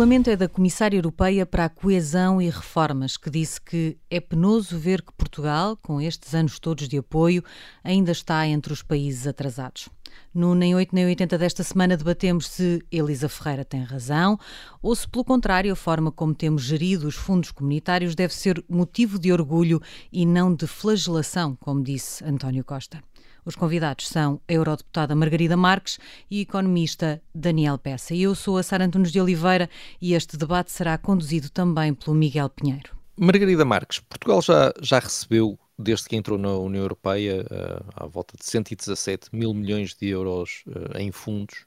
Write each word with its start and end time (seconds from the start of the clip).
lamento 0.00 0.30
é 0.30 0.36
da 0.36 0.48
Comissária 0.48 0.96
Europeia 0.96 1.44
para 1.44 1.66
a 1.66 1.68
Coesão 1.68 2.40
e 2.40 2.48
Reformas, 2.48 3.18
que 3.18 3.28
disse 3.28 3.60
que 3.60 3.98
é 4.08 4.18
penoso 4.18 4.78
ver 4.78 5.02
que 5.02 5.12
Portugal, 5.12 5.76
com 5.76 6.00
estes 6.00 6.34
anos 6.34 6.58
todos 6.58 6.88
de 6.88 6.96
apoio, 6.96 7.44
ainda 7.84 8.10
está 8.10 8.46
entre 8.46 8.72
os 8.72 8.82
países 8.82 9.26
atrasados. 9.26 9.90
No 10.32 10.54
Nem 10.54 10.74
8 10.74 10.94
Nem 10.94 11.04
80 11.04 11.36
desta 11.36 11.62
semana 11.62 11.98
debatemos 11.98 12.48
se 12.48 12.82
Elisa 12.90 13.28
Ferreira 13.28 13.62
tem 13.62 13.82
razão 13.82 14.38
ou 14.80 14.96
se, 14.96 15.06
pelo 15.06 15.22
contrário, 15.22 15.70
a 15.70 15.76
forma 15.76 16.10
como 16.10 16.34
temos 16.34 16.62
gerido 16.62 17.06
os 17.06 17.14
fundos 17.14 17.50
comunitários 17.50 18.14
deve 18.14 18.32
ser 18.32 18.64
motivo 18.70 19.18
de 19.18 19.30
orgulho 19.30 19.82
e 20.10 20.24
não 20.24 20.54
de 20.54 20.66
flagelação, 20.66 21.54
como 21.56 21.82
disse 21.82 22.24
António 22.24 22.64
Costa. 22.64 23.02
Os 23.44 23.54
convidados 23.54 24.08
são 24.08 24.40
a 24.48 24.52
eurodeputada 24.52 25.14
Margarida 25.14 25.56
Marques 25.56 25.98
e 26.30 26.40
economista 26.40 27.22
Daniel 27.34 27.78
Peça. 27.78 28.14
Eu 28.14 28.34
sou 28.34 28.58
a 28.58 28.62
Sara 28.62 28.84
Antunes 28.84 29.10
de 29.10 29.20
Oliveira 29.20 29.68
e 30.00 30.14
este 30.14 30.36
debate 30.36 30.72
será 30.72 30.96
conduzido 30.98 31.50
também 31.50 31.94
pelo 31.94 32.14
Miguel 32.14 32.50
Pinheiro. 32.50 32.96
Margarida 33.18 33.64
Marques, 33.64 33.98
Portugal 34.00 34.40
já, 34.40 34.72
já 34.80 34.98
recebeu, 34.98 35.58
desde 35.78 36.08
que 36.08 36.16
entrou 36.16 36.38
na 36.38 36.54
União 36.54 36.82
Europeia, 36.82 37.44
uh, 37.44 37.84
à 37.94 38.06
volta 38.06 38.36
de 38.36 38.44
117 38.44 39.28
mil 39.32 39.52
milhões 39.52 39.94
de 39.94 40.08
euros 40.08 40.62
uh, 40.66 40.96
em 40.98 41.12
fundos. 41.12 41.66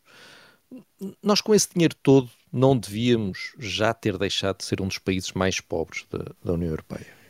Nós, 1.21 1.41
com 1.41 1.53
esse 1.53 1.69
dinheiro 1.71 1.95
todo, 2.01 2.29
não 2.51 2.77
devíamos 2.77 3.53
já 3.59 3.93
ter 3.93 4.17
deixado 4.17 4.57
de 4.57 4.65
ser 4.65 4.81
um 4.81 4.87
dos 4.87 4.97
países 4.97 5.31
mais 5.33 5.59
pobres 5.59 6.05
da, 6.09 6.25
da 6.43 6.53
União 6.53 6.69
Europeia? 6.69 7.22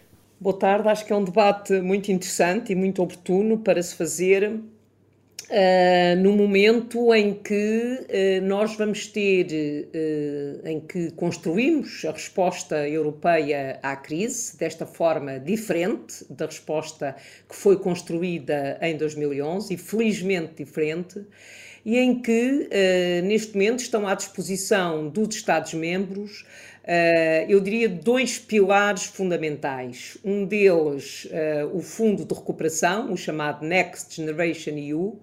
Boa 0.44 0.60
tarde, 0.60 0.90
acho 0.90 1.06
que 1.06 1.14
é 1.14 1.16
um 1.16 1.24
debate 1.24 1.72
muito 1.80 2.12
interessante 2.12 2.74
e 2.74 2.76
muito 2.76 3.02
oportuno 3.02 3.60
para 3.60 3.82
se 3.82 3.96
fazer 3.96 4.50
uh, 4.50 4.62
no 6.22 6.34
momento 6.34 7.14
em 7.16 7.34
que 7.34 7.54
uh, 8.42 8.45
nós 8.45 8.76
vamos 8.76 9.08
ter, 9.08 9.48
uh, 9.95 10.67
em 10.67 10.82
que 10.82 11.12
construímos 11.12 12.04
a 12.04 12.12
resposta 12.12 12.86
europeia 12.90 13.80
à 13.82 13.95
crise, 13.95 14.58
desta 14.58 14.86
forma 14.86 15.40
diferente 15.40 16.26
da 16.30 16.45
resposta 16.45 17.16
que 17.48 17.56
foi 17.56 17.78
construída 17.78 18.78
em 18.82 18.98
2011 18.98 19.73
e 19.73 19.78
felizmente 19.78 20.56
diferente, 20.58 21.26
e 21.86 21.98
em 21.98 22.22
que, 22.22 22.70
neste 23.26 23.54
momento, 23.56 23.80
estão 23.80 24.08
à 24.08 24.16
disposição 24.16 25.10
dos 25.10 25.36
Estados-membros 25.36 26.45
eu 27.48 27.59
diria 27.62 27.88
dois 27.88 28.38
pilares 28.38 29.06
fundamentais. 29.06 30.17
Um 30.23 30.45
deles, 30.45 31.26
uh, 31.26 31.76
o 31.76 31.81
Fundo 31.81 32.26
de 32.26 32.34
Recuperação, 32.34 33.12
o 33.12 33.17
chamado 33.17 33.66
Next 33.66 34.16
Generation 34.16 34.72
EU, 34.72 35.20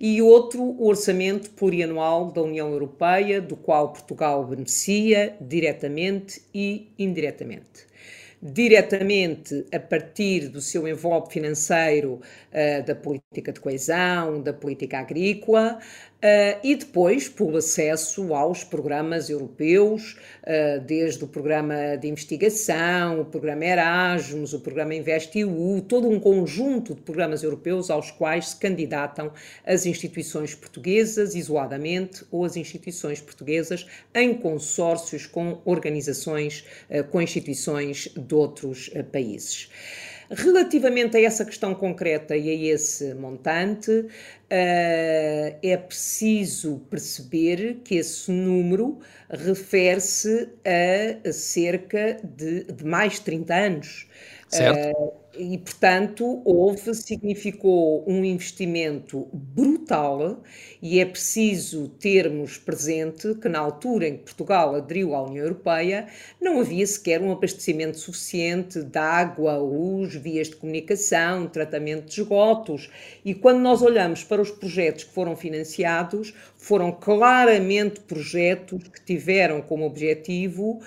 e 0.00 0.20
outro, 0.20 0.62
o 0.62 0.88
Orçamento 0.88 1.50
Plurianual 1.50 2.32
da 2.32 2.42
União 2.42 2.72
Europeia, 2.72 3.40
do 3.40 3.56
qual 3.56 3.92
Portugal 3.92 4.44
beneficia 4.44 5.36
diretamente 5.40 6.42
e 6.52 6.92
indiretamente 6.98 7.92
diretamente 8.42 9.64
a 9.72 9.78
partir 9.78 10.48
do 10.48 10.60
seu 10.60 10.88
envolve 10.88 11.32
financeiro 11.32 12.14
uh, 12.14 12.84
da 12.84 12.92
política 12.92 13.52
de 13.52 13.60
coesão, 13.60 14.42
da 14.42 14.52
política 14.52 14.98
agrícola, 14.98 15.78
Uh, 16.22 16.54
e 16.62 16.76
depois 16.76 17.28
pelo 17.28 17.56
acesso 17.56 18.32
aos 18.32 18.62
programas 18.62 19.28
europeus, 19.28 20.16
uh, 20.44 20.80
desde 20.80 21.24
o 21.24 21.26
programa 21.26 21.96
de 21.96 22.06
investigação, 22.06 23.22
o 23.22 23.24
programa 23.24 23.64
Erasmus, 23.64 24.52
o 24.52 24.60
programa 24.60 24.94
InvestEU, 24.94 25.80
todo 25.88 26.08
um 26.08 26.20
conjunto 26.20 26.94
de 26.94 27.00
programas 27.00 27.42
europeus 27.42 27.90
aos 27.90 28.12
quais 28.12 28.50
se 28.50 28.56
candidatam 28.56 29.32
as 29.66 29.84
instituições 29.84 30.54
portuguesas 30.54 31.34
isoladamente 31.34 32.24
ou 32.30 32.44
as 32.44 32.56
instituições 32.56 33.20
portuguesas 33.20 33.84
em 34.14 34.32
consórcios 34.32 35.26
com 35.26 35.60
organizações, 35.64 36.64
uh, 36.88 37.02
com 37.02 37.20
instituições 37.20 38.08
de 38.16 38.32
outros 38.32 38.88
países. 39.10 39.68
Relativamente 40.30 41.16
a 41.16 41.20
essa 41.20 41.44
questão 41.44 41.74
concreta 41.74 42.36
e 42.36 42.48
a 42.48 42.74
esse 42.74 43.14
montante, 43.14 43.90
uh, 43.90 44.08
é 44.50 45.76
preciso 45.76 46.78
perceber 46.90 47.80
que 47.84 47.96
esse 47.96 48.30
número 48.30 48.98
refere-se 49.28 50.48
a 50.64 51.32
cerca 51.32 52.18
de, 52.22 52.64
de, 52.64 52.84
mais 52.84 53.14
de 53.14 53.22
30 53.22 53.54
anos. 53.54 54.08
Certo. 54.48 55.21
E, 55.38 55.56
portanto, 55.56 56.42
houve, 56.44 56.94
significou 56.94 58.04
um 58.06 58.22
investimento 58.22 59.26
brutal 59.32 60.42
e 60.80 61.00
é 61.00 61.06
preciso 61.06 61.88
termos 61.88 62.58
presente 62.58 63.34
que 63.36 63.48
na 63.48 63.58
altura 63.58 64.08
em 64.08 64.18
que 64.18 64.24
Portugal 64.24 64.74
aderiu 64.74 65.14
à 65.14 65.22
União 65.22 65.44
Europeia 65.44 66.06
não 66.38 66.60
havia 66.60 66.86
sequer 66.86 67.22
um 67.22 67.32
abastecimento 67.32 67.96
suficiente 67.98 68.82
de 68.82 68.98
água, 68.98 69.56
luz, 69.56 70.14
vias 70.14 70.48
de 70.50 70.56
comunicação, 70.56 71.46
tratamento 71.48 72.06
de 72.12 72.20
esgotos. 72.20 72.90
E 73.24 73.34
quando 73.34 73.60
nós 73.60 73.80
olhamos 73.80 74.22
para 74.22 74.42
os 74.42 74.50
projetos 74.50 75.04
que 75.04 75.14
foram 75.14 75.34
financiados, 75.34 76.34
foram 76.62 76.92
claramente 76.92 78.00
projetos 78.02 78.84
que 78.84 79.04
tiveram 79.04 79.60
como 79.60 79.84
objetivo 79.84 80.78
uh, 80.78 80.80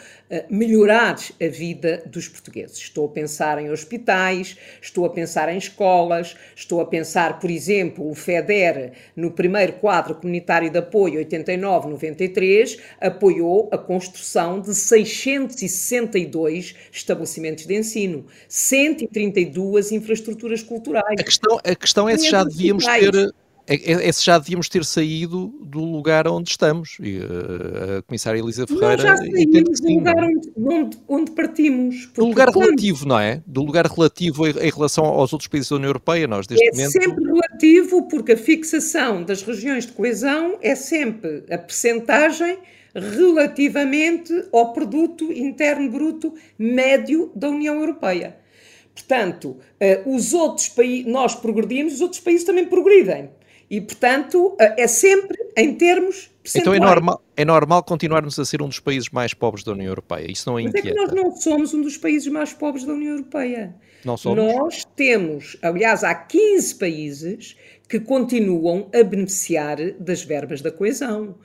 melhorar 0.49 1.17
a 1.41 1.47
vida 1.49 2.01
dos 2.05 2.29
portugueses. 2.29 2.77
Estou 2.77 3.07
a 3.07 3.09
pensar 3.09 3.61
em 3.61 3.69
hospitais, 3.69 4.55
estou 4.81 5.05
a 5.05 5.09
pensar 5.09 5.53
em 5.53 5.57
escolas, 5.57 6.37
estou 6.55 6.79
a 6.79 6.85
pensar, 6.85 7.39
por 7.39 7.51
exemplo, 7.51 8.09
o 8.09 8.15
FEDER, 8.15 8.93
no 9.17 9.31
primeiro 9.31 9.73
quadro 9.73 10.15
comunitário 10.15 10.69
de 10.69 10.77
apoio 10.77 11.19
89-93, 11.25 12.79
apoiou 13.01 13.67
a 13.69 13.77
construção 13.77 14.61
de 14.61 14.73
662 14.73 16.73
estabelecimentos 16.89 17.65
de 17.65 17.75
ensino, 17.75 18.25
132 18.47 19.91
infraestruturas 19.91 20.63
culturais. 20.63 21.19
A 21.19 21.23
questão, 21.23 21.59
a 21.61 21.75
questão 21.75 22.07
é 22.07 22.17
se 22.17 22.29
já 22.29 22.45
devíamos 22.45 22.85
ter 22.85 23.33
é, 23.67 23.75
é, 23.75 24.07
é, 24.07 24.11
se 24.11 24.23
já 24.23 24.37
devíamos 24.37 24.69
ter 24.69 24.85
saído 24.85 25.47
do 25.61 25.83
lugar 25.83 26.27
onde 26.27 26.51
estamos. 26.51 26.97
E, 26.99 27.17
uh, 27.17 27.97
a 27.97 28.01
comissária 28.03 28.39
Elisa 28.39 28.67
Ferreira. 28.67 28.89
Nós 28.89 29.01
já 29.01 29.17
saímos 29.17 29.79
do 29.79 29.89
lugar 29.89 30.23
onde, 30.23 30.51
onde, 30.55 30.97
onde 31.07 31.31
partimos. 31.31 32.09
Do 32.13 32.25
lugar 32.25 32.51
quando... 32.51 32.65
relativo, 32.65 33.07
não 33.07 33.19
é? 33.19 33.41
Do 33.45 33.63
lugar 33.63 33.87
relativo 33.87 34.47
em, 34.47 34.51
em, 34.51 34.69
relação 34.69 35.05
aos 35.05 35.33
outros 35.33 35.47
países 35.47 35.69
da 35.69 35.77
União 35.77 35.89
Europeia. 35.89 36.27
Nós, 36.27 36.45
deste 36.45 36.63
é 36.63 36.71
momento... 36.71 36.91
sempre 36.91 37.23
relativo, 37.23 38.07
porque 38.07 38.33
a 38.33 38.37
fixação 38.37 39.23
das 39.23 39.41
regiões 39.41 39.87
de 39.87 39.93
coesão 39.93 40.57
é 40.61 40.75
sempre 40.75 41.43
a 41.49 41.57
percentagem 41.57 42.59
relativamente 42.93 44.31
ao 44.53 44.73
produto 44.73 45.31
interno 45.33 45.89
bruto 45.89 46.33
médio 46.57 47.31
da 47.35 47.49
União 47.49 47.79
Europeia. 47.79 48.37
Portanto, 48.93 49.57
uh, 50.07 50.15
os 50.15 50.33
outros 50.33 50.69
países, 50.69 51.05
nós 51.11 51.35
progredimos, 51.35 51.95
os 51.95 52.01
outros 52.01 52.21
países 52.21 52.45
também 52.45 52.65
progridem. 52.65 53.29
E, 53.69 53.81
portanto, 53.81 54.55
eh, 54.59 54.83
é 54.83 54.87
sempre 54.87 55.37
em 55.57 55.73
termos 55.73 56.29
Então 56.55 56.73
é 56.73 56.79
normal, 56.79 57.21
é 57.35 57.43
normal 57.43 57.83
continuarmos 57.83 58.37
a 58.37 58.45
ser 58.45 58.61
um 58.61 58.67
dos 58.67 58.79
países 58.79 59.09
mais 59.09 59.33
pobres 59.33 59.63
da 59.63 59.71
União 59.71 59.87
Europeia. 59.87 60.31
Isso 60.31 60.49
não 60.49 60.59
é 60.59 60.63
Mas 60.63 60.75
é 60.75 60.81
que 60.81 60.93
nós 60.93 61.11
não 61.11 61.35
somos 61.35 61.73
um 61.73 61.81
dos 61.81 61.97
países 61.97 62.27
mais 62.27 62.53
pobres 62.53 62.85
da 62.85 62.93
União 62.93 63.13
Europeia. 63.13 63.75
Não 64.03 64.15
somos? 64.15 64.37
Nós 64.37 64.85
temos, 64.95 65.57
aliás, 65.63 66.03
há 66.03 66.13
15 66.13 66.75
países 66.75 67.55
que 67.89 67.99
continuam 67.99 68.89
a 68.93 69.03
beneficiar 69.03 69.77
das 69.99 70.23
verbas 70.23 70.61
da 70.61 70.71
coesão. 70.71 71.35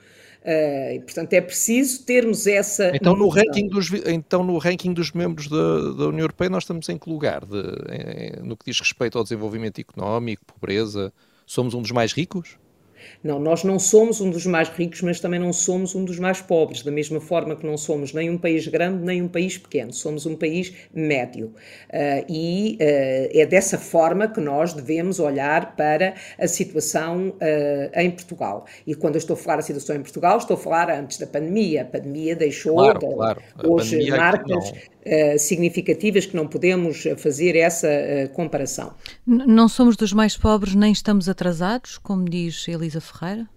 Uh, 0.43 0.95
e, 0.95 0.99
portanto, 1.01 1.33
é 1.33 1.41
preciso 1.41 2.03
termos 2.03 2.47
essa. 2.47 2.91
Então 2.95 3.15
no, 3.15 3.29
ranking 3.29 3.67
dos, 3.67 3.91
então, 4.07 4.43
no 4.43 4.57
ranking 4.57 4.91
dos 4.91 5.11
membros 5.11 5.47
da, 5.47 5.91
da 5.91 6.07
União 6.07 6.21
Europeia, 6.21 6.49
nós 6.49 6.63
estamos 6.63 6.89
em 6.89 6.97
que 6.97 7.07
lugar? 7.07 7.45
De, 7.45 7.59
em, 7.59 8.43
no 8.43 8.57
que 8.57 8.65
diz 8.65 8.79
respeito 8.79 9.19
ao 9.19 9.23
desenvolvimento 9.23 9.79
económico, 9.79 10.43
pobreza? 10.45 11.13
Somos 11.51 11.73
um 11.73 11.81
dos 11.81 11.91
mais 11.91 12.13
ricos? 12.13 12.57
Não, 13.21 13.37
nós 13.37 13.65
não 13.65 13.77
somos 13.77 14.21
um 14.21 14.29
dos 14.29 14.45
mais 14.45 14.69
ricos, 14.69 15.01
mas 15.01 15.19
também 15.19 15.37
não 15.37 15.51
somos 15.51 15.93
um 15.93 16.05
dos 16.05 16.17
mais 16.17 16.39
pobres, 16.39 16.81
da 16.81 16.91
mesma 16.91 17.19
forma 17.19 17.57
que 17.57 17.65
não 17.65 17.75
somos 17.75 18.13
nem 18.13 18.29
um 18.29 18.37
país 18.37 18.67
grande 18.69 19.03
nem 19.03 19.21
um 19.21 19.27
país 19.27 19.57
pequeno, 19.57 19.91
somos 19.91 20.25
um 20.25 20.33
país 20.33 20.73
médio. 20.93 21.47
Uh, 21.89 22.25
e 22.29 22.77
uh, 22.79 23.37
é 23.37 23.45
dessa 23.45 23.77
forma 23.77 24.29
que 24.29 24.39
nós 24.39 24.71
devemos 24.71 25.19
olhar 25.19 25.75
para 25.75 26.13
a 26.39 26.47
situação 26.47 27.29
uh, 27.29 27.99
em 27.99 28.09
Portugal. 28.11 28.65
E 28.87 28.95
quando 28.95 29.15
eu 29.15 29.19
estou 29.19 29.33
a 29.33 29.37
falar 29.37 29.59
a 29.59 29.61
situação 29.61 29.97
em 29.97 30.01
Portugal, 30.01 30.37
estou 30.37 30.55
a 30.55 30.59
falar 30.59 30.89
antes 30.89 31.17
da 31.17 31.27
pandemia. 31.27 31.81
A 31.81 31.85
pandemia 31.85 32.33
deixou 32.33 32.75
claro, 32.75 32.99
de, 32.99 33.13
claro. 33.13 33.41
hoje 33.65 34.09
marcas 34.09 34.71
significativas 35.37 36.25
que 36.25 36.35
não 36.35 36.47
podemos 36.47 37.03
fazer 37.17 37.55
essa 37.55 37.89
comparação. 38.33 38.93
Não 39.25 39.67
somos 39.67 39.95
dos 39.95 40.13
mais 40.13 40.37
pobres 40.37 40.75
nem 40.75 40.91
estamos 40.91 41.27
atrasados, 41.27 41.97
como 41.97 42.25
diz 42.25 42.67
Elisa 42.67 43.01
Ferreira? 43.01 43.47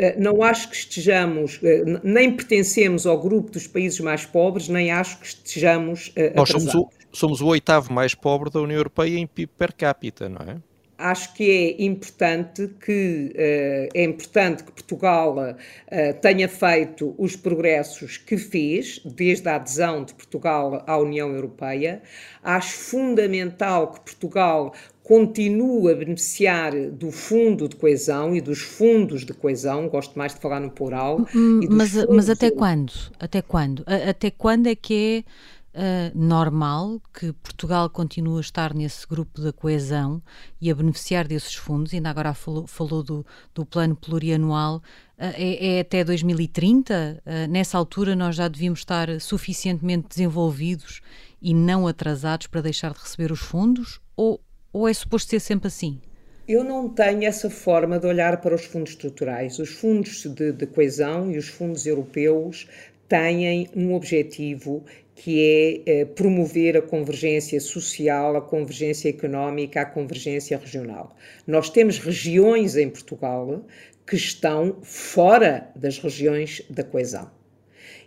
Eh, 0.00 0.18
não 0.18 0.42
acho 0.42 0.70
que 0.70 0.76
estejamos, 0.76 1.60
eh, 1.62 1.84
nem 2.02 2.34
pertencemos 2.34 3.06
ao 3.06 3.20
grupo 3.20 3.50
dos 3.50 3.66
países 3.66 4.00
mais 4.00 4.24
pobres, 4.24 4.66
nem 4.66 4.90
acho 4.90 5.18
que 5.20 5.26
estejamos. 5.26 6.10
Eh, 6.16 6.32
Nós 6.34 6.48
somos 6.48 6.74
o, 6.74 6.88
somos 7.12 7.40
o, 7.42 7.46
oitavo 7.48 7.92
mais 7.92 8.14
pobre 8.14 8.48
da 8.48 8.62
União 8.62 8.78
Europeia 8.78 9.18
em 9.18 9.26
PIB 9.26 9.52
per 9.58 9.74
capita, 9.74 10.26
não 10.26 10.40
é? 10.40 10.56
Acho 11.00 11.34
que 11.34 11.50
é 11.50 11.82
importante 11.82 12.68
que 12.84 13.32
uh, 13.34 13.88
é 13.94 14.04
importante 14.04 14.62
que 14.62 14.70
Portugal 14.70 15.36
uh, 15.36 16.20
tenha 16.20 16.48
feito 16.48 17.14
os 17.18 17.34
progressos 17.34 18.18
que 18.18 18.36
fez 18.36 19.00
desde 19.04 19.48
a 19.48 19.56
adesão 19.56 20.04
de 20.04 20.14
Portugal 20.14 20.84
à 20.86 20.98
União 20.98 21.30
Europeia. 21.32 22.02
Acho 22.42 22.74
fundamental 22.74 23.92
que 23.92 24.00
Portugal 24.00 24.72
continue 25.02 25.90
a 25.90 25.94
beneficiar 25.96 26.72
do 26.90 27.10
fundo 27.10 27.68
de 27.68 27.74
coesão 27.74 28.36
e 28.36 28.40
dos 28.40 28.60
fundos 28.60 29.24
de 29.24 29.32
coesão, 29.32 29.88
gosto 29.88 30.16
mais 30.16 30.34
de 30.34 30.40
falar 30.40 30.60
no 30.60 30.70
plural. 30.70 31.26
Mas, 31.68 32.06
mas 32.06 32.30
até 32.30 32.50
quando? 32.50 32.92
Até 33.18 33.42
quando? 33.42 33.82
Até 33.86 34.30
quando 34.30 34.68
é 34.68 34.74
que 34.76 35.24
é 35.26 35.30
uh, 35.74 36.18
normal 36.18 37.00
que 37.12 37.32
Portugal 37.32 37.88
continue 37.90 38.38
a 38.38 38.40
estar 38.40 38.74
nesse 38.74 39.06
grupo 39.06 39.40
da 39.40 39.52
coesão 39.52 40.22
e 40.60 40.70
a 40.70 40.74
beneficiar 40.74 41.26
desses 41.26 41.54
fundos, 41.54 41.92
ainda 41.94 42.10
agora 42.10 42.34
falou, 42.34 42.66
falou 42.66 43.02
do, 43.02 43.26
do 43.54 43.64
plano 43.64 43.96
plurianual, 43.96 44.76
uh, 44.76 44.82
é, 45.18 45.76
é, 45.76 45.80
até 45.80 46.04
2030? 46.04 46.92
Uh, 46.92 47.20
ah, 47.24 47.46
nessa 47.46 47.78
altura 47.78 48.16
nós 48.16 48.36
já 48.36 48.48
devíamos 48.48 48.80
estar 48.80 49.20
suficientemente 49.20 50.08
desenvolvidos 50.08 51.00
e 51.40 51.54
não 51.54 51.86
atrasados 51.86 52.46
para 52.46 52.60
deixar 52.60 52.92
de 52.92 53.00
receber 53.00 53.32
os 53.32 53.40
fundos? 53.40 54.00
Ou, 54.16 54.40
ou 54.72 54.88
é 54.88 54.92
suposto 54.92 55.30
ser 55.30 55.40
sempre 55.40 55.68
assim? 55.68 56.00
Eu 56.46 56.64
não 56.64 56.88
tenho 56.88 57.24
essa 57.24 57.48
forma 57.48 57.98
de 57.98 58.08
olhar 58.08 58.40
para 58.40 58.54
os 58.54 58.64
fundos 58.64 58.90
estruturais. 58.90 59.60
Os 59.60 59.70
fundos 59.70 60.24
de, 60.24 60.50
de 60.50 60.66
coesão 60.66 61.30
e 61.30 61.38
os 61.38 61.46
fundos 61.46 61.86
europeus 61.86 62.66
têm 63.08 63.68
um 63.74 63.94
objetivo 63.94 64.84
que 65.22 65.82
é, 65.86 66.00
é 66.00 66.04
promover 66.06 66.78
a 66.78 66.82
convergência 66.82 67.60
social, 67.60 68.36
a 68.36 68.40
convergência 68.40 69.10
económica, 69.10 69.82
a 69.82 69.84
convergência 69.84 70.56
regional. 70.56 71.14
Nós 71.46 71.68
temos 71.68 71.98
regiões 71.98 72.74
em 72.74 72.88
Portugal 72.88 73.62
que 74.06 74.16
estão 74.16 74.78
fora 74.82 75.70
das 75.76 75.98
regiões 75.98 76.62
da 76.70 76.82
coesão. 76.82 77.30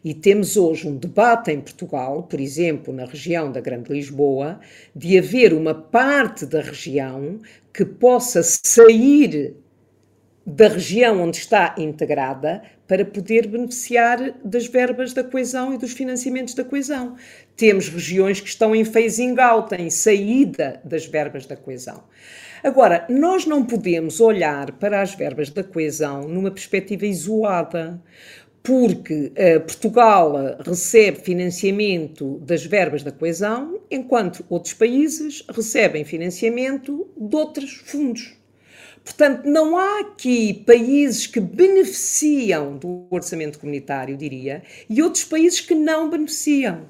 E 0.04 0.16
temos 0.16 0.58
hoje 0.58 0.88
um 0.88 0.98
debate 0.98 1.52
em 1.52 1.62
Portugal, 1.62 2.24
por 2.24 2.40
exemplo, 2.40 2.92
na 2.92 3.06
região 3.06 3.52
da 3.52 3.62
Grande 3.62 3.94
Lisboa, 3.94 4.60
de 4.96 5.16
haver 5.16 5.54
uma 5.54 5.76
parte 5.76 6.48
da 6.48 6.62
região 6.62 7.40
que 7.72 7.86
possa 7.86 8.42
sair 8.42 9.56
da 10.46 10.68
região 10.68 11.22
onde 11.22 11.38
está 11.38 11.74
integrada 11.78 12.62
para 12.88 13.06
poder 13.06 13.48
beneficiar 13.48 14.36
das 14.44 14.68
verbas 14.68 15.14
da 15.14 15.24
coesão 15.24 15.74
e 15.74 15.78
dos 15.78 15.94
financiamentos 15.94 16.54
da 16.54 16.64
coesão. 16.64 17.16
Temos 17.56 17.88
regiões 17.88 18.42
que 18.42 18.50
estão 18.50 18.76
em 18.76 18.84
phasing 18.84 19.40
out, 19.40 19.74
em 19.74 19.90
saída 19.90 20.82
das 20.84 21.06
verbas 21.06 21.46
da 21.46 21.56
coesão. 21.56 22.04
Agora, 22.64 23.06
nós 23.10 23.46
não 23.46 23.66
podemos 23.66 24.20
olhar 24.20 24.72
para 24.74 25.02
as 25.02 25.16
verbas 25.16 25.50
da 25.50 25.64
coesão 25.64 26.28
numa 26.28 26.52
perspectiva 26.52 27.06
isolada, 27.06 28.02
porque 28.62 29.34
uh, 29.34 29.60
Portugal 29.62 30.34
recebe 30.66 31.20
financiamento 31.20 32.40
das 32.40 32.66
verbas 32.66 33.04
da 33.04 33.12
coesão, 33.12 33.82
enquanto 33.92 34.46
outros 34.50 34.74
países 34.74 35.44
recebem 35.50 36.06
financiamento 36.06 37.08
de 37.18 37.36
outros 37.36 37.84
fundos. 37.86 38.43
Portanto, 39.04 39.46
não 39.46 39.78
há 39.78 40.00
aqui 40.00 40.54
países 40.66 41.28
que 41.28 41.40
beneficiam 41.40 42.78
do 42.78 43.06
orçamento 43.10 43.60
comunitário, 43.60 44.16
diria, 44.16 44.64
e 44.90 45.02
outros 45.02 45.26
países 45.26 45.60
que 45.60 45.76
não 45.76 46.10
beneficiam 46.10 46.86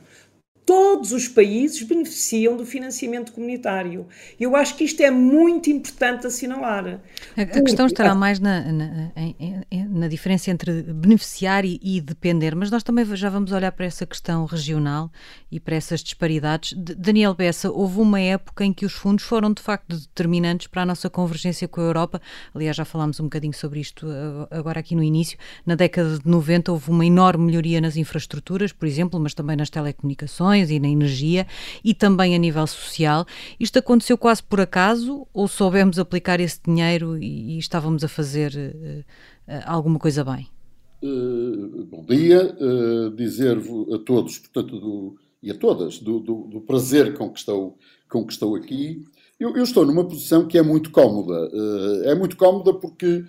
todos 0.73 1.11
os 1.11 1.27
países 1.27 1.83
beneficiam 1.83 2.57
do 2.57 2.65
financiamento 2.65 3.31
comunitário. 3.31 4.07
Eu 4.39 4.55
acho 4.55 4.75
que 4.75 4.83
isto 4.83 5.01
é 5.03 5.11
muito 5.11 5.69
importante 5.69 6.25
assinalar. 6.25 6.99
A, 7.37 7.41
a 7.41 7.45
questão 7.45 7.85
estará 7.85 8.15
mais 8.15 8.39
na, 8.39 8.71
na, 8.71 9.11
na, 9.89 10.07
diferença 10.07 10.49
entre 10.49 10.81
beneficiar 10.81 11.63
e, 11.63 11.79
e, 11.83 12.01
depender, 12.01 12.55
mas 12.55 12.71
nós 12.71 12.81
também 12.81 13.05
já 13.15 13.29
vamos 13.29 13.51
olhar 13.51 13.71
para 13.71 13.85
essa 13.85 14.03
questão 14.03 14.45
regional 14.45 15.11
e 15.51 15.59
para 15.59 15.75
essas 15.75 16.01
disparidades. 16.01 16.73
D 16.73 16.95
Daniel 16.95 17.35
Bessa, 17.35 17.69
houve 17.69 17.99
uma 17.99 18.19
época 18.19 18.65
em 18.65 18.73
que 18.73 18.85
os 18.85 18.93
fundos 18.93 19.23
foram 19.23 19.53
de 19.53 19.61
facto 19.61 19.95
determinantes 19.95 20.65
para 20.65 20.81
a 20.81 20.85
nossa 20.87 21.07
convergência 21.07 21.67
com 21.67 21.81
a 21.81 21.83
Europa. 21.83 22.19
Aliás, 22.55 22.75
já 22.75 22.85
falámos 22.85 23.19
um 23.19 23.25
bocadinho 23.25 23.53
sobre 23.53 23.79
isto 23.79 24.07
agora 24.49 24.79
aqui 24.79 24.95
no 24.95 25.03
início. 25.03 25.37
Na 25.67 25.75
década 25.75 26.17
de 26.17 26.27
90 26.27 26.71
houve 26.71 26.89
uma 26.89 27.05
enorme 27.05 27.45
melhoria 27.45 27.79
nas 27.79 27.95
infraestruturas, 27.95 28.71
por 28.71 28.87
exemplo, 28.87 29.19
mas 29.19 29.35
também 29.35 29.55
nas 29.55 29.69
telecomunicações 29.69 30.62
e 30.69 30.79
na 30.79 30.87
energia 30.87 31.47
e 31.83 31.93
também 31.93 32.35
a 32.35 32.37
nível 32.37 32.65
social. 32.67 33.25
Isto 33.59 33.79
aconteceu 33.79 34.17
quase 34.17 34.43
por 34.43 34.61
acaso 34.61 35.27
ou 35.33 35.47
soubemos 35.47 35.99
aplicar 35.99 36.39
esse 36.39 36.59
dinheiro 36.65 37.17
e, 37.17 37.55
e 37.55 37.59
estávamos 37.59 38.03
a 38.03 38.07
fazer 38.07 38.53
uh, 38.55 39.03
alguma 39.65 39.99
coisa 39.99 40.23
bem? 40.23 40.47
Uh, 41.01 41.85
bom 41.85 42.05
dia, 42.05 42.55
uh, 42.59 43.11
dizer-vos 43.11 43.93
a 43.93 43.97
todos, 43.99 44.39
portanto, 44.39 44.79
do, 44.79 45.15
e 45.41 45.51
a 45.51 45.55
todas, 45.55 45.99
do, 45.99 46.19
do, 46.19 46.47
do, 46.47 46.61
prazer 46.61 47.13
com 47.17 47.29
que 47.29 47.39
estou, 47.39 47.77
com 48.09 48.25
que 48.25 48.33
estou 48.33 48.55
aqui. 48.55 49.03
Eu, 49.39 49.55
eu 49.57 49.63
estou 49.63 49.85
numa 49.85 50.07
posição 50.07 50.47
que 50.47 50.57
é 50.57 50.61
muito 50.61 50.91
cómoda. 50.91 51.51
é 52.05 52.15
muito 52.15 52.37
cómoda 52.37 52.73
porque 52.73 53.25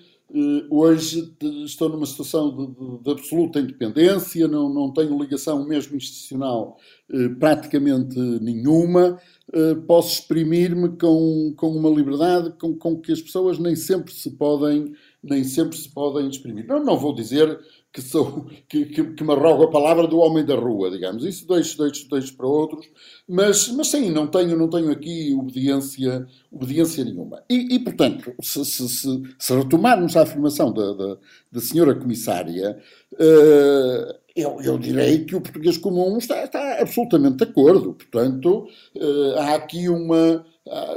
hoje 0.69 1.33
estou 1.65 1.89
numa 1.89 2.07
situação 2.07 2.51
de, 2.51 2.67
de, 2.67 3.03
de, 3.05 3.11
absoluta 3.11 3.61
independência, 3.61 4.49
não, 4.49 4.69
não 4.69 4.93
tenho 4.93 5.21
ligação 5.21 5.65
mesmo 5.65 5.97
institucional 5.97 6.77
eh, 7.09 7.29
praticamente 7.39 8.19
nenhuma, 8.19 9.21
eh, 9.53 9.75
posso 9.87 10.15
exprimir-me 10.15 10.89
com, 10.97 11.55
com 11.57 11.69
uma 11.69 11.89
liberdade 11.89 12.53
com, 12.59 12.75
com 12.77 13.01
que 13.01 13.13
as 13.13 13.23
pessoas 13.23 13.59
nem 13.59 13.77
sempre 13.77 14.13
se 14.13 14.31
podem 14.33 14.93
nem 15.23 15.43
sempre 15.43 15.77
se 15.77 15.89
podem 15.89 16.29
exprimir. 16.29 16.67
Não, 16.67 16.85
não 16.85 16.99
vou 16.99 17.15
dizer 17.15 17.59
que, 17.95 18.03
sou, 18.03 18.47
que, 18.69 18.87
que, 18.87 19.05
que, 19.15 19.23
me 19.23 19.33
arrogo 19.33 19.63
a 19.63 19.71
palavra 19.71 20.09
do 20.09 20.19
homem 20.19 20.45
da 20.45 20.57
rua, 20.57 20.91
digamos. 20.91 21.25
Isso 21.25 21.47
deixo, 21.47 21.79
deixo, 21.79 22.11
deixo 22.11 22.37
para 22.37 22.49
outros. 22.49 22.85
Mas, 23.29 23.69
mas 23.69 23.87
sim, 23.87 24.11
não 24.11 24.27
tenho, 24.27 24.59
não 24.59 24.69
tenho 24.69 24.91
aqui 24.91 25.33
obediência, 25.33 26.27
obediência 26.51 27.05
nenhuma. 27.05 27.41
E, 27.49 27.77
e 27.77 27.79
portanto, 27.79 28.35
se, 28.43 28.65
se, 28.65 28.89
se, 28.89 29.23
se, 29.39 29.55
retomarmos 29.55 30.17
a 30.17 30.23
afirmação 30.23 30.73
da, 30.73 30.93
da, 30.93 31.17
da 31.53 31.61
senhora 31.61 31.95
comissária, 31.95 32.77
uh, 33.13 34.15
eu, 34.35 34.61
eu 34.61 34.77
direi 34.77 35.25
que 35.25 35.37
o 35.37 35.41
português 35.41 35.79
comum 35.79 36.19
está, 36.19 36.43
está 36.43 36.81
absolutamente 36.81 37.37
de 37.37 37.45
acordo. 37.45 37.95
Portanto, 37.95 38.67
uh, 38.97 39.39
há 39.39 39.55
aqui 39.55 39.89
uma 39.89 40.45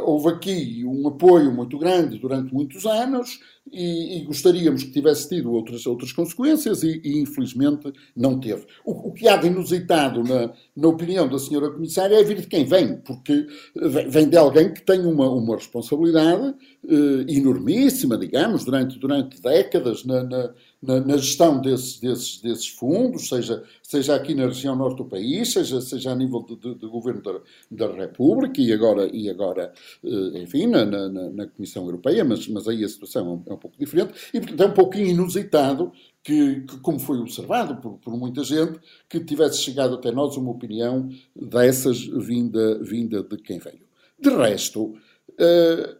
houve 0.02 0.30
aqui 0.30 0.86
um 0.86 1.08
apoio 1.08 1.52
muito 1.52 1.78
grande 1.78 2.18
durante 2.18 2.53
muitos 2.53 2.86
anos 2.86 3.39
e, 3.72 4.18
e 4.18 4.24
gostaríamos 4.24 4.84
que 4.84 4.91
tivesse 4.91 5.27
tido 5.27 5.51
outras, 5.51 5.86
outras 5.86 6.13
consequências 6.13 6.84
e, 6.84 7.01
e 7.03 7.20
infelizmente 7.20 7.91
não 8.15 8.39
teve. 8.39 8.65
O, 8.86 9.10
o, 9.10 9.12
que 9.12 9.27
há 9.27 9.36
de 9.36 9.48
inusitado 9.48 10.24
na, 10.24 10.53
na 10.75 10.88
opinião 10.88 11.27
da 11.27 11.38
senhora 11.38 11.70
comissária 11.70 12.15
é 12.15 12.24
vir 12.24 12.39
de 12.39 12.48
quem 12.48 12.63
vem, 12.63 12.96
porque 12.98 13.46
vem 14.10 14.30
de 14.30 14.38
alguém 14.38 14.74
que 14.74 14.82
tem 14.82 15.01
uma, 15.01 15.30
uma 15.30 15.56
responsabilidade 15.56 16.56
eh, 16.88 17.25
enormíssima, 17.27 18.18
digamos, 18.18 18.63
durante, 18.63 18.98
durante 18.98 19.41
décadas 19.41 20.06
na, 20.06 20.24
na 20.24 20.53
na, 20.81 21.00
na 21.00 21.17
gestão 21.17 21.60
desses, 21.60 22.00
desses, 22.00 22.41
desses, 22.41 22.67
fundos, 22.67 23.29
seja, 23.29 23.63
seja 23.81 24.15
aqui 24.15 24.36
na 24.36 24.46
região 24.46 24.75
norte 24.75 24.98
do 24.98 25.05
país, 25.05 25.51
seja, 25.51 25.81
seja 25.81 26.12
a 26.12 26.15
nível 26.15 26.43
de 26.43 26.88
governo 26.88 27.22
da, 27.22 27.88
da, 27.88 27.93
República 27.96 28.62
e 28.62 28.72
agora, 28.72 29.10
e 29.12 29.29
agora 29.29 29.74
eh, 30.03 30.41
enfim, 30.41 30.67
na, 30.67 30.86
na, 30.86 31.10
na, 31.10 31.48
Comissão 31.48 31.84
Europeia, 31.86 32.24
mas, 32.24 32.48
mas 32.48 32.67
aí 32.67 32.84
a 32.84 32.89
situação 32.89 33.43
é 33.48 33.53
um 33.53 33.57
pouco 33.57 33.77
diferente 33.77 34.13
e, 34.34 34.39
portanto, 34.39 34.62
é 34.62 34.65
um 34.67 34.74
pouquinho 34.74 35.07
inusitado 35.07 35.91
que, 36.24 36.62
que, 36.62 36.79
como 36.79 37.00
foi 37.00 37.17
observado 37.19 37.77
por, 37.77 37.98
por, 37.98 38.15
muita 38.17 38.43
gente, 38.43 38.79
que 39.10 39.19
tivesse 39.19 39.60
chegado 39.60 39.96
até 39.96 40.12
nós 40.12 40.38
uma 40.38 40.51
opinião 40.51 41.10
dessas 41.36 42.05
vinda, 42.05 42.77
vinda 42.84 43.24
de 43.24 43.38
quem 43.38 43.57
veio. 43.60 43.88
De 44.19 44.29
resto, 44.29 44.93
uh, 45.39 45.98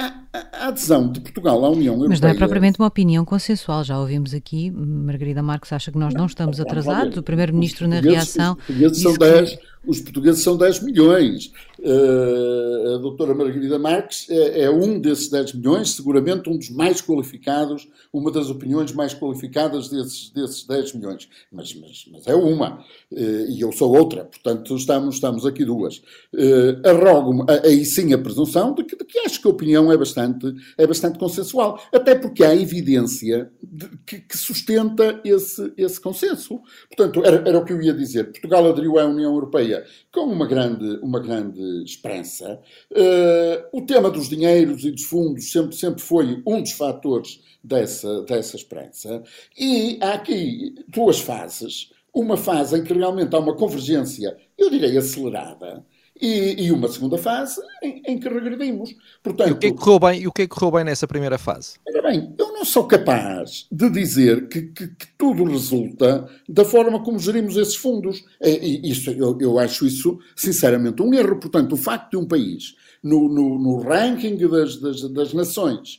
a, 0.00 0.68
adesão 0.68 1.10
de 1.10 1.20
Portugal 1.20 1.64
à 1.64 1.70
União 1.70 1.94
Europeia. 1.94 2.08
Mas 2.08 2.20
não 2.20 2.28
é 2.28 2.34
propriamente 2.34 2.78
uma 2.78 2.88
opinião 2.88 3.24
consensual. 3.24 3.84
Já 3.84 3.98
ouvimos 3.98 4.32
aqui, 4.32 4.70
Margarida 4.70 5.42
Marques 5.42 5.72
acha 5.72 5.90
que 5.92 5.98
nós 5.98 6.14
não, 6.14 6.26
estamos 6.26 6.60
atrasados. 6.60 7.16
O 7.16 7.22
Primeiro-Ministro, 7.22 7.88
na 7.88 8.00
reação. 8.00 8.52
Os 8.52 8.66
portugueses, 8.66 9.02
são 9.02 9.12
10, 9.14 9.58
os 9.86 10.00
portugueses 10.00 10.42
são 10.42 10.56
10 10.56 10.82
milhões. 10.82 11.52
Uh, 11.78 12.96
a 12.96 12.98
doutora 12.98 13.34
Margarida 13.34 13.78
Marques 13.78 14.28
é, 14.28 14.64
é, 14.64 14.70
um 14.70 15.00
desses 15.00 15.30
10 15.30 15.54
milhões, 15.54 15.92
seguramente 15.92 16.50
um 16.50 16.58
dos 16.58 16.68
mais 16.68 17.00
qualificados, 17.00 17.88
uma 18.12 18.30
das 18.30 18.50
opiniões 18.50 18.92
mais 18.92 19.14
qualificadas 19.14 19.88
desses, 19.88 20.30
desses 20.30 20.66
10 20.66 20.94
milhões. 20.94 21.28
Mas, 21.50 21.74
mas, 21.74 22.04
mas 22.12 22.26
é 22.26 22.34
uma. 22.34 22.80
Uh, 23.10 23.48
e 23.48 23.60
eu 23.62 23.72
sou 23.72 23.96
outra. 23.96 24.26
Portanto, 24.26 24.76
estamos, 24.76 25.14
estamos 25.14 25.46
aqui 25.46 25.64
duas. 25.64 26.02
Uh, 26.34 26.86
arrogo-me, 26.86 27.44
aí 27.64 27.84
sim, 27.86 28.12
a 28.12 28.18
presunção 28.18 28.74
de 28.74 28.84
que, 28.84 28.96
de 28.96 29.04
que 29.04 29.20
acho 29.20 29.40
que 29.40 29.48
a 29.48 29.50
opinião 29.50 29.90
é 29.90 29.96
bastante, 29.96 30.54
é 30.76 30.86
bastante 30.86 31.18
consensual. 31.18 31.82
Até 31.90 32.14
porque 32.14 32.44
há 32.44 32.54
evidência 32.54 33.50
de, 33.62 33.88
que, 34.04 34.18
que, 34.20 34.36
sustenta 34.36 35.20
esse, 35.24 35.72
esse 35.78 35.98
consenso. 35.98 36.60
Portanto, 36.88 37.24
era, 37.24 37.48
era 37.48 37.58
o 37.58 37.64
que 37.64 37.72
eu 37.72 37.80
ia 37.80 37.94
dizer. 37.94 38.24
Portugal 38.24 38.68
aderiu 38.68 38.98
à 38.98 39.06
União 39.06 39.32
Europeia 39.32 39.69
Com 40.12 40.22
uma 40.22 40.46
grande, 40.46 40.98
uma 41.02 41.20
grande 41.20 41.84
esperança. 41.84 42.60
Uh, 42.90 43.78
o 43.78 43.82
tema 43.82 44.10
dos 44.10 44.28
dinheiros 44.28 44.84
e 44.84 44.90
dos 44.90 45.04
fundos 45.04 45.50
sempre, 45.50 45.76
sempre 45.76 46.02
foi 46.02 46.42
um 46.46 46.60
dos 46.60 46.72
fatores 46.72 47.40
dessa, 47.62 48.22
dessa 48.22 48.56
esperança. 48.56 49.22
E 49.58 49.98
há 50.00 50.14
aqui 50.14 50.74
duas 50.88 51.20
fases. 51.20 51.90
Uma 52.12 52.36
fase 52.36 52.76
em 52.76 52.82
que 52.82 52.92
realmente 52.92 53.34
há 53.34 53.38
uma 53.38 53.54
convergência, 53.54 54.36
eu 54.58 54.68
direi 54.68 54.96
acelerada, 54.98 55.84
e, 56.20 56.66
e, 56.66 56.72
uma 56.72 56.88
segunda 56.88 57.16
fase 57.18 57.60
em, 57.82 58.02
em, 58.06 58.18
que 58.18 58.28
regredimos. 58.28 58.94
Portanto, 59.22 59.48
e 59.48 59.52
o 59.52 59.56
que 59.56 59.66
é 59.68 59.70
que 59.70 59.76
correu 59.76 59.98
bem, 59.98 60.20
e 60.20 60.26
o 60.26 60.32
que 60.32 60.42
é 60.42 60.46
que 60.46 60.54
correu 60.54 60.72
bem 60.72 60.84
nessa 60.84 61.06
primeira 61.06 61.38
fase? 61.38 61.78
bem, 62.10 62.34
eu 62.36 62.52
não 62.52 62.64
sou 62.64 62.84
capaz 62.84 63.66
de 63.70 63.88
dizer 63.88 64.48
que, 64.48 64.62
que, 64.62 64.88
que 64.88 65.06
tudo 65.16 65.44
resulta 65.44 66.28
da 66.48 66.64
forma 66.64 67.02
como 67.02 67.18
gerimos 67.18 67.56
esses 67.56 67.76
fundos. 67.76 68.24
É, 68.40 68.50
isso, 68.50 69.10
eu, 69.10 69.38
eu 69.40 69.58
acho 69.58 69.86
isso, 69.86 70.18
sinceramente, 70.34 71.02
um 71.02 71.14
erro. 71.14 71.38
Portanto, 71.38 71.72
o 71.72 71.76
facto 71.76 72.10
de 72.10 72.16
um 72.16 72.26
país 72.26 72.74
no, 73.02 73.28
no, 73.28 73.58
no 73.58 73.80
ranking 73.80 74.36
das, 74.36 74.76
das, 74.76 75.02
das 75.12 75.32
nações, 75.32 75.98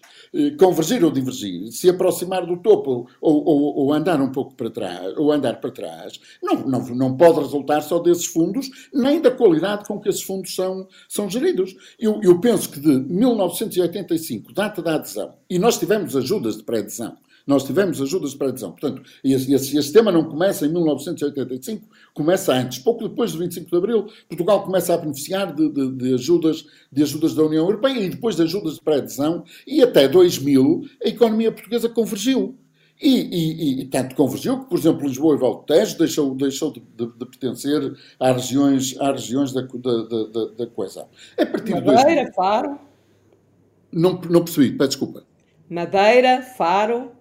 convergir 0.57 1.03
ou 1.03 1.11
divergir, 1.11 1.71
se 1.71 1.89
aproximar 1.89 2.45
do 2.45 2.57
topo 2.57 3.07
ou, 3.19 3.45
ou, 3.45 3.75
ou, 3.77 3.93
andar 3.93 4.21
um 4.21 4.31
pouco 4.31 4.55
para 4.55 4.69
trás, 4.69 5.17
ou 5.17 5.31
andar 5.31 5.59
para 5.59 5.71
trás, 5.71 6.19
não, 6.41 6.55
não, 6.65 6.85
não 6.95 7.17
pode 7.17 7.39
resultar 7.39 7.81
só 7.81 7.99
desses 7.99 8.25
fundos, 8.25 8.69
nem 8.93 9.21
da 9.21 9.29
qualidade 9.29 9.85
com 9.85 9.99
que 9.99 10.07
esses 10.07 10.23
fundos 10.23 10.55
são, 10.55 10.87
são 11.09 11.29
geridos. 11.29 11.75
Eu, 11.99 12.21
eu 12.23 12.39
penso 12.39 12.69
que 12.69 12.79
de 12.79 12.87
1985, 12.87 14.53
data 14.53 14.81
da 14.81 14.95
adesão, 14.95 15.33
e 15.49 15.59
nós 15.59 15.77
tivemos 15.77 16.15
ajudas 16.15 16.55
de 16.55 16.63
pré-adesão, 16.63 17.17
nós 17.45 17.63
tivemos 17.63 18.01
ajudas 18.01 18.33
para 18.33 18.49
adesão. 18.49 18.71
Portanto, 18.71 19.01
esse, 19.23 19.53
esse, 19.53 19.77
esse, 19.77 19.91
tema 19.91 20.11
não 20.11 20.23
começa 20.25 20.65
em 20.65 20.69
1985, 20.71 21.87
começa 22.13 22.53
antes. 22.53 22.79
Pouco 22.79 23.07
depois 23.07 23.31
do 23.31 23.39
25 23.39 23.69
de 23.69 23.77
Abril, 23.77 24.07
Portugal 24.27 24.63
começa 24.63 24.93
a 24.93 24.97
beneficiar 24.97 25.53
de, 25.53 25.69
de, 25.69 25.91
de 25.91 26.13
ajudas, 26.13 26.65
de 26.91 27.03
ajudas 27.03 27.33
da 27.33 27.43
União 27.43 27.65
Europeia 27.65 27.99
e 27.99 28.09
depois 28.09 28.35
de 28.35 28.43
ajudas 28.43 28.75
de 28.75 28.81
pré-adesão. 28.81 29.43
E 29.65 29.81
até 29.81 30.07
2000, 30.07 30.85
a 31.03 31.07
economia 31.07 31.51
portuguesa 31.51 31.89
convergiu. 31.89 32.57
E, 33.01 33.09
e, 33.09 33.81
e, 33.81 33.85
tanto 33.85 34.15
convergiu 34.15 34.59
que, 34.59 34.69
por 34.69 34.77
exemplo, 34.77 35.07
Lisboa 35.07 35.35
e 35.35 35.39
Valdo 35.39 35.63
Tejo 35.63 35.97
deixou, 35.97 36.35
deixou 36.35 36.71
de, 36.71 36.81
de, 36.95 37.07
de, 37.07 37.25
pertencer 37.25 37.97
às 38.19 38.35
regiões, 38.35 38.95
às 38.99 39.21
regiões 39.21 39.51
da, 39.51 39.61
da, 39.61 40.03
da, 40.03 40.45
da 40.55 40.67
coesão. 40.67 41.09
A 41.35 41.45
partir 41.47 41.71
Madeira, 41.71 41.97
de 41.97 42.05
2000, 42.05 42.33
Faro. 42.33 42.79
Não, 43.91 44.21
não 44.29 44.43
percebi, 44.43 44.77
peço 44.77 44.89
desculpa. 44.89 45.23
Madeira, 45.67 46.43
Faro. 46.43 47.11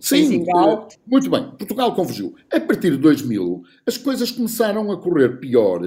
Sim, 0.00 0.44
eh, 0.44 0.96
muito 1.06 1.30
bem. 1.30 1.50
Portugal 1.58 1.94
convergiu. 1.94 2.34
A 2.52 2.60
partir 2.60 2.92
de 2.92 2.98
2000, 2.98 3.62
as 3.86 3.96
coisas 3.96 4.30
começaram 4.30 4.90
a 4.92 4.96
correr 4.96 5.38
pior 5.40 5.80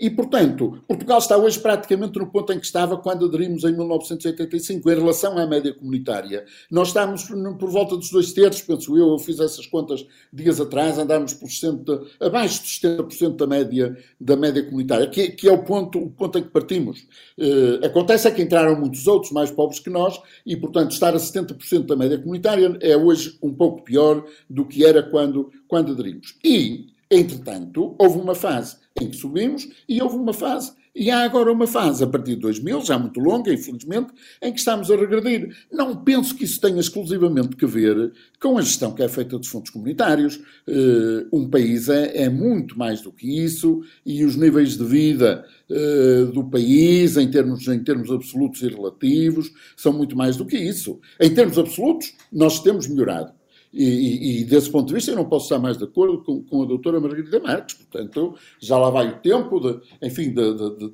e, 0.00 0.10
portanto, 0.10 0.82
Portugal 0.86 1.18
está 1.18 1.36
hoje 1.36 1.58
praticamente 1.58 2.18
no 2.18 2.26
ponto 2.26 2.52
em 2.52 2.58
que 2.58 2.64
estava 2.66 2.96
quando 2.96 3.26
aderimos 3.26 3.64
em 3.64 3.72
1985 3.72 4.90
em 4.90 4.94
relação 4.94 5.36
à 5.38 5.46
média 5.46 5.72
comunitária. 5.74 6.44
Nós 6.70 6.88
estamos 6.88 7.24
por 7.58 7.70
volta 7.70 7.96
dos 7.96 8.10
dois 8.10 8.32
terços, 8.32 8.62
penso 8.62 8.96
eu, 8.96 9.08
eu 9.10 9.18
fiz 9.18 9.38
essas 9.38 9.66
contas 9.66 10.06
dias 10.32 10.60
atrás, 10.60 10.98
andámos 10.98 11.34
por 11.34 11.50
60, 11.50 12.02
abaixo 12.20 12.62
de 12.62 12.68
70% 12.68 13.36
da 13.36 13.46
média, 13.46 13.96
da 14.20 14.36
média 14.36 14.62
comunitária, 14.62 15.06
que, 15.08 15.30
que, 15.30 15.48
é 15.48 15.52
o 15.52 15.62
ponto, 15.62 15.98
o 15.98 16.10
ponto 16.10 16.38
em 16.38 16.42
que 16.42 16.50
partimos. 16.50 17.00
Uh, 17.38 17.84
acontece 17.84 18.28
é 18.28 18.30
que 18.30 18.42
entraram 18.42 18.78
muitos 18.78 19.06
outros 19.06 19.32
mais 19.32 19.50
pobres 19.50 19.78
que 19.78 19.90
nós 19.90 20.20
e, 20.46 20.56
portanto, 20.56 20.92
estar 20.92 21.14
a 21.14 21.18
70% 21.18 21.86
da 21.86 21.96
média 21.96 22.18
comunitária 22.18 22.76
é 22.80 22.96
hoje 22.96 23.36
um 23.42 23.52
pouco 23.58 23.82
pior 23.82 24.24
do 24.48 24.64
que 24.64 24.86
era 24.86 25.02
quando, 25.02 25.52
quando 25.66 25.92
aderimos. 25.92 26.38
E, 26.42 26.86
entretanto, 27.10 27.94
houve 27.98 28.18
uma 28.18 28.34
fase 28.34 28.76
em 28.98 29.10
que 29.10 29.16
subimos 29.16 29.68
e 29.86 30.00
houve 30.00 30.16
uma 30.16 30.32
fase 30.32 30.72
e 30.98 31.12
há 31.12 31.22
agora 31.22 31.52
uma 31.52 31.68
fase, 31.68 32.02
a 32.02 32.08
partir 32.08 32.34
de 32.34 32.40
2000, 32.40 32.84
já 32.84 32.98
muito 32.98 33.20
longa, 33.20 33.52
infelizmente, 33.52 34.12
em 34.42 34.52
que 34.52 34.58
estamos 34.58 34.90
a 34.90 34.96
regredir. 34.96 35.56
Não 35.70 35.94
penso 35.94 36.34
que 36.34 36.42
isso 36.42 36.60
tenha 36.60 36.80
exclusivamente 36.80 37.54
que 37.54 37.66
ver 37.66 38.12
com 38.40 38.58
a 38.58 38.62
gestão 38.62 38.92
que 38.92 39.04
é 39.04 39.08
feita 39.08 39.38
dos 39.38 39.46
fundos 39.46 39.70
comunitários. 39.70 40.40
Uh, 40.66 41.28
um 41.32 41.48
país 41.48 41.88
é, 41.88 42.24
é, 42.24 42.28
muito 42.28 42.76
mais 42.76 43.00
do 43.00 43.12
que 43.12 43.44
isso 43.44 43.80
e 44.04 44.24
os 44.24 44.34
níveis 44.34 44.76
de 44.76 44.84
vida 44.84 45.46
uh, 45.70 46.32
do 46.32 46.42
país, 46.42 47.16
em 47.16 47.30
termos, 47.30 47.68
em 47.68 47.78
termos 47.78 48.10
absolutos 48.10 48.60
e 48.62 48.68
relativos, 48.68 49.52
são 49.76 49.92
muito 49.92 50.16
mais 50.16 50.36
do 50.36 50.44
que 50.44 50.56
isso. 50.58 50.98
Em 51.20 51.32
termos 51.32 51.60
absolutos, 51.60 52.12
nós 52.32 52.60
temos 52.60 52.88
melhorado. 52.88 53.37
E, 53.72 53.84
e, 53.84 54.40
e, 54.40 54.44
desse 54.44 54.70
ponto 54.70 54.88
de 54.88 54.94
vista 54.94 55.10
eu 55.10 55.16
não 55.16 55.26
posso 55.26 55.44
estar 55.44 55.58
mais 55.58 55.76
de 55.76 55.84
acordo 55.84 56.22
com, 56.22 56.42
com 56.42 56.62
a 56.62 56.66
doutora 56.66 57.00
Margarida 57.00 57.38
Marques. 57.40 57.76
Portanto, 57.76 58.34
já 58.60 58.78
lá 58.78 58.90
vai 58.90 59.08
o 59.08 59.16
tempo, 59.18 59.60
de, 59.60 59.80
enfim, 60.02 60.32
de, 60.32 60.54
de, 60.54 60.90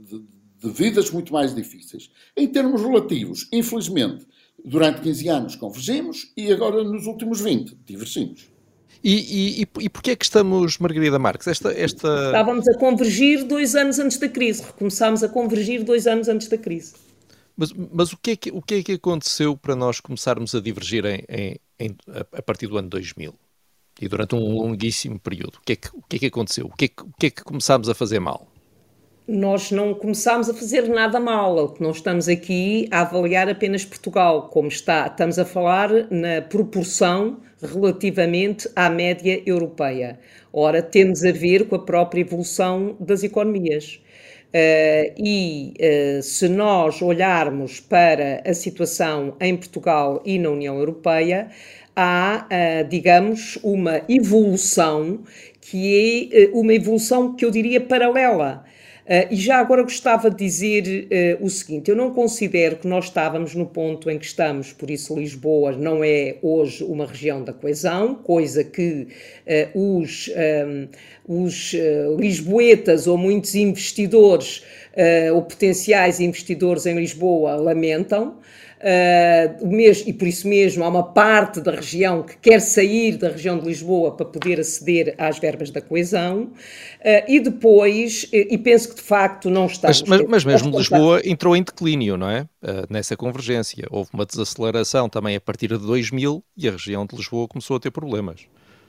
de, 0.62 0.70
vidas 0.70 1.10
muito 1.10 1.32
mais 1.32 1.54
difíceis. 1.54 2.10
Em 2.36 2.48
termos 2.48 2.82
relativos, 2.82 3.48
infelizmente, 3.52 4.26
durante 4.64 5.02
15 5.02 5.28
anos 5.28 5.56
convergimos 5.56 6.32
e 6.36 6.50
agora 6.52 6.82
nos 6.82 7.06
últimos 7.06 7.40
20 7.40 7.76
divergimos. 7.84 8.48
E, 9.04 9.60
e, 9.60 9.68
e 9.80 9.88
porquê 9.90 10.12
é 10.12 10.16
que 10.16 10.24
estamos, 10.24 10.78
Margarida 10.78 11.18
Marques? 11.18 11.46
Esta, 11.46 11.70
esta... 11.72 12.08
Estávamos 12.26 12.66
a 12.66 12.74
convergir 12.78 13.44
dois 13.44 13.74
anos 13.76 13.98
antes 13.98 14.16
da 14.16 14.28
crise. 14.30 14.62
Recomeçámos 14.62 15.22
a 15.22 15.28
convergir 15.28 15.84
dois 15.84 16.06
anos 16.06 16.26
antes 16.26 16.48
da 16.48 16.56
crise. 16.56 16.94
Mas, 17.56 17.72
mas 17.72 18.12
o, 18.12 18.16
que 18.16 18.32
é 18.32 18.36
que, 18.36 18.50
o 18.50 18.60
que 18.60 18.74
é 18.74 18.82
que 18.82 18.92
aconteceu 18.92 19.56
para 19.56 19.76
nós 19.76 20.00
começarmos 20.00 20.54
a 20.54 20.60
divergir 20.60 21.04
em, 21.04 21.24
em, 21.28 21.56
em, 21.78 21.96
a, 22.32 22.42
partir 22.42 22.66
do 22.66 22.76
ano 22.76 22.88
2000? 22.88 23.34
E 24.00 24.08
durante 24.08 24.34
um 24.34 24.56
longuíssimo 24.56 25.20
período. 25.20 25.58
O 25.58 25.60
que 25.60 25.74
é 25.74 25.76
que, 25.76 25.88
o 25.96 26.02
que, 26.02 26.16
é 26.16 26.18
que 26.18 26.26
aconteceu? 26.26 26.66
O 26.66 26.76
que 26.76 26.86
é 26.86 26.88
que, 26.88 27.02
o 27.02 27.12
que 27.18 27.26
é 27.26 27.30
que 27.30 27.44
começámos 27.44 27.88
a 27.88 27.94
fazer 27.94 28.18
mal? 28.18 28.48
Nós 29.26 29.70
não 29.70 29.94
começámos 29.94 30.50
a 30.50 30.54
fazer 30.54 30.86
nada 30.86 31.18
mal, 31.18 31.74
não 31.80 31.92
estamos 31.92 32.28
aqui 32.28 32.86
a 32.90 33.00
avaliar 33.00 33.48
apenas 33.48 33.82
Portugal, 33.82 34.50
como 34.50 34.68
está, 34.68 35.06
estamos 35.06 35.38
a 35.38 35.46
falar 35.46 35.88
na 36.10 36.42
proporção 36.42 37.38
relativamente 37.62 38.68
à 38.76 38.90
média 38.90 39.42
europeia. 39.46 40.18
Ora, 40.52 40.82
temos 40.82 41.24
a 41.24 41.32
ver 41.32 41.66
com 41.68 41.76
a 41.76 41.78
própria 41.78 42.20
evolução 42.20 42.98
das 43.00 43.22
economias. 43.22 43.98
Uh, 44.48 45.10
e 45.16 45.72
uh, 45.80 46.22
se 46.22 46.46
nós 46.46 47.00
olharmos 47.00 47.80
para 47.80 48.42
a 48.46 48.52
situação 48.52 49.36
em 49.40 49.56
Portugal 49.56 50.22
e 50.26 50.38
na 50.38 50.50
União 50.50 50.78
Europeia, 50.78 51.48
há, 51.96 52.46
uh, 52.46 52.88
digamos, 52.90 53.58
uma 53.62 54.02
evolução 54.06 55.20
que 55.62 56.30
é 56.30 56.50
uma 56.52 56.74
evolução 56.74 57.34
que 57.34 57.42
eu 57.42 57.50
diria 57.50 57.80
paralela. 57.80 58.64
Uh, 59.04 59.28
e 59.30 59.36
já 59.36 59.58
agora 59.58 59.82
gostava 59.82 60.30
de 60.30 60.36
dizer 60.36 61.36
uh, 61.38 61.44
o 61.44 61.50
seguinte: 61.50 61.90
eu 61.90 61.96
não 61.96 62.10
considero 62.10 62.76
que 62.76 62.88
nós 62.88 63.04
estávamos 63.04 63.54
no 63.54 63.66
ponto 63.66 64.10
em 64.10 64.18
que 64.18 64.24
estamos, 64.24 64.72
por 64.72 64.90
isso 64.90 65.14
Lisboa 65.14 65.72
não 65.72 66.02
é 66.02 66.36
hoje 66.40 66.82
uma 66.82 67.04
região 67.04 67.44
da 67.44 67.52
coesão, 67.52 68.14
coisa 68.14 68.64
que 68.64 69.06
uh, 69.74 69.98
os, 69.98 70.30
os 71.26 71.74
lisboetas 72.18 73.06
ou 73.06 73.18
muitos 73.18 73.54
investidores 73.54 74.62
ou 75.32 75.42
potenciais 75.42 76.20
investidores 76.20 76.86
em 76.86 76.94
Lisboa 76.94 77.56
lamentam. 77.56 78.38
Uh, 78.84 79.66
mesmo, 79.66 80.10
e 80.10 80.12
por 80.12 80.28
isso 80.28 80.46
mesmo 80.46 80.84
há 80.84 80.88
uma 80.88 81.02
parte 81.02 81.58
da 81.58 81.70
região 81.70 82.22
que 82.22 82.36
quer 82.36 82.60
sair 82.60 83.16
da 83.16 83.30
região 83.30 83.58
de 83.58 83.64
Lisboa 83.64 84.14
para 84.14 84.26
poder 84.26 84.60
aceder 84.60 85.14
às 85.16 85.38
verbas 85.38 85.70
da 85.70 85.80
coesão, 85.80 86.42
uh, 86.42 86.50
e 87.26 87.40
depois, 87.40 88.28
e 88.30 88.58
penso 88.58 88.90
que 88.90 88.96
de 88.96 89.00
facto 89.00 89.48
não 89.48 89.64
está. 89.64 89.88
Mas, 89.88 90.02
mas, 90.02 90.22
mas 90.24 90.44
mesmo 90.44 90.76
Lisboa 90.76 91.22
entrou 91.24 91.56
em 91.56 91.62
declínio, 91.62 92.18
não 92.18 92.28
é? 92.28 92.42
Uh, 92.62 92.84
nessa 92.90 93.16
convergência. 93.16 93.86
Houve 93.90 94.10
uma 94.12 94.26
desaceleração 94.26 95.08
também 95.08 95.34
a 95.34 95.40
partir 95.40 95.68
de 95.68 95.78
2000 95.78 96.44
e 96.54 96.68
a 96.68 96.72
região 96.72 97.06
de 97.06 97.16
Lisboa 97.16 97.48
começou 97.48 97.78
a 97.78 97.80
ter 97.80 97.90
problemas. 97.90 98.42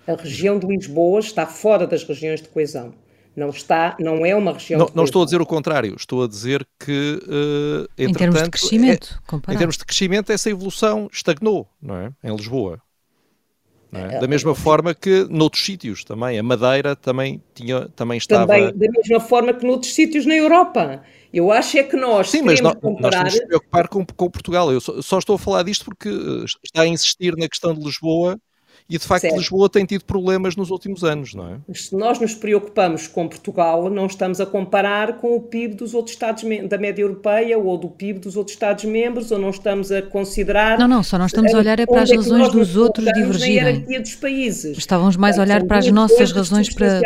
A 0.05 0.15
região 0.15 0.59
de 0.59 0.67
Lisboa 0.67 1.21
está 1.21 1.45
fora 1.45 1.87
das 1.87 2.03
regiões 2.03 2.41
de 2.41 2.49
coesão. 2.49 2.93
Não 3.35 3.49
está, 3.49 3.97
não 3.99 4.25
é 4.25 4.33
uma 4.33 4.53
região. 4.53 4.79
Não, 4.79 4.89
não 4.95 5.03
estou 5.03 5.21
a 5.21 5.25
dizer 5.25 5.41
o 5.41 5.45
contrário, 5.45 5.95
estou 5.97 6.23
a 6.23 6.27
dizer 6.27 6.65
que 6.79 7.19
uh, 7.23 7.87
em 7.97 8.13
termos 8.13 8.41
de 8.41 8.49
crescimento, 8.49 9.21
é, 9.49 9.53
em 9.53 9.57
termos 9.57 9.77
de 9.77 9.85
crescimento, 9.85 10.31
essa 10.31 10.49
evolução 10.49 11.09
estagnou, 11.11 11.67
não 11.81 11.97
é? 11.97 12.13
Em 12.23 12.33
Lisboa. 12.33 12.81
É? 13.95 14.19
Da 14.19 14.27
mesma 14.27 14.53
forma 14.53 14.93
que 14.93 15.25
noutros 15.29 15.63
sítios 15.63 16.03
também, 16.03 16.37
a 16.37 16.43
Madeira 16.43 16.95
também 16.95 17.41
tinha, 17.53 17.87
também 17.95 18.17
estava. 18.17 18.47
Também 18.47 18.73
da 18.73 18.91
mesma 18.91 19.19
forma 19.19 19.53
que 19.53 19.65
noutros 19.65 19.93
sítios 19.93 20.25
na 20.25 20.35
Europa. 20.35 21.01
Eu 21.33 21.51
acho 21.51 21.77
é 21.77 21.83
que 21.83 21.95
nós. 21.95 22.29
Sim, 22.29 22.41
mas 22.41 22.61
nós, 22.61 22.75
comparar... 22.75 23.23
nós 23.23 23.33
temos 23.33 23.39
que 23.39 23.47
preocupar 23.47 23.87
com, 23.87 24.05
com 24.05 24.29
Portugal. 24.29 24.71
Eu 24.71 24.81
só, 24.81 25.01
só, 25.01 25.19
estou 25.19 25.35
a 25.35 25.39
falar 25.39 25.63
disto 25.63 25.85
porque 25.85 26.09
eh, 26.09 26.45
está 26.63 26.81
a 26.81 26.87
insistir 26.87 27.35
na 27.37 27.47
questão 27.47 27.73
de 27.73 27.83
Lisboa 27.83 28.37
E 28.87 28.99
de 28.99 29.05
facto 29.05 29.21
certo. 29.21 29.37
Lisboa 29.37 29.67
tem 29.67 29.83
tido 29.83 30.05
problemas 30.05 30.55
nos 30.55 30.69
últimos 30.69 31.03
anos, 31.03 31.33
não 31.33 31.49
é? 31.49 31.73
Se 31.73 31.95
nós 31.95 32.19
nos 32.19 32.35
preocupamos 32.35 33.07
com 33.07 33.27
Portugal, 33.27 33.89
não 33.89 34.05
estamos 34.05 34.39
a 34.39 34.45
comparar 34.45 35.17
com 35.17 35.35
o 35.35 35.41
PIB 35.41 35.73
dos 35.73 35.95
outros 35.95 36.13
Estados 36.15 36.43
da 36.69 36.77
média 36.77 37.01
europeia 37.01 37.57
ou 37.57 37.77
do 37.79 37.89
PIB 37.89 38.19
dos 38.19 38.37
outros 38.37 38.55
Estados-membros, 38.55 39.31
ou 39.31 39.39
não 39.39 39.49
estamos 39.49 39.91
a 39.91 40.03
considerar. 40.03 40.77
Não, 40.77 40.87
não, 40.87 41.01
só 41.01 41.17
nós 41.17 41.31
estamos 41.31 41.53
a 41.53 41.57
olhar 41.57 41.79
é 41.79 41.85
para 41.87 42.03
as 42.03 42.11
é 42.11 42.15
razões 42.15 42.51
dos 42.51 42.77
outros 42.77 43.05
divergirem. 43.11 43.85
Na 43.89 43.99
dos 43.99 44.15
países. 44.15 44.77
Estávamos 44.77 45.15
mais 45.15 45.39
a 45.39 45.41
olhar 45.41 45.63
para 45.63 45.79
as 45.79 45.89
nossas 45.89 46.31
razões 46.31 46.71
para. 46.71 47.01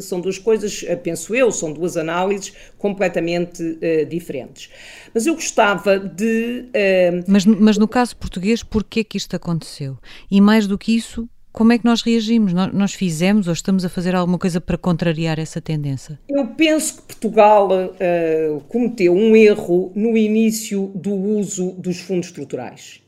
São 0.00 0.20
duas 0.20 0.38
coisas, 0.38 0.84
eh, 0.86 0.96
penso 0.96 1.34
eu, 1.34 1.52
são 1.52 1.72
duas 1.72 1.96
análises 1.96 2.52
completamente 2.78 3.62
uh, 3.62 4.06
diferentes. 4.06 4.70
Mas 5.12 5.26
eu 5.26 5.34
gostava 5.34 5.98
de. 5.98 6.66
Uh... 6.68 7.24
Mas, 7.26 7.44
mas 7.44 7.76
no 7.76 7.88
caso 7.88 8.16
português, 8.16 8.62
porquê 8.62 9.04
que 9.04 9.16
isto 9.16 9.34
aconteceu? 9.34 9.98
E 10.30 10.40
mais 10.40 10.66
do 10.66 10.78
que 10.78 10.96
isso, 10.96 11.09
como 11.52 11.72
é 11.72 11.78
que 11.78 11.84
nós 11.84 12.02
reagimos? 12.02 12.52
Nós, 12.52 12.92
fizemos 12.94 13.46
ou 13.46 13.52
estamos 13.52 13.84
a 13.84 13.88
fazer 13.88 14.14
alguma 14.14 14.38
coisa 14.38 14.60
para 14.60 14.78
contrariar 14.78 15.38
essa 15.38 15.60
tendência? 15.60 16.18
Eu 16.28 16.46
penso 16.46 16.96
que 16.96 17.02
Portugal 17.02 17.68
uh, 17.70 18.60
cometeu 18.68 19.12
um 19.12 19.34
erro 19.34 19.92
no 19.94 20.16
início 20.16 20.92
do 20.94 21.12
uso 21.12 21.72
dos 21.72 22.00
fundos 22.00 22.28
estruturais. 22.28 23.00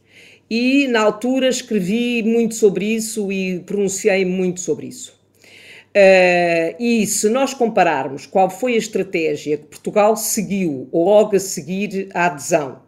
E 0.51 0.87
na 0.89 1.01
altura 1.01 1.49
escrevi 1.49 2.23
muito 2.23 2.55
sobre 2.55 2.85
isso 2.85 3.33
e 3.33 3.61
pronunciei 3.61 4.25
muito 4.25 4.61
sobre 4.61 4.89
isso. 4.89 5.13
Uh, 5.95 6.75
e 6.81 7.07
se 7.07 7.29
nós 7.29 7.55
compararmos 7.55 8.27
qual 8.27 8.51
foi 8.51 8.75
a 8.75 8.79
estratégia 8.79 9.59
que 9.59 9.65
Portugal 9.65 10.17
seguiu 10.17 10.89
logo 10.93 11.37
a 11.37 11.41
seguir 11.41 12.09
à 12.15 12.27
adesão 12.27 12.81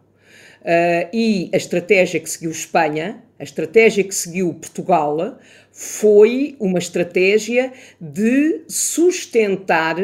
uh, 0.65 1.09
e 1.13 1.49
a 1.53 1.57
estratégia 1.57 2.19
que 2.19 2.29
seguiu 2.29 2.51
Espanha, 2.51 3.23
a 3.39 3.43
estratégia 3.43 4.03
que 4.03 4.15
seguiu 4.15 4.53
Portugal 4.53 5.37
foi 5.71 6.55
uma 6.59 6.79
estratégia 6.79 7.71
de 8.01 8.63
sustentar 8.67 9.95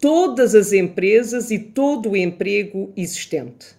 todas 0.00 0.54
as 0.54 0.72
empresas 0.72 1.50
e 1.50 1.58
todo 1.58 2.10
o 2.10 2.16
emprego 2.16 2.92
existente. 2.96 3.78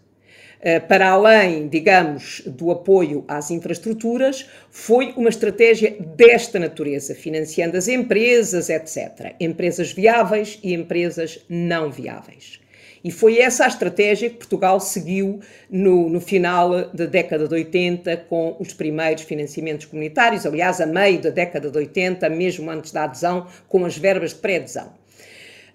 Eh, 0.61 0.79
para 0.79 1.11
além, 1.11 1.69
digamos, 1.69 2.41
do 2.45 2.69
apoio 2.69 3.23
às 3.29 3.49
infraestruturas, 3.49 4.45
foi 4.69 5.13
uma 5.15 5.29
estratégia 5.29 5.95
desta 6.17 6.59
natureza, 6.59 7.15
financiando 7.15 7.77
as 7.77 7.87
empresas, 7.87 8.69
etc. 8.69 9.35
Empresas 9.39 9.93
viáveis 9.93 10.59
e 10.61 10.73
empresas 10.73 11.39
não 11.47 11.89
viáveis. 11.89 12.59
E 13.03 13.11
foi 13.11 13.39
essa 13.39 13.65
a 13.65 13.67
estratégia 13.67 14.29
que 14.29 14.37
Portugal 14.37 14.79
seguiu 14.79 15.39
no, 15.69 16.09
no, 16.09 16.19
final 16.19 16.89
da 16.93 17.05
década 17.05 17.47
de 17.47 17.53
80, 17.53 18.17
com 18.29 18.55
os 18.59 18.73
primeiros 18.73 19.23
financiamentos 19.23 19.85
comunitários, 19.85 20.45
aliás, 20.45 20.81
a 20.81 20.85
meio 20.85 21.21
da 21.21 21.29
década 21.29 21.69
de 21.69 21.77
80, 21.77 22.29
mesmo 22.29 22.69
antes 22.69 22.91
da 22.91 23.03
adesão, 23.03 23.47
com 23.67 23.85
as 23.85 23.97
verbas 23.97 24.31
de 24.31 24.37
pré-adesão. 24.37 24.91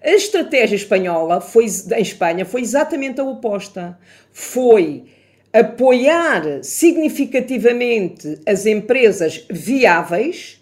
A 0.03 0.11
estratégia 0.11 0.75
espanhola 0.75 1.41
foi, 1.41 1.65
em 1.65 2.01
Espanha 2.01 2.45
foi 2.45 2.61
exatamente 2.61 3.19
a 3.19 3.23
oposta. 3.23 3.97
Foi 4.31 5.05
apoiar 5.51 6.63
significativamente 6.63 8.39
as 8.45 8.67
empresas 8.67 9.45
viáveis 9.49 10.61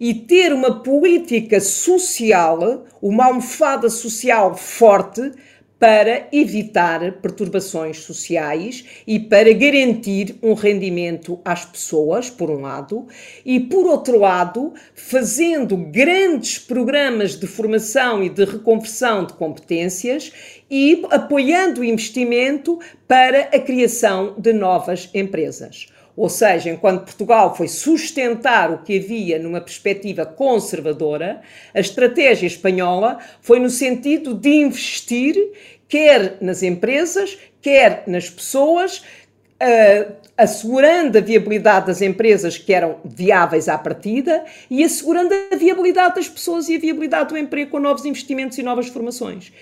e 0.00 0.14
ter 0.14 0.52
uma 0.52 0.82
política 0.82 1.60
social, 1.60 2.86
uma 3.02 3.26
almofada 3.26 3.90
social 3.90 4.56
forte 4.56 5.32
para 5.78 6.26
evitar 6.32 7.12
perturbações 7.20 7.98
sociais 7.98 8.84
e 9.06 9.20
para 9.20 9.52
garantir 9.52 10.36
um 10.42 10.54
rendimento 10.54 11.38
às 11.44 11.64
pessoas, 11.64 12.28
por 12.28 12.50
um 12.50 12.60
lado, 12.60 13.06
e 13.44 13.60
por 13.60 13.86
outro 13.86 14.18
lado, 14.18 14.74
fazendo 14.94 15.76
grandes 15.76 16.58
programas 16.58 17.36
de 17.36 17.46
formação 17.46 18.22
e 18.22 18.28
de 18.28 18.44
reconversão 18.44 19.24
de 19.24 19.34
competências 19.34 20.32
e 20.68 21.06
apoiando 21.10 21.80
o 21.80 21.84
investimento 21.84 22.78
para 23.06 23.42
a 23.42 23.58
criação 23.58 24.34
de 24.36 24.52
novas 24.52 25.08
empresas. 25.14 25.86
Ou 26.18 26.28
seja, 26.28 26.68
enquanto 26.68 27.04
Portugal 27.04 27.54
foi 27.54 27.68
sustentar 27.68 28.72
o 28.72 28.78
que 28.78 28.98
havia 28.98 29.38
numa 29.38 29.60
perspectiva 29.60 30.26
conservadora, 30.26 31.40
a 31.72 31.78
estratégia 31.78 32.48
espanhola 32.48 33.18
foi 33.40 33.60
no 33.60 33.70
sentido 33.70 34.34
de 34.34 34.48
investir 34.48 35.36
quer 35.86 36.36
nas 36.40 36.64
empresas, 36.64 37.38
quer 37.62 38.02
nas 38.08 38.28
pessoas, 38.28 38.98
uh, 38.98 40.12
assegurando 40.36 41.18
a 41.18 41.20
viabilidade 41.20 41.86
das 41.86 42.02
empresas 42.02 42.58
que 42.58 42.72
eram 42.72 42.98
viáveis 43.04 43.68
à 43.68 43.78
partida 43.78 44.44
e 44.68 44.82
assegurando 44.82 45.32
a 45.52 45.56
viabilidade 45.56 46.16
das 46.16 46.28
pessoas 46.28 46.68
e 46.68 46.74
a 46.74 46.78
viabilidade 46.80 47.30
do 47.30 47.38
emprego 47.38 47.70
com 47.70 47.78
novos 47.78 48.04
investimentos 48.04 48.58
e 48.58 48.62
novas 48.62 48.88
formações. 48.88 49.52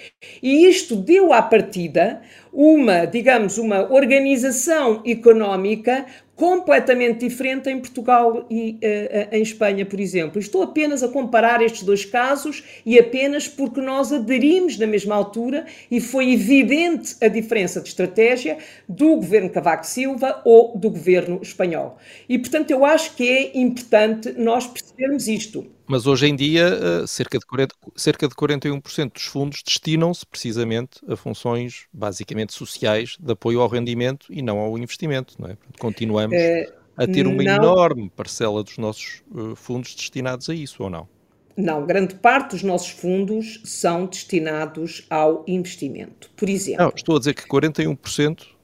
E 0.43 0.67
isto 0.67 0.97
deu 0.97 1.33
à 1.33 1.43
partida 1.43 2.23
uma, 2.53 3.05
digamos, 3.05 3.59
uma 3.59 3.93
organização 3.93 5.03
económica 5.05 6.07
completamente 6.35 7.27
diferente 7.27 7.69
em 7.71 7.79
Portugal 7.81 8.47
e 8.51 8.79
uh, 8.83 9.35
em 9.35 9.43
Espanha, 9.43 9.85
por 9.87 9.99
exemplo. 9.99 10.39
Estou 10.39 10.63
apenas 10.63 11.03
a 11.03 11.09
comparar 11.09 11.63
estes 11.63 11.83
dois 11.83 12.05
casos 12.05 12.63
e 12.85 12.99
apenas 12.99 13.49
porque 13.49 13.81
nós 13.81 14.13
aderimos 14.13 14.79
na 14.79 14.87
mesma 14.87 15.15
altura 15.15 15.67
e 15.91 16.01
foi 16.01 16.33
evidente 16.33 17.17
a 17.23 17.29
diferença 17.29 17.81
de 17.81 17.89
estratégia 17.89 18.59
do 18.89 19.17
governo 19.17 19.51
Cavaco 19.51 19.87
Silva 19.87 20.43
ou 20.45 20.77
do 20.77 20.91
governo 20.91 21.41
espanhol. 21.43 21.97
E, 22.29 22.39
portanto, 22.39 22.71
eu 22.71 22.85
acho 22.85 23.15
que 23.17 23.29
é 23.29 23.59
importante 23.59 24.33
nós 24.33 24.67
percebermos 24.67 25.29
isto. 25.29 25.76
Mas 25.89 26.07
hoje 26.07 26.27
em 26.27 26.35
dia, 26.35 26.67
eh, 26.67 27.07
cerca 27.07 27.39
de, 27.39 27.47
40, 27.47 27.75
cerca 27.95 28.29
de 28.29 28.35
41% 28.35 29.13
dos 29.13 29.25
fundos 29.25 29.63
destinam-se 29.65 30.27
precisamente 30.27 31.01
a 31.09 31.17
funções 31.17 31.87
basicamente 31.93 32.53
sociais 32.53 33.17
de 33.21 33.33
apoio 33.33 33.61
ao 33.61 33.69
rendimento 33.69 34.27
e 34.31 34.43
não 34.43 34.59
ao 34.59 34.77
investimento. 34.77 35.35
Não 35.39 35.49
é? 35.49 35.57
Continuamos 35.79 36.37
é, 36.37 36.73
a 36.97 37.07
ter 37.07 37.27
uma 37.27 37.43
não, 37.43 37.55
enorme 37.55 38.11
parcela 38.15 38.65
dos 38.65 38.79
nossos 38.79 39.23
uh, 39.31 39.55
fundos 39.55 39.95
destinados 39.95 40.51
a 40.51 40.55
isso, 40.55 40.83
ou 40.83 40.91
não? 40.91 41.09
Não, 41.57 41.87
grande 41.87 42.17
parte 42.17 42.51
dos 42.51 42.63
nossos 42.63 42.91
fundos 42.91 43.61
são 43.65 44.07
destinados 44.07 45.07
ao 45.09 45.43
investimento. 45.47 46.31
Por 46.37 46.49
exemplo. 46.49 46.85
Não, 46.85 46.93
estou 46.95 47.17
a 47.17 47.19
dizer 47.19 47.35
que 47.35 47.49
41% 47.49 48.56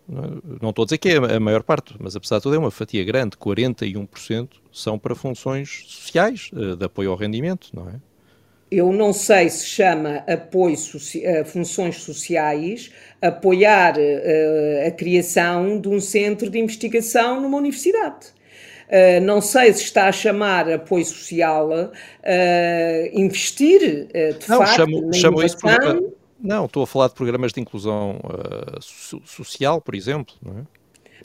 não 0.61 0.71
estou 0.71 0.83
a 0.83 0.87
dizer 0.87 0.99
que 0.99 1.09
é 1.09 1.17
a 1.17 1.41
maior 1.41 1.63
parte, 1.63 1.95
mas 1.99 2.15
apesar 2.15 2.37
de 2.37 2.43
tudo 2.43 2.57
é 2.57 2.59
uma 2.59 2.71
fatia 2.71 3.03
grande, 3.05 3.37
41% 3.37 4.49
são 4.71 4.99
para 4.99 5.15
funções 5.15 5.85
sociais, 5.87 6.51
eh, 6.55 6.77
de 6.77 6.85
apoio 6.85 7.11
ao 7.11 7.17
rendimento, 7.17 7.69
não 7.73 7.89
é? 7.89 7.95
Eu 8.71 8.91
não 8.91 9.13
sei 9.13 9.51
se 9.51 9.67
chama 9.67 10.25
apoio 10.27 10.77
a 10.77 11.19
eh, 11.19 11.45
funções 11.45 11.97
sociais, 11.97 12.91
apoiar 13.21 13.97
uh, 13.99 14.87
a 14.87 14.91
criação 14.91 15.79
de 15.79 15.89
um 15.89 16.01
centro 16.01 16.49
de 16.49 16.59
investigação 16.59 17.39
numa 17.39 17.59
universidade. 17.59 18.29
Uh, 18.89 19.21
não 19.23 19.43
sei 19.43 19.75
se 19.75 19.83
está 19.83 20.09
a 20.09 20.13
chamar 20.13 20.71
apoio 20.71 21.05
social, 21.05 21.69
uh, 21.71 21.91
investir, 23.13 24.07
de 24.07 24.49
não, 24.49 24.59
facto, 24.59 24.77
chamo, 24.77 25.15
chamo 25.15 25.43
isso 25.43 25.59
por, 25.59 25.71
não, 26.43 26.67
estou 26.67 26.83
a 26.83 26.87
falar 26.87 27.09
de 27.09 27.15
programas 27.15 27.53
de 27.53 27.61
inclusão 27.61 28.21
uh, 28.25 28.83
so 28.83 29.23
social, 29.25 29.81
por 29.81 29.95
exemplo, 29.95 30.35
não 30.43 30.59
é? 30.59 30.63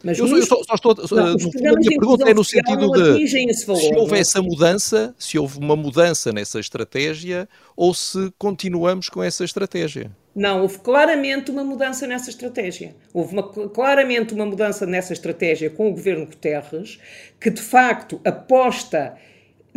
Mas 0.04 0.20
eu, 0.20 0.28
eu 0.28 0.46
só, 0.46 0.62
só 0.64 0.76
estou, 0.76 0.96
não, 1.12 1.28
a 1.28 1.36
minha 1.76 1.90
pergunta 1.90 2.30
é 2.30 2.34
no 2.34 2.44
sentido 2.44 2.92
de 2.92 3.28
se 3.56 3.96
houve 3.96 4.20
essa 4.20 4.42
mudança, 4.42 5.16
se 5.18 5.40
houve 5.40 5.58
uma 5.58 5.76
mudança 5.76 6.32
nessa 6.32 6.60
estratégia 6.60 7.50
ou 7.76 7.94
se 7.94 8.32
continuamos 8.38 9.10
com 9.10 9.24
essa 9.24 9.44
estratégia. 9.44 10.12
Não, 10.36 10.62
houve 10.62 10.78
claramente 10.80 11.50
uma 11.50 11.64
mudança 11.64 12.06
nessa 12.06 12.30
estratégia. 12.30 12.96
Houve 13.12 13.34
uma, 13.34 13.50
claramente 13.70 14.36
uma 14.36 14.46
mudança 14.46 14.86
nessa 14.86 15.14
estratégia 15.14 15.70
com 15.70 15.88
o 15.90 15.92
governo 15.92 16.28
Guterres, 16.28 17.00
que 17.40 17.50
de 17.50 17.62
facto 17.62 18.22
aposta 18.24 19.18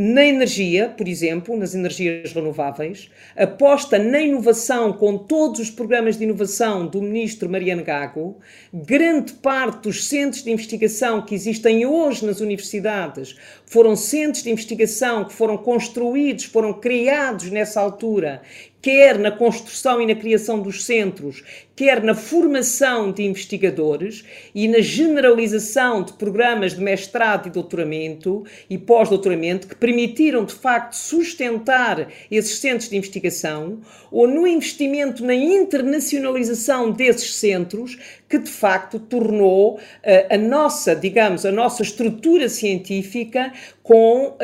na 0.02 0.24
energia, 0.24 0.88
por 0.96 1.06
exemplo, 1.06 1.54
nas 1.58 1.74
energias 1.74 2.32
renováveis, 2.32 3.10
aposta 3.36 3.98
na 3.98 4.18
inovação 4.18 4.94
com 4.94 5.18
todos 5.18 5.60
os 5.60 5.70
programas 5.70 6.16
de 6.16 6.24
inovação 6.24 6.86
do 6.86 7.02
ministro 7.02 7.50
Mariano 7.50 7.84
Gago, 7.84 8.38
grande 8.72 9.34
parte 9.34 9.82
dos 9.82 10.08
centros 10.08 10.42
de 10.42 10.50
investigação 10.50 11.20
que 11.20 11.34
existem 11.34 11.84
hoje 11.84 12.24
nas 12.24 12.40
universidades 12.40 13.36
foram 13.66 13.94
centros 13.94 14.42
de 14.42 14.50
investigação 14.50 15.26
que 15.26 15.34
foram 15.34 15.58
construídos, 15.58 16.44
foram 16.44 16.72
criados 16.72 17.50
nessa 17.50 17.78
altura 17.78 18.40
quer 18.82 19.18
na 19.18 19.30
construção 19.30 20.00
e 20.00 20.06
na 20.06 20.14
criação 20.14 20.60
dos 20.60 20.84
centros, 20.84 21.44
quer 21.80 22.02
na 22.02 22.14
formação 22.14 23.10
de 23.10 23.22
investigadores 23.22 24.22
e 24.54 24.68
na 24.68 24.82
generalização 24.82 26.02
de 26.02 26.12
programas 26.12 26.74
de 26.74 26.82
mestrado 26.82 27.46
e 27.46 27.50
doutoramento 27.50 28.44
e 28.68 28.76
pós-doutoramento 28.76 29.66
que 29.66 29.74
permitiram, 29.74 30.44
de 30.44 30.52
facto, 30.52 30.92
sustentar 30.92 32.08
esses 32.30 32.58
centros 32.58 32.90
de 32.90 32.98
investigação, 32.98 33.80
ou 34.10 34.28
no 34.28 34.46
investimento 34.46 35.24
na 35.24 35.34
internacionalização 35.34 36.90
desses 36.90 37.36
centros, 37.36 37.96
que 38.28 38.38
de 38.38 38.50
facto 38.50 38.98
tornou 38.98 39.76
uh, 39.76 39.80
a 40.34 40.36
nossa, 40.36 40.94
digamos, 40.94 41.44
a 41.46 41.50
nossa 41.50 41.82
estrutura 41.82 42.48
científica 42.48 43.52
com 43.82 44.28
uh, 44.28 44.36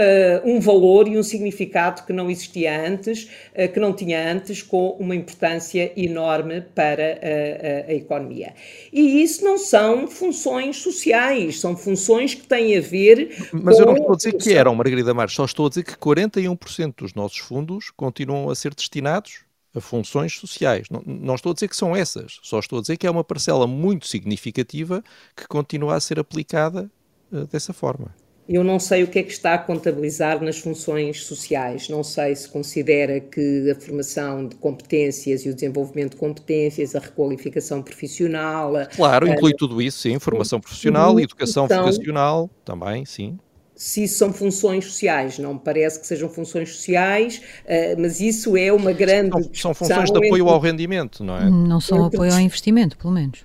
um 0.44 0.58
valor 0.58 1.06
e 1.06 1.16
um 1.16 1.22
significado 1.22 2.04
que 2.04 2.12
não 2.12 2.28
existia 2.28 2.84
antes, 2.84 3.30
uh, 3.54 3.72
que 3.72 3.78
não 3.78 3.92
tinha 3.92 4.32
antes, 4.32 4.60
com 4.60 4.90
uma 4.98 5.14
importância 5.14 5.92
enorme 5.96 6.62
para 6.74 7.20
a, 7.28 7.90
a, 7.90 7.94
economia. 7.94 8.54
E 8.92 9.22
isso 9.22 9.44
não 9.44 9.58
são 9.58 10.06
funções 10.08 10.76
sociais, 10.76 11.60
são 11.60 11.76
funções 11.76 12.34
que 12.34 12.46
têm 12.46 12.76
a 12.76 12.80
ver 12.80 13.48
Mas 13.52 13.76
com... 13.76 13.82
eu 13.82 13.86
não 13.86 13.96
estou 13.96 14.12
a 14.12 14.16
dizer 14.16 14.32
que 14.34 14.52
eram, 14.52 14.74
Margarida 14.74 15.12
Marques, 15.14 15.34
só 15.34 15.44
estou 15.44 15.66
a 15.66 15.68
dizer 15.68 15.84
que 15.84 15.96
41% 15.96 16.94
dos 16.96 17.14
nossos 17.14 17.38
fundos 17.38 17.90
continuam 17.90 18.50
a 18.50 18.54
ser 18.54 18.74
destinados 18.74 19.44
a 19.74 19.80
funções 19.80 20.34
sociais. 20.38 20.88
Não, 20.90 21.02
não, 21.04 21.34
estou 21.34 21.50
a 21.50 21.54
dizer 21.54 21.68
que 21.68 21.76
são 21.76 21.94
essas, 21.94 22.38
só 22.42 22.58
estou 22.58 22.78
a 22.78 22.80
dizer 22.80 22.96
que 22.96 23.06
é 23.06 23.10
uma 23.10 23.24
parcela 23.24 23.66
muito 23.66 24.06
significativa 24.06 25.04
que 25.36 25.46
continua 25.46 25.96
a 25.96 26.00
ser 26.00 26.18
aplicada 26.18 26.90
uh, 27.30 27.46
dessa 27.46 27.72
forma. 27.72 28.14
Eu 28.48 28.62
não 28.62 28.78
sei 28.78 29.02
o 29.02 29.08
que 29.08 29.18
é 29.18 29.22
que 29.22 29.32
está 29.32 29.54
a 29.54 29.58
contabilizar 29.58 30.42
nas 30.42 30.58
funções 30.58 31.24
sociais. 31.24 31.88
Não 31.88 32.04
sei 32.04 32.34
se 32.36 32.48
considera 32.48 33.18
que 33.18 33.70
a 33.70 33.74
formação 33.74 34.46
de 34.46 34.54
competências 34.56 35.44
e 35.44 35.48
o 35.48 35.54
desenvolvimento 35.54 36.12
de 36.12 36.16
competências, 36.16 36.94
a 36.94 37.00
requalificação 37.00 37.82
profissional. 37.82 38.72
Claro, 38.94 39.28
inclui 39.28 39.52
tudo 39.54 39.82
isso, 39.82 39.98
sim. 39.98 40.18
Formação 40.18 40.60
profissional, 40.60 41.18
educação 41.18 41.66
vocacional 41.66 42.48
também, 42.64 43.04
sim 43.04 43.38
se 43.76 44.04
isso 44.04 44.16
são 44.16 44.32
funções 44.32 44.86
sociais. 44.86 45.38
Não 45.38 45.54
me 45.54 45.60
parece 45.60 46.00
que 46.00 46.06
sejam 46.06 46.28
funções 46.30 46.74
sociais, 46.74 47.42
uh, 47.64 48.00
mas 48.00 48.20
isso 48.20 48.56
é 48.56 48.72
uma 48.72 48.92
grande. 48.92 49.30
São, 49.30 49.50
são 49.52 49.74
funções 49.74 50.10
de 50.10 50.16
apoio 50.16 50.42
entre... 50.42 50.54
ao 50.54 50.58
rendimento, 50.58 51.22
não 51.22 51.36
é? 51.36 51.50
Não 51.50 51.80
são 51.80 52.04
apoio 52.04 52.32
ao 52.32 52.40
investimento, 52.40 52.96
pelo 52.96 53.12
menos. 53.12 53.44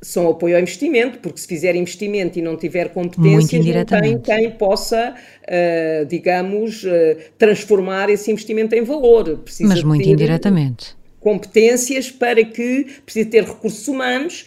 São 0.00 0.28
apoio 0.30 0.54
ao 0.54 0.62
investimento, 0.62 1.18
porque 1.18 1.40
se 1.40 1.46
fizer 1.46 1.74
investimento 1.74 2.38
e 2.38 2.42
não 2.42 2.56
tiver 2.56 2.90
competências, 2.90 3.64
não 3.64 3.84
tem 3.84 4.18
quem 4.18 4.50
possa, 4.52 5.14
uh, 5.14 6.06
digamos, 6.06 6.84
uh, 6.84 6.88
transformar 7.36 8.08
esse 8.08 8.30
investimento 8.30 8.74
em 8.74 8.82
valor. 8.82 9.38
Precisa 9.38 9.68
mas 9.68 9.82
muito 9.82 10.08
indiretamente. 10.08 10.96
Competências 11.18 12.12
para 12.12 12.44
que 12.44 12.86
precisa 13.04 13.28
ter 13.28 13.42
recursos 13.42 13.88
humanos 13.88 14.46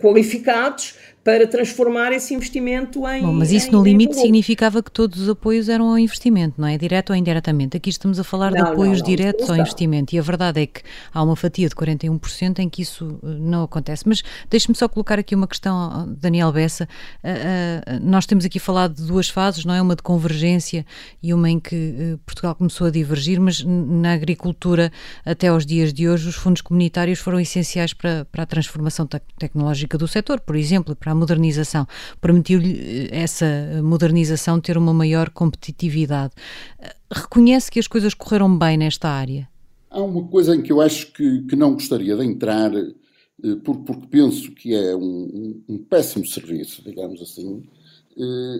qualificados 0.00 0.94
para 1.28 1.46
transformar 1.46 2.10
esse 2.10 2.32
investimento 2.32 3.06
em. 3.06 3.20
Bom, 3.20 3.34
mas 3.34 3.52
isso 3.52 3.68
em, 3.68 3.72
no 3.72 3.82
limite 3.82 4.14
significava 4.14 4.82
que 4.82 4.90
todos 4.90 5.20
os 5.20 5.28
apoios 5.28 5.68
eram 5.68 5.90
ao 5.90 5.98
investimento, 5.98 6.58
não 6.58 6.66
é? 6.66 6.78
Direto 6.78 7.10
ou 7.10 7.16
indiretamente. 7.16 7.76
Aqui 7.76 7.90
estamos 7.90 8.18
a 8.18 8.24
falar 8.24 8.50
não, 8.50 8.64
de 8.64 8.70
apoios 8.70 9.02
não, 9.02 9.06
não, 9.06 9.14
diretos 9.14 9.50
ao 9.50 9.56
investimento 9.58 10.16
e 10.16 10.18
a 10.18 10.22
verdade 10.22 10.62
é 10.62 10.66
que 10.66 10.80
há 11.12 11.22
uma 11.22 11.36
fatia 11.36 11.68
de 11.68 11.74
41% 11.74 12.60
em 12.60 12.68
que 12.70 12.80
isso 12.80 13.20
eh, 13.22 13.26
não 13.40 13.64
acontece. 13.64 14.08
Mas 14.08 14.22
deixe-me 14.48 14.74
só 14.74 14.88
colocar 14.88 15.18
aqui 15.18 15.34
uma 15.34 15.46
questão, 15.46 16.16
Daniel 16.18 16.50
Bessa. 16.50 16.88
Uh, 17.22 17.28
uh, 17.28 18.00
nós 18.00 18.24
temos 18.24 18.46
aqui 18.46 18.58
falado 18.58 18.94
de 18.94 19.06
duas 19.06 19.28
fases, 19.28 19.66
não 19.66 19.74
é? 19.74 19.82
Uma 19.82 19.96
de 19.96 20.02
convergência 20.02 20.86
e 21.22 21.34
uma 21.34 21.50
em 21.50 21.60
que 21.60 22.14
uh, 22.14 22.18
Portugal 22.24 22.54
começou 22.54 22.86
a 22.86 22.90
divergir, 22.90 23.38
mas 23.38 23.62
na 23.62 24.14
agricultura, 24.14 24.90
até 25.26 25.48
aos 25.48 25.66
dias 25.66 25.92
de 25.92 26.08
hoje, 26.08 26.26
os 26.26 26.36
fundos 26.36 26.62
comunitários 26.62 27.18
foram 27.18 27.38
essenciais 27.38 27.92
para, 27.92 28.24
para 28.32 28.44
a 28.44 28.46
transformação 28.46 29.06
te 29.06 29.20
tecnológica 29.38 29.98
do 29.98 30.08
setor, 30.08 30.40
por 30.40 30.56
exemplo, 30.56 30.96
para 30.96 31.12
a 31.12 31.17
modernização. 31.18 31.86
Permitiu-lhe 32.20 33.08
eh, 33.10 33.22
essa 33.22 33.46
modernização 33.82 34.60
ter 34.60 34.78
uma 34.78 34.94
maior 34.94 35.30
competitividade. 35.30 36.32
Eh, 36.80 36.94
reconhece 37.12 37.70
que 37.70 37.78
as 37.78 37.86
coisas 37.86 38.14
correram 38.14 38.56
bem 38.56 38.76
nesta 38.76 39.08
área? 39.08 39.48
Há 39.90 40.00
uma 40.00 40.24
coisa 40.24 40.54
em 40.54 40.62
que 40.62 40.72
eu 40.72 40.80
acho 40.80 41.12
que, 41.12 41.42
que 41.42 41.56
não 41.56 41.72
gostaria 41.74 42.16
de 42.16 42.24
entrar, 42.24 42.72
eh, 42.74 43.56
porque, 43.64 44.06
penso 44.10 44.52
que 44.52 44.74
é 44.74 44.94
um, 44.96 45.62
um, 45.68 45.78
péssimo 45.78 46.26
serviço, 46.26 46.82
digamos 46.84 47.20
assim, 47.20 47.62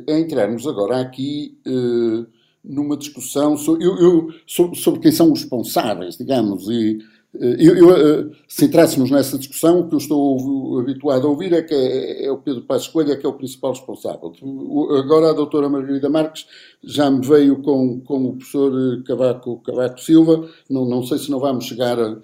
é 0.06 0.20
entrarmos 0.20 0.66
agora 0.68 1.00
aqui 1.00 1.58
numa 2.64 2.96
discussão 2.96 3.56
sobre, 3.56 3.84
eu, 3.84 3.96
eu, 3.98 4.28
sobre, 4.46 4.78
sobre 4.78 5.00
quem 5.00 5.10
são 5.10 5.32
os 5.32 5.40
responsáveis, 5.40 6.16
digamos, 6.16 6.68
e 6.68 6.98
eu, 7.34 7.76
eu, 7.76 7.90
eh, 7.96 8.26
se 8.48 8.64
entrássemos 8.64 9.10
nessa 9.10 9.38
discussão, 9.38 9.80
o 9.80 9.88
que 9.88 9.94
eu 9.94 9.98
estou 9.98 10.78
habituado 10.80 11.26
a 11.26 11.30
ouvir 11.30 11.52
é 11.52 11.62
que 11.62 11.74
é, 11.74 12.24
é 12.24 12.32
o 12.32 12.38
Pedro 12.38 12.62
Passos 12.62 12.88
Coelho 12.88 13.12
é 13.12 13.16
que 13.16 13.26
é 13.26 13.28
o 13.28 13.34
principal 13.34 13.72
responsável. 13.72 14.32
Agora 14.98 15.30
a 15.30 15.34
doutora 15.34 15.68
Margarida 15.68 16.08
Marques 16.08 16.46
já 16.82 17.10
me 17.10 17.24
veio 17.26 17.60
com, 17.60 18.00
com 18.00 18.24
o 18.24 18.36
professor 18.36 19.02
Cavaco, 19.04 19.60
Cavaco 19.62 20.00
Silva, 20.00 20.48
não, 20.70 20.86
não 20.86 21.02
sei 21.02 21.18
se 21.18 21.30
não 21.30 21.38
vamos 21.38 21.66
chegar 21.66 21.98
a. 21.98 22.16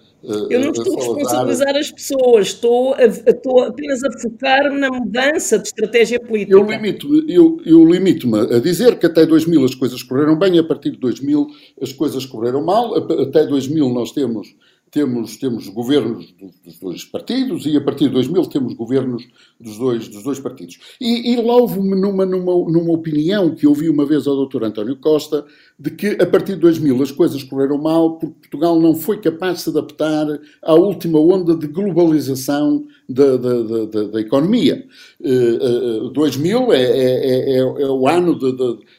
eu 0.49 0.61
não 0.61 0.71
estou 0.71 0.95
a 0.95 0.97
responsabilizar 0.97 1.77
as 1.77 1.91
pessoas, 1.91 2.47
estou, 2.47 2.95
a, 2.95 3.05
estou 3.05 3.63
apenas 3.63 4.03
a 4.05 4.11
focar-me 4.19 4.81
na 4.81 4.89
mudança 4.89 5.59
de 5.59 5.69
estratégia 5.69 6.19
política. 6.19 6.57
Eu 6.57 6.65
limito-me 6.65 7.25
eu, 7.29 7.59
eu 7.67 7.85
limito 7.85 8.35
a 8.35 8.59
dizer 8.59 8.99
que 8.99 9.05
até 9.05 9.27
2000 9.27 9.65
as 9.65 9.75
coisas 9.75 10.03
correram 10.03 10.39
bem, 10.39 10.59
a 10.59 10.65
partir 10.65 10.93
de 10.93 10.99
2000 10.99 11.47
as 11.83 11.93
coisas 11.93 12.25
correram 12.25 12.65
mal, 12.65 12.95
até 13.21 13.47
2000 13.47 13.89
nós 13.91 14.11
temos 14.11 14.55
temos, 14.95 15.37
temos 15.37 15.69
governos 15.69 16.31
dos, 16.35 16.57
dos, 16.61 16.79
dois 16.79 17.05
partidos 17.05 17.67
e 17.67 17.77
a 17.77 17.81
partir 17.81 18.07
de 18.07 18.15
2000 18.15 18.47
temos 18.47 18.75
governos 18.75 19.27
dos 19.59 19.77
dois, 19.77 20.07
dos 20.07 20.23
dois 20.23 20.39
partidos. 20.39 20.79
E, 21.01 21.33
e 21.33 21.37
louvo-me 21.43 22.01
numa, 22.01 22.25
numa, 22.25 22.71
numa 22.71 22.93
opinião 22.93 23.53
que 23.57 23.67
ouvi 23.67 23.89
uma 23.89 24.07
vez 24.07 24.29
ao 24.29 24.47
Dr. 24.47 24.63
António 24.63 24.97
Costa, 24.97 25.45
de 25.77 25.91
que 25.91 26.23
a 26.23 26.27
partir 26.27 26.55
de 26.55 26.61
2000 26.61 27.03
as 27.03 27.11
coisas 27.11 27.43
correram 27.43 27.79
mal 27.79 28.19
porque 28.19 28.35
Portugal 28.43 28.81
não 28.81 28.95
foi 28.95 29.21
capaz 29.21 29.57
de 29.57 29.63
se 29.63 29.71
adaptar 29.71 30.27
à 30.63 30.75
última 30.75 31.19
onda 31.19 31.57
de 31.57 31.67
globalização 31.67 32.85
da, 33.09 33.37
da, 33.37 33.63
da, 33.63 34.05
da 34.05 34.21
economia. 34.21 34.87
Uh, 35.21 36.07
uh, 36.07 36.11
2000 36.11 36.73
é, 36.73 36.83
é, 36.83 37.57
é, 37.57 37.59
é, 37.59 37.65
o 37.65 38.07
ano 38.07 38.39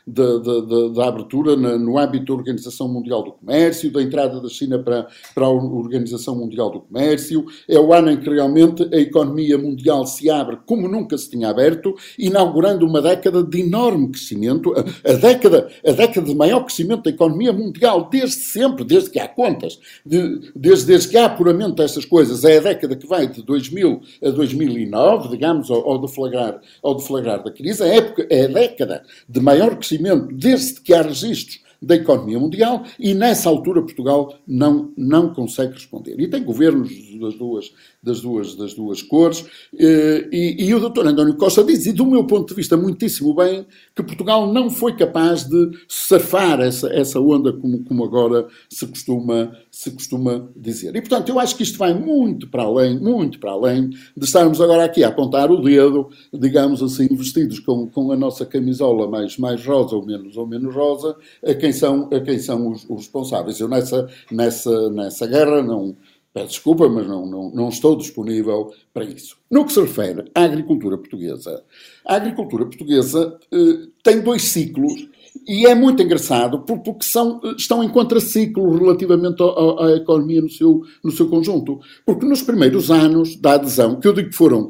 da 0.06 1.08
abertura 1.08 1.56
na, 1.56 1.78
no 1.78 1.98
âmbito 1.98 2.26
da 2.26 2.34
Organização 2.34 2.90
Mundial 2.90 3.24
do 3.24 3.32
Comércio, 3.32 3.92
da 3.92 4.02
entrada 4.02 4.42
da 4.42 4.50
China 4.50 4.78
para, 4.78 5.08
para 5.34 5.46
a 5.46 5.50
Organização 5.50 6.36
Mundial 6.36 6.70
do 6.72 6.82
Comércio, 6.82 7.46
é 7.70 7.80
o 7.80 7.94
ano 7.94 8.12
em 8.12 8.18
que 8.18 8.30
realmente 8.30 8.84
a 8.94 8.98
economia 8.98 9.58
mundial 9.58 10.06
se 10.06 10.30
abre 10.30 10.58
como 10.66 10.90
nunca 10.90 11.18
se 11.18 11.30
tinha 11.30 11.50
aberto, 11.50 11.96
inaugurando 12.20 12.86
uma 12.86 13.02
década 13.02 13.42
de 13.42 13.62
enorme 13.62 14.10
crescimento, 14.10 14.74
a, 14.74 14.82
a 15.10 15.14
década, 15.14 15.70
a 15.88 15.92
década 15.92 16.28
de 16.28 16.36
maior 16.36 16.65
crescimento 16.66 17.04
da 17.04 17.10
economia 17.10 17.54
mundial 17.54 18.10
desde 18.10 18.42
sempre, 18.42 18.84
desde 18.84 19.10
que 19.10 19.20
há 19.20 19.28
contas, 19.28 19.80
de, 20.06 20.52
desde, 20.56 20.88
desde 20.88 21.10
que 21.10 21.18
há 21.18 21.26
apuramento 21.26 21.76
destas 21.76 22.06
coisas. 22.06 22.44
É 22.44 22.58
a 22.58 22.62
década 22.62 22.96
que 22.96 23.08
vai 23.08 23.28
de 23.28 23.42
2000 23.42 24.02
a 24.24 24.30
2009, 24.32 25.30
digamos, 25.30 25.72
ao, 25.72 25.90
ao, 25.90 26.00
deflagrar, 26.00 26.60
ao 26.84 26.96
deflagrar 26.96 27.44
da 27.44 27.52
crise. 27.52 27.84
A 27.84 27.88
época 27.88 28.28
é 28.30 28.46
a 28.46 28.48
década 28.48 29.04
de 29.28 29.40
maior 29.40 29.76
crescimento 29.76 30.28
desde 30.34 30.82
que 30.82 30.94
há 30.94 31.02
registros 31.02 31.64
da 31.82 31.96
economia 31.96 32.40
mundial 32.40 32.84
e 32.98 33.14
nessa 33.14 33.48
altura 33.50 33.82
Portugal 33.82 34.36
não, 34.48 34.92
não 34.98 35.34
consegue 35.34 35.74
responder. 35.74 36.20
E 36.20 36.28
tem 36.28 36.44
governos 36.44 36.90
das 37.20 37.36
duas, 37.36 37.72
das 38.06 38.22
duas, 38.22 38.56
das 38.56 38.76
duas 38.76 39.02
cores 39.02 39.44
eh, 39.78 40.30
e, 40.32 40.66
e 40.66 40.76
o 40.76 40.80
doutor 40.80 41.08
António 41.08 41.36
Costa 41.36 41.64
diz, 41.64 41.88
e 41.88 41.92
do 41.92 42.06
meu 42.06 42.24
ponto 42.26 42.50
de 42.50 42.54
vista 42.54 42.78
muitíssimo 42.78 43.34
bem, 43.34 43.66
que 43.96 44.04
Portugal 44.04 44.54
não 44.54 44.70
foi 44.70 44.96
capaz 44.96 45.44
de 45.44 45.72
surfar 45.88 46.62
essa, 46.62 46.88
essa 46.94 47.20
onda 47.20 47.52
como, 47.52 47.84
como 47.84 48.04
agora 48.04 48.48
se 48.70 48.86
costuma, 48.86 49.52
se 49.72 49.90
costuma 49.90 50.48
dizer. 50.56 50.96
E 50.96 51.02
portanto 51.02 51.30
eu 51.30 51.40
acho 51.40 51.56
que 51.56 51.64
isto 51.64 51.80
vai 51.80 51.94
muito 51.94 52.48
para 52.48 52.64
além, 52.64 53.00
muito 53.00 53.40
para 53.40 53.52
além 53.52 53.90
de 53.90 54.24
estarmos 54.24 54.62
agora 54.62 54.86
aqui 54.86 55.04
a 55.04 55.08
apontar 55.08 55.52
o 55.52 55.62
dedo, 55.62 56.10
digamos 56.32 56.84
assim, 56.84 57.08
vestidos 57.08 57.60
com, 57.60 57.88
com 57.88 58.12
a 58.12 58.16
nossa 58.16 58.46
camisola 58.46 59.10
mais, 59.10 59.38
mais 59.38 59.66
rosa 59.66 59.96
ou 59.96 60.06
menos, 60.06 60.38
ou 60.38 60.46
menos 60.46 60.76
rosa, 60.76 61.16
a 61.44 61.56
quem 61.56 61.72
são, 61.72 62.08
a 62.14 62.20
quem 62.20 62.38
são 62.38 62.72
os, 62.72 62.86
os 62.88 62.98
responsáveis. 62.98 63.60
Eu 63.60 63.68
nessa, 63.68 64.08
nessa, 64.32 64.90
nessa 64.92 65.26
guerra 65.26 65.64
não, 65.64 65.96
peço 66.36 66.48
desculpa, 66.48 66.90
mas 66.90 67.08
não, 67.08 67.26
não, 67.26 67.50
não 67.50 67.70
estou 67.70 67.96
disponível 67.96 68.74
para 68.94 69.06
isso. 69.06 69.38
No 69.50 69.64
que 69.64 69.72
se 69.72 69.80
refere 69.80 70.30
à 70.36 70.44
agricultura 70.44 70.98
portuguesa, 70.98 71.64
a 72.06 72.16
agricultura 72.18 72.66
portuguesa 72.66 73.40
eh, 73.54 73.88
tem 74.04 74.20
dois 74.20 74.44
ciclos 74.44 75.08
e 75.48 75.66
é 75.66 75.74
muito 75.74 76.04
engraçado 76.04 76.60
porque 76.60 77.06
são, 77.06 77.40
estão 77.58 77.82
em 77.82 77.88
contraciclo 77.88 78.78
relativamente 78.78 79.42
à, 79.42 79.86
à, 79.86 79.96
economia 79.96 80.42
no 80.42 80.50
seu, 80.50 80.82
no 81.02 81.12
seu 81.12 81.30
conjunto. 81.30 81.80
Porque 82.06 82.26
nos 82.26 82.42
primeiros 82.42 82.92
anos 82.92 83.38
da 83.38 83.54
adesão, 83.54 83.98
que 83.98 84.08
eu 84.08 84.14
digo 84.14 84.30
que 84.30 84.36
foram, 84.36 84.70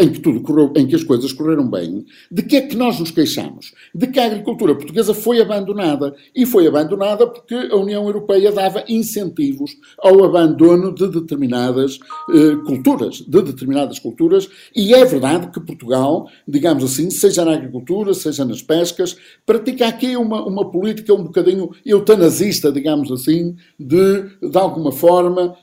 em 0.00 0.10
que 0.10 0.20
tudo 0.20 0.40
correu, 0.40 0.72
em 0.76 0.86
que 0.86 0.96
as 0.96 1.04
coisas 1.04 1.32
correram 1.32 1.68
bem, 1.68 2.04
de 2.30 2.42
que 2.42 2.56
é 2.56 2.62
que 2.62 2.76
nós 2.76 2.98
nos 2.98 3.10
queixamos? 3.10 3.72
De 3.94 4.06
que 4.06 4.18
a 4.18 4.26
agricultura 4.26 4.74
portuguesa 4.74 5.12
foi 5.12 5.40
abandonada. 5.40 6.14
E 6.34 6.46
foi 6.46 6.66
abandonada 6.66 7.26
porque 7.26 7.54
a 7.54 7.76
União 7.76 8.04
Europeia 8.06 8.50
dava 8.50 8.84
incentivos 8.88 9.76
ao 9.98 10.24
abandono 10.24 10.94
de 10.94 11.08
determinadas 11.08 11.98
eh, 12.30 12.56
culturas, 12.66 13.16
de 13.20 13.42
determinadas 13.42 13.98
culturas, 13.98 14.48
e 14.74 14.94
é 14.94 15.04
verdade 15.04 15.50
que 15.50 15.60
Portugal, 15.60 16.28
digamos 16.48 16.82
assim, 16.82 17.10
seja 17.10 17.44
na 17.44 17.52
agricultura, 17.52 18.14
seja 18.14 18.44
nas 18.44 18.62
pescas, 18.62 19.16
pratica 19.44 19.86
aqui 19.86 20.16
uma, 20.16 20.44
uma 20.44 20.70
política 20.70 21.12
um 21.12 21.24
bocadinho 21.24 21.70
eutanasista, 21.84 22.72
digamos 22.72 23.12
assim, 23.12 23.54
de, 23.78 24.22
de 24.40 24.58
alguma 24.58 24.90
forma, 24.90 25.54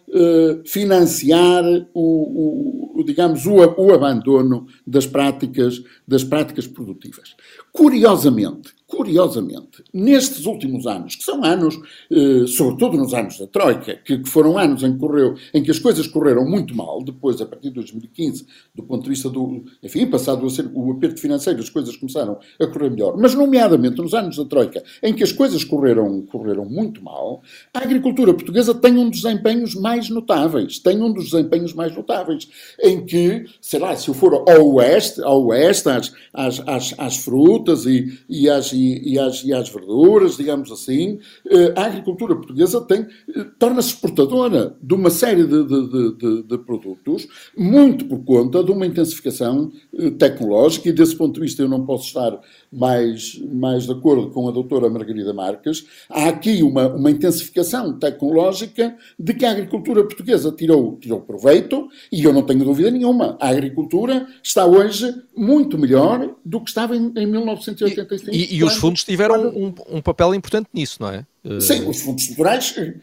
financiar 0.65 1.63
o, 1.93 2.99
o 2.99 3.03
digamos, 3.03 3.45
o, 3.45 3.55
o 3.55 3.93
abandono 3.93 4.67
das 4.85 5.07
práticas, 5.07 5.81
das 6.07 6.23
práticas 6.23 6.67
produtivas. 6.67 7.35
Curiosamente, 7.71 8.73
curiosamente, 8.93 9.83
nestes 9.91 10.45
últimos 10.45 10.85
anos, 10.85 11.15
que 11.15 11.23
são 11.23 11.43
anos, 11.43 11.79
eh, 12.11 12.45
sobretudo 12.45 12.95
nos 12.95 13.11
anos 13.13 13.39
da 13.39 13.47
Troika, 13.47 13.95
que, 13.95 14.19
que, 14.19 14.29
foram 14.29 14.55
anos 14.55 14.83
em 14.83 14.93
que, 14.93 14.99
correu, 14.99 15.35
em 15.51 15.63
que 15.63 15.71
as 15.71 15.79
coisas 15.79 16.05
correram 16.05 16.47
muito 16.47 16.75
mal, 16.75 17.03
depois, 17.03 17.41
a 17.41 17.45
partir 17.45 17.69
de 17.69 17.75
2015, 17.75 18.45
do 18.75 18.83
ponto 18.83 19.03
de 19.03 19.09
vista 19.09 19.29
do. 19.29 19.63
Enfim, 19.81 20.05
passado 20.05 20.47
ser, 20.49 20.69
o 20.73 20.91
aperto 20.91 21.19
financeiro, 21.19 21.59
as 21.59 21.69
coisas 21.69 21.95
começaram 21.97 22.37
a 22.59 22.67
correr 22.67 22.91
melhor. 22.91 23.17
Mas, 23.17 23.33
nomeadamente, 23.33 23.97
nos 23.99 24.13
anos 24.13 24.37
da 24.37 24.45
Troika, 24.45 24.83
em 25.01 25.13
que 25.13 25.23
as 25.23 25.31
coisas 25.31 25.63
correram, 25.63 26.21
correram 26.27 26.65
muito 26.65 27.03
mal, 27.03 27.41
a 27.73 27.79
agricultura 27.79 28.33
portuguesa 28.33 28.75
tem 28.75 28.95
um 28.97 29.09
dos 29.09 29.21
desempenhos 29.21 29.73
mais 29.73 30.07
notáveis. 30.09 30.77
Tem 30.77 31.01
um 31.01 31.11
dos 31.11 31.31
desempenhos 31.31 31.73
mais 31.73 31.95
notáveis. 31.95 32.47
Em 32.81 33.03
que, 33.03 33.45
sei 33.59 33.79
lá, 33.79 33.95
se 33.95 34.09
eu 34.09 34.13
for 34.13 34.43
ao 34.47 34.73
oeste, 34.75 35.21
ao 35.23 35.45
oeste 35.47 35.89
às, 35.89 36.13
às, 36.31 36.59
às, 36.67 36.95
às 36.99 37.17
frutas 37.17 37.85
e, 37.85 38.19
e 38.29 38.47
às 38.49 38.71
e, 38.71 38.82
as, 39.19 39.43
e 39.43 39.53
as 39.53 39.69
verduras, 39.69 40.37
digamos 40.37 40.71
assim, 40.71 41.19
eh, 41.49 41.73
a 41.75 41.85
agricultura 41.85 42.35
portuguesa 42.35 42.81
tem, 42.81 43.05
eh, 43.35 43.45
torna-se 43.59 43.89
exportadora 43.89 44.75
de 44.81 44.93
uma 44.93 45.09
série 45.09 45.43
de, 45.43 45.63
de, 45.63 46.17
de, 46.17 46.43
de, 46.43 46.57
produtos, 46.59 47.27
muito 47.57 48.05
por 48.05 48.23
conta 48.23 48.63
de 48.63 48.71
uma 48.71 48.85
intensificação 48.85 49.71
eh, 49.97 50.09
tecnológica, 50.11 50.89
e 50.89 50.93
desse 50.93 51.15
ponto 51.15 51.35
de 51.35 51.41
vista 51.41 51.61
eu 51.61 51.69
não 51.69 51.85
posso 51.85 52.07
estar 52.07 52.39
mais, 52.73 53.39
mais 53.51 53.85
de 53.85 53.91
acordo 53.91 54.29
com 54.29 54.47
a 54.47 54.51
doutora 54.51 54.89
Margarida 54.89 55.33
Marques. 55.33 55.85
Há 56.09 56.29
aqui 56.29 56.63
uma, 56.63 56.87
uma 56.87 57.11
intensificação 57.11 57.97
tecnológica 57.97 58.95
de 59.17 59.33
que 59.33 59.45
a 59.45 59.51
agricultura 59.51 60.03
portuguesa 60.03 60.51
tirou, 60.51 60.97
tirou 60.99 61.21
proveito, 61.21 61.87
e 62.11 62.23
eu 62.23 62.33
não 62.33 62.41
tenho 62.41 62.63
dúvida 62.63 62.89
nenhuma, 62.89 63.37
a 63.39 63.49
agricultura 63.49 64.27
está 64.41 64.65
hoje 64.65 65.13
muito 65.35 65.77
melhor 65.77 66.35
do 66.43 66.59
que 66.59 66.69
estava 66.69 66.95
em, 66.95 67.11
em 67.15 67.25
1985. 67.25 68.35
E, 68.35 68.55
e, 68.55 68.57
e 68.57 68.63
os 68.63 68.75
fundos 68.75 69.03
tiveram 69.03 69.47
um, 69.49 69.73
um, 69.89 70.01
papel 70.01 70.33
importante 70.33 70.69
nisso, 70.73 70.97
não 70.99 71.09
é? 71.09 71.25
Sim, 71.59 71.89
os 71.89 72.01
fundos 72.01 72.23
estruturais 72.23 72.73
eh, 72.77 72.95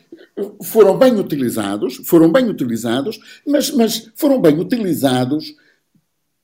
foram 0.63 0.97
bem 0.97 1.15
utilizados, 1.19 1.97
foram 2.07 2.33
bem 2.33 2.49
utilizados, 2.49 3.21
mas, 3.47 3.71
mas 3.71 4.11
foram 4.15 4.41
bem 4.41 4.59
utilizados 4.59 5.55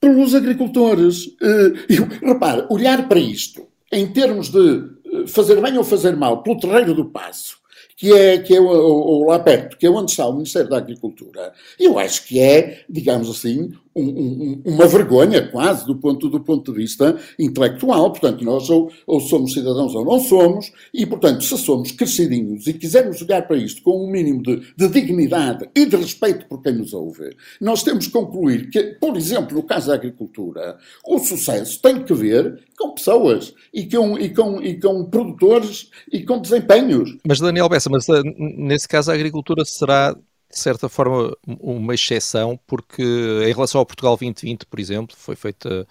pelos 0.00 0.34
agricultores. 0.34 1.30
Eh, 1.42 1.94
repare, 2.22 2.66
olhar 2.70 3.08
para 3.08 3.18
isto 3.18 3.66
em 3.92 4.06
termos 4.06 4.50
de 4.50 4.84
eh, 5.12 5.26
fazer 5.26 5.60
bem 5.60 5.76
ou 5.78 5.84
fazer 5.84 6.16
mal 6.16 6.42
pelo 6.42 6.58
terreiro 6.58 6.94
do 6.94 7.06
passo, 7.06 7.58
que 7.96 8.12
é, 8.12 8.38
que 8.38 8.54
é 8.54 8.60
o, 8.60 8.66
o, 8.66 9.22
o 9.22 9.26
lá 9.28 9.38
perto, 9.38 9.76
que 9.76 9.86
é 9.86 9.90
onde 9.90 10.10
está 10.10 10.26
o 10.26 10.32
Ministério 10.32 10.68
da 10.68 10.78
Agricultura, 10.78 11.52
eu 11.78 11.98
acho 11.98 12.26
que 12.26 12.38
é, 12.38 12.84
digamos 12.88 13.30
assim, 13.30 13.72
um, 13.96 14.02
um, 14.04 14.62
uma 14.64 14.86
vergonha 14.86 15.48
quase 15.48 15.86
do 15.86 15.96
ponto, 15.96 16.28
do 16.28 16.40
ponto 16.40 16.72
de 16.72 16.78
vista 16.78 17.18
intelectual. 17.38 18.10
Portanto, 18.10 18.44
nós 18.44 18.68
ou, 18.68 18.92
ou, 19.06 19.20
somos 19.20 19.54
cidadãos 19.54 19.94
ou 19.94 20.04
não 20.04 20.20
somos, 20.20 20.70
e, 20.92 21.06
portanto, 21.06 21.42
se 21.42 21.56
somos 21.56 21.90
crescidinhos 21.92 22.66
e 22.66 22.74
quisermos 22.74 23.22
olhar 23.22 23.46
para 23.46 23.56
isto 23.56 23.82
com 23.82 24.04
um 24.04 24.10
mínimo 24.10 24.42
de, 24.42 24.62
de 24.76 24.88
dignidade 24.88 25.68
e 25.74 25.86
de 25.86 25.96
respeito 25.96 26.46
por 26.46 26.62
quem 26.62 26.74
nos 26.74 26.92
ouve, 26.92 27.34
nós 27.60 27.82
temos 27.82 28.06
que 28.06 28.12
concluir 28.12 28.68
que, 28.70 28.82
por 29.00 29.16
exemplo, 29.16 29.56
no 29.56 29.62
caso 29.62 29.88
da 29.88 29.94
agricultura, 29.94 30.76
o 31.04 31.18
sucesso 31.18 31.80
tem 31.80 32.02
que 32.04 32.12
ver 32.12 32.62
com 32.76 32.90
pessoas 32.90 33.54
e 33.72 33.86
com, 33.86 34.18
e 34.18 34.28
com, 34.34 34.62
e 34.62 34.78
com 34.78 35.04
produtores 35.06 35.90
e 36.12 36.22
com 36.22 36.38
desempenhos. 36.40 37.16
Mas, 37.26 37.40
Daniel 37.40 37.68
Bessa, 37.68 37.88
mas 37.90 38.08
eh, 38.08 38.22
nesse 38.36 38.86
caso 38.86 39.10
a 39.10 39.14
agricultura 39.14 39.64
será 39.64 40.14
de 40.56 40.60
certa 40.62 40.88
forma, 40.88 41.36
uma 41.46 41.94
exceção, 41.94 42.58
porque 42.66 43.02
em 43.02 43.52
relação 43.52 43.78
ao 43.78 43.84
Portugal 43.84 44.16
2020, 44.16 44.64
por 44.64 44.80
exemplo, 44.80 45.14
foi 45.14 45.36
feita. 45.36 45.86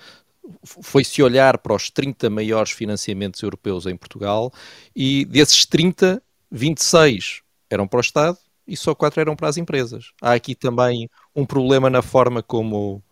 Foi-se 0.64 1.22
olhar 1.22 1.60
para 1.60 1.76
os 1.76 1.92
30 1.92 2.30
maiores 2.32 2.72
financiamentos 2.72 3.42
europeus 3.44 3.86
em 3.86 3.96
Portugal 3.96 4.52
e 4.96 5.24
desses 5.26 5.66
30, 5.66 6.22
26 6.52 7.42
eram 7.70 7.88
para 7.88 7.98
o 7.98 8.02
Estado 8.02 8.38
e 8.68 8.76
só 8.76 8.96
4 8.96 9.22
eram 9.22 9.36
para 9.36 9.50
as 9.50 9.58
empresas. 9.58 10.12
Há 10.20 10.34
aqui 10.34 10.56
também 10.56 11.10
um 11.36 11.46
problema 11.46 11.90
na 11.90 12.02
forma 12.02 12.42
como, 12.42 13.04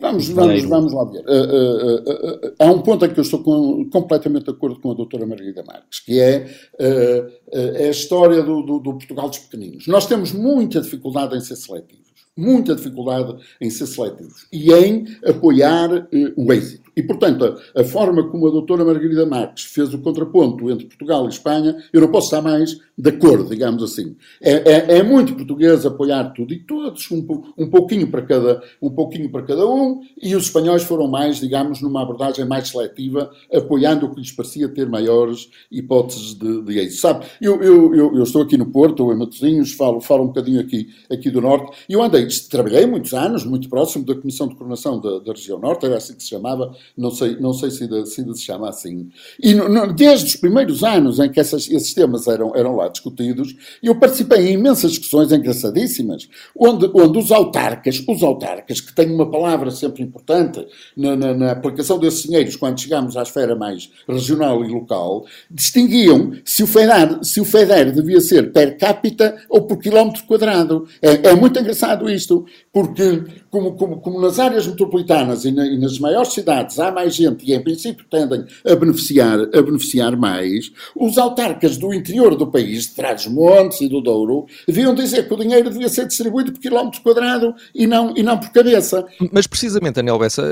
Vamos, 0.00 0.28
vamos, 0.28 0.62
vamos 0.64 0.92
lá 0.94 1.04
ver. 1.04 1.22
Uh, 1.26 1.30
uh, 1.30 2.48
uh, 2.48 2.54
há 2.58 2.64
um 2.72 2.80
ponto 2.80 3.04
em 3.04 3.12
que 3.12 3.20
eu 3.20 3.22
estou 3.22 3.42
com, 3.42 3.84
completamente 3.90 4.44
de 4.44 4.50
acordo 4.50 4.80
com 4.80 4.92
a 4.92 4.94
doutora 4.94 5.26
Margarida 5.26 5.62
Marques, 5.62 6.00
que 6.00 6.18
é, 6.18 6.50
é 6.78 7.86
a 7.86 7.90
história 7.90 8.42
do, 8.42 8.62
do, 8.62 8.78
do, 8.78 8.92
Portugal 8.92 9.28
dos 9.28 9.38
pequeninos. 9.40 9.86
Nós 9.86 10.06
temos 10.06 10.32
muita 10.32 10.80
dificuldade 10.80 11.36
em 11.36 11.40
ser 11.40 11.56
seletivos, 11.56 12.09
muita 12.36 12.74
dificuldade 12.74 13.36
em 13.60 13.70
ser 13.70 13.86
seletivos 13.86 14.46
e 14.52 14.72
em 14.72 15.06
apoiar 15.24 16.08
o 16.36 16.52
êxito. 16.52 16.90
E, 16.96 17.02
portanto, 17.02 17.44
a, 17.74 17.80
a, 17.80 17.84
forma 17.84 18.28
como 18.28 18.46
a 18.46 18.50
doutora 18.50 18.84
Margarida 18.84 19.24
Marques 19.24 19.64
fez 19.64 19.94
o 19.94 19.98
contraponto 19.98 20.70
entre 20.70 20.86
Portugal 20.86 21.24
e 21.26 21.28
Espanha, 21.28 21.76
eu 21.92 22.00
não 22.00 22.08
posso 22.08 22.26
estar 22.26 22.42
mais 22.42 22.78
de 22.96 23.08
acordo, 23.08 23.48
digamos 23.48 23.82
assim. 23.82 24.16
É, 24.40 24.52
é, 24.52 24.98
é 24.98 25.02
muito 25.02 25.34
português 25.34 25.86
apoiar 25.86 26.32
tudo 26.34 26.52
e 26.52 26.58
todos, 26.58 27.10
um, 27.10 27.26
um, 27.56 27.70
pouquinho 27.70 28.08
para 28.08 28.22
cada, 28.22 28.62
um 28.82 28.90
pouquinho 28.90 29.30
para 29.30 29.42
cada 29.42 29.66
um, 29.66 30.02
e 30.20 30.34
os 30.34 30.44
espanhóis 30.44 30.82
foram 30.82 31.08
mais, 31.08 31.40
digamos, 31.40 31.80
numa 31.80 32.02
abordagem 32.02 32.44
mais 32.44 32.68
seletiva, 32.68 33.30
apoiando 33.52 34.06
o 34.06 34.14
que 34.14 34.20
lhes 34.20 34.32
parecia 34.32 34.68
ter 34.68 34.86
maiores 34.86 35.48
hipóteses 35.70 36.34
de, 36.34 36.62
de 36.62 36.78
êxito. 36.78 37.00
Sabe, 37.00 37.26
eu, 37.40 37.62
eu, 37.62 37.94
eu, 37.94 38.16
eu, 38.16 38.22
estou 38.22 38.42
aqui 38.42 38.58
no 38.58 38.66
Porto, 38.66 39.04
ou 39.04 39.12
em 39.12 39.16
Matosinhos, 39.16 39.72
falo, 39.72 40.00
falo 40.00 40.24
um 40.24 40.28
bocadinho 40.28 40.60
aqui, 40.60 40.90
aqui 41.10 41.30
do 41.30 41.40
Norte, 41.40 41.74
e 41.88 41.94
eu 41.94 42.02
andei, 42.02 42.19
trabalhei 42.48 42.86
muitos 42.86 43.12
anos, 43.12 43.44
muito 43.44 43.68
próximo 43.68 44.04
da 44.04 44.14
Comissão 44.14 44.48
de 44.48 44.54
Coordenação 44.54 45.00
da, 45.00 45.18
da 45.18 45.32
Região 45.32 45.58
Norte, 45.58 45.86
era 45.86 45.96
assim 45.96 46.14
que 46.14 46.22
se 46.22 46.30
chamava, 46.30 46.74
não 46.96 47.10
sei, 47.10 47.36
não 47.40 47.52
sei 47.52 47.70
se, 47.70 47.84
ainda, 47.84 48.04
se 48.06 48.20
ainda 48.20 48.34
se 48.34 48.42
chama 48.42 48.68
assim. 48.68 49.08
E 49.42 49.54
no, 49.54 49.68
no, 49.68 49.92
desde 49.92 50.26
os 50.26 50.36
primeiros 50.36 50.82
anos 50.82 51.18
em 51.18 51.30
que 51.30 51.40
essas, 51.40 51.68
esses 51.70 51.94
temas 51.94 52.26
eram, 52.26 52.54
eram 52.54 52.76
lá 52.76 52.88
discutidos, 52.88 53.54
eu 53.82 53.98
participei 53.98 54.48
em 54.48 54.54
imensas 54.54 54.92
discussões 54.92 55.32
engraçadíssimas, 55.32 56.28
onde, 56.56 56.90
onde 56.94 57.18
os 57.18 57.30
autarcas, 57.30 58.02
os 58.08 58.22
autarcas, 58.22 58.80
que 58.80 58.94
têm 58.94 59.10
uma 59.10 59.30
palavra 59.30 59.70
sempre 59.70 60.02
importante 60.02 60.66
na, 60.96 61.16
na, 61.16 61.34
na 61.34 61.52
aplicação 61.52 61.98
desses 61.98 62.24
dinheiros 62.24 62.56
quando 62.56 62.80
chegamos 62.80 63.16
à 63.16 63.22
esfera 63.22 63.56
mais 63.56 63.90
regional 64.08 64.64
e 64.64 64.68
local, 64.68 65.24
distinguiam 65.50 66.32
se 66.44 66.62
o 66.62 66.66
FEDER, 66.66 67.22
se 67.22 67.40
o 67.40 67.44
FEDER 67.44 67.92
devia 67.92 68.20
ser 68.20 68.52
per 68.52 68.76
capita 68.76 69.36
ou 69.48 69.62
por 69.62 69.78
quilómetro 69.78 70.24
quadrado. 70.24 70.86
É, 71.00 71.28
é 71.28 71.34
muito 71.34 71.58
engraçado 71.58 72.09
isto, 72.12 72.44
porque 72.72 73.24
como, 73.50 73.72
como, 73.74 74.00
como 74.00 74.20
nas 74.20 74.38
áreas 74.38 74.66
metropolitanas 74.66 75.44
e, 75.44 75.50
na, 75.50 75.66
e 75.66 75.76
nas 75.76 75.98
maiores 75.98 76.32
cidades 76.32 76.78
há 76.78 76.92
mais 76.92 77.14
gente 77.14 77.44
e, 77.44 77.54
em 77.54 77.60
princípio, 77.60 78.04
tendem 78.08 78.44
a 78.64 78.74
beneficiar, 78.76 79.40
a 79.40 79.62
beneficiar 79.62 80.16
mais, 80.16 80.70
os 80.94 81.18
autarcas 81.18 81.76
do 81.76 81.92
interior 81.92 82.36
do 82.36 82.46
país, 82.46 82.84
de 82.84 82.94
Trás-Montes 82.94 83.80
e 83.80 83.88
do 83.88 84.00
Douro, 84.00 84.46
deviam 84.66 84.94
dizer 84.94 85.26
que 85.26 85.34
o 85.34 85.36
dinheiro 85.36 85.70
devia 85.70 85.88
ser 85.88 86.06
distribuído 86.06 86.52
por 86.52 86.60
quilómetro 86.60 87.00
quadrado 87.02 87.54
e 87.74 87.86
não, 87.86 88.16
e 88.16 88.22
não 88.22 88.38
por 88.38 88.50
cabeça. 88.50 89.04
Mas, 89.32 89.46
precisamente, 89.46 89.96
Daniel 89.96 90.18
Bessa, 90.18 90.42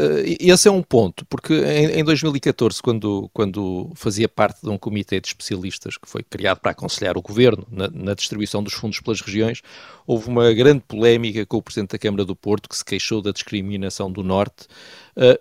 esse 0.40 0.68
é 0.68 0.70
um 0.70 0.82
ponto, 0.82 1.24
porque 1.26 1.54
em, 1.54 2.00
em 2.00 2.04
2014, 2.04 2.82
quando, 2.82 3.30
quando 3.32 3.90
fazia 3.94 4.28
parte 4.28 4.62
de 4.62 4.70
um 4.70 4.78
comitê 4.78 5.20
de 5.20 5.28
especialistas 5.28 5.96
que 5.96 6.08
foi 6.08 6.22
criado 6.22 6.58
para 6.58 6.72
aconselhar 6.72 7.16
o 7.16 7.22
governo 7.22 7.66
na, 7.70 7.88
na 7.92 8.14
distribuição 8.14 8.62
dos 8.62 8.72
fundos 8.72 9.00
pelas 9.00 9.20
regiões, 9.20 9.62
houve 10.06 10.28
uma 10.28 10.52
grande 10.52 10.82
polémica 10.88 11.44
com 11.46 11.58
o 11.58 11.62
Presidente 11.62 11.90
da 11.90 11.98
Câmara 11.98 12.24
do 12.24 12.34
Porto, 12.34 12.68
que 12.68 12.76
se 12.76 12.84
queixou 12.88 13.20
da 13.20 13.30
discriminação 13.30 14.10
do 14.10 14.24
Norte. 14.24 14.66
Uh, 15.16 15.38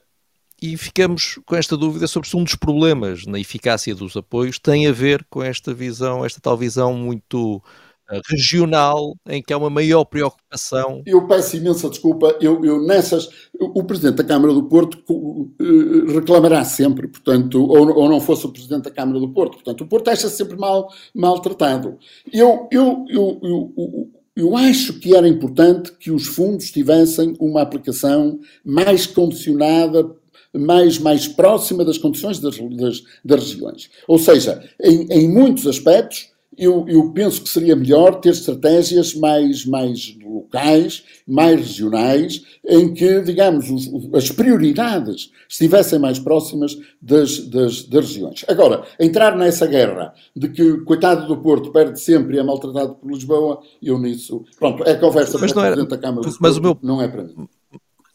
e 0.61 0.75
ficamos 0.75 1.39
com 1.45 1.55
esta 1.55 1.77
dúvida 1.77 2.07
sobre 2.07 2.27
se 2.27 2.35
um 2.35 2.43
dos 2.43 2.55
problemas 2.55 3.25
na 3.25 3.39
eficácia 3.39 3.93
dos 3.93 4.17
apoios 4.17 4.57
tem 4.57 4.87
a 4.87 4.91
ver 4.91 5.25
com 5.29 5.43
esta 5.43 5.73
visão, 5.73 6.25
esta 6.25 6.41
tal 6.41 6.57
visão 6.57 6.95
muito 6.95 7.57
uh, 7.57 8.21
regional, 8.27 9.15
em 9.29 9.41
que 9.41 9.53
há 9.53 9.57
uma 9.57 9.69
maior 9.69 10.03
preocupação. 10.03 11.03
Eu 11.05 11.27
peço 11.27 11.57
imensa 11.57 11.87
desculpa, 11.89 12.35
eu, 12.41 12.65
eu 12.65 12.81
nessas, 12.81 13.29
o 13.59 13.83
Presidente 13.83 14.15
da 14.15 14.23
Câmara 14.23 14.51
do 14.51 14.63
Porto 14.63 14.97
uh, 15.07 16.11
reclamará 16.11 16.65
sempre, 16.65 17.07
portanto, 17.07 17.63
ou, 17.63 17.95
ou, 17.95 18.09
não 18.09 18.19
fosse 18.19 18.47
o 18.47 18.51
Presidente 18.51 18.85
da 18.85 18.91
Câmara 18.91 19.19
do 19.19 19.29
Porto, 19.29 19.53
portanto, 19.53 19.81
o 19.81 19.87
Porto 19.87 20.09
acha 20.09 20.27
sempre 20.27 20.57
mal, 20.57 20.91
maltratado. 21.13 21.99
Eu, 22.33 22.67
eu, 22.71 23.05
eu, 23.09 23.39
eu 23.43 24.16
eu 24.37 24.55
acho 24.55 24.99
que 24.99 25.15
era 25.15 25.27
importante 25.27 25.91
que 25.99 26.11
os 26.11 26.27
fundos 26.27 26.71
tivessem 26.71 27.35
uma 27.39 27.61
aplicação 27.61 28.39
mais 28.63 29.05
condicionada 29.05 30.15
mais, 30.53 30.97
mais 30.97 31.27
próxima 31.27 31.83
das 31.83 31.97
condições 31.97 32.39
das, 32.39 32.57
das, 32.57 33.03
das 33.23 33.51
regiões. 33.51 33.89
Ou 34.07 34.17
seja, 34.17 34.63
em, 34.81 35.05
em 35.11 35.29
muitos 35.29 35.67
aspectos, 35.67 36.29
eu, 36.57 36.85
eu, 36.87 37.11
penso 37.11 37.43
que 37.43 37.49
seria 37.49 37.75
melhor 37.75 38.19
ter 38.19 38.29
estratégias 38.29 39.13
mais, 39.13 39.65
mais 39.65 40.17
locais, 40.37 41.03
mais 41.27 41.59
regionais, 41.59 42.43
em 42.65 42.93
que, 42.93 43.21
digamos, 43.21 43.69
os, 43.69 43.89
as 44.13 44.31
prioridades 44.31 45.31
estivessem 45.49 45.99
mais 45.99 46.19
próximas 46.19 46.77
das, 47.01 47.39
das, 47.47 47.83
das, 47.83 48.05
regiões. 48.05 48.45
Agora, 48.47 48.83
entrar 48.99 49.35
nessa 49.35 49.65
guerra 49.67 50.13
de 50.35 50.49
que 50.49 50.77
coitado 50.81 51.27
do 51.27 51.37
Porto 51.37 51.71
perde 51.71 51.99
sempre 51.99 52.37
e 52.37 52.39
é 52.39 52.43
maltratado 52.43 52.95
por 52.95 53.11
Lisboa, 53.11 53.61
eu 53.81 53.99
nisso. 53.99 54.43
Pronto, 54.57 54.83
é 54.83 54.95
conversa 54.95 55.37
mas 55.39 55.51
para 55.51 55.61
o 55.61 55.65
Presidente 55.65 55.89
da 55.89 55.97
Câmara 55.97 56.21
mas, 56.25 56.37
mas 56.39 56.57
o 56.57 56.61
meu, 56.61 56.77
não 56.81 57.01
é 57.01 57.07
para 57.07 57.23
mim. 57.23 57.47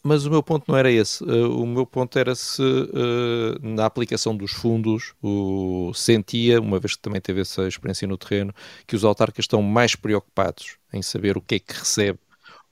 Mas 0.03 0.27
o 0.27 0.31
meu 0.31 0.43
ponto 0.43 0.65
não 0.67 0.77
era 0.77 0.91
esse. 0.91 1.23
Uh, 1.23 1.63
o 1.63 1.67
meu 1.67 1.87
ponto 1.87 2.19
era 2.19 2.35
se 2.35 2.61
uh, 2.61 3.59
na 3.61 3.87
aplicação 3.87 4.37
dos 4.37 4.51
fundos 4.51 5.15
o, 5.23 5.93
sentia, 5.95 6.61
uma 6.61 6.81
vez 6.81 6.97
que 6.97 7.03
também 7.03 7.21
teve 7.21 7.43
essa 7.43 7.69
experiência 7.69 8.09
no 8.09 8.19
terreno, 8.19 8.53
que 8.87 8.97
os 8.97 9.05
autarcas 9.05 9.45
estão 9.45 9.63
mais 9.63 9.95
preocupados 9.95 10.77
em 10.93 11.03
saber 11.03 11.37
o 11.37 11.41
que 11.41 11.55
é 11.55 11.59
que 11.61 11.73
recebe 11.73 12.19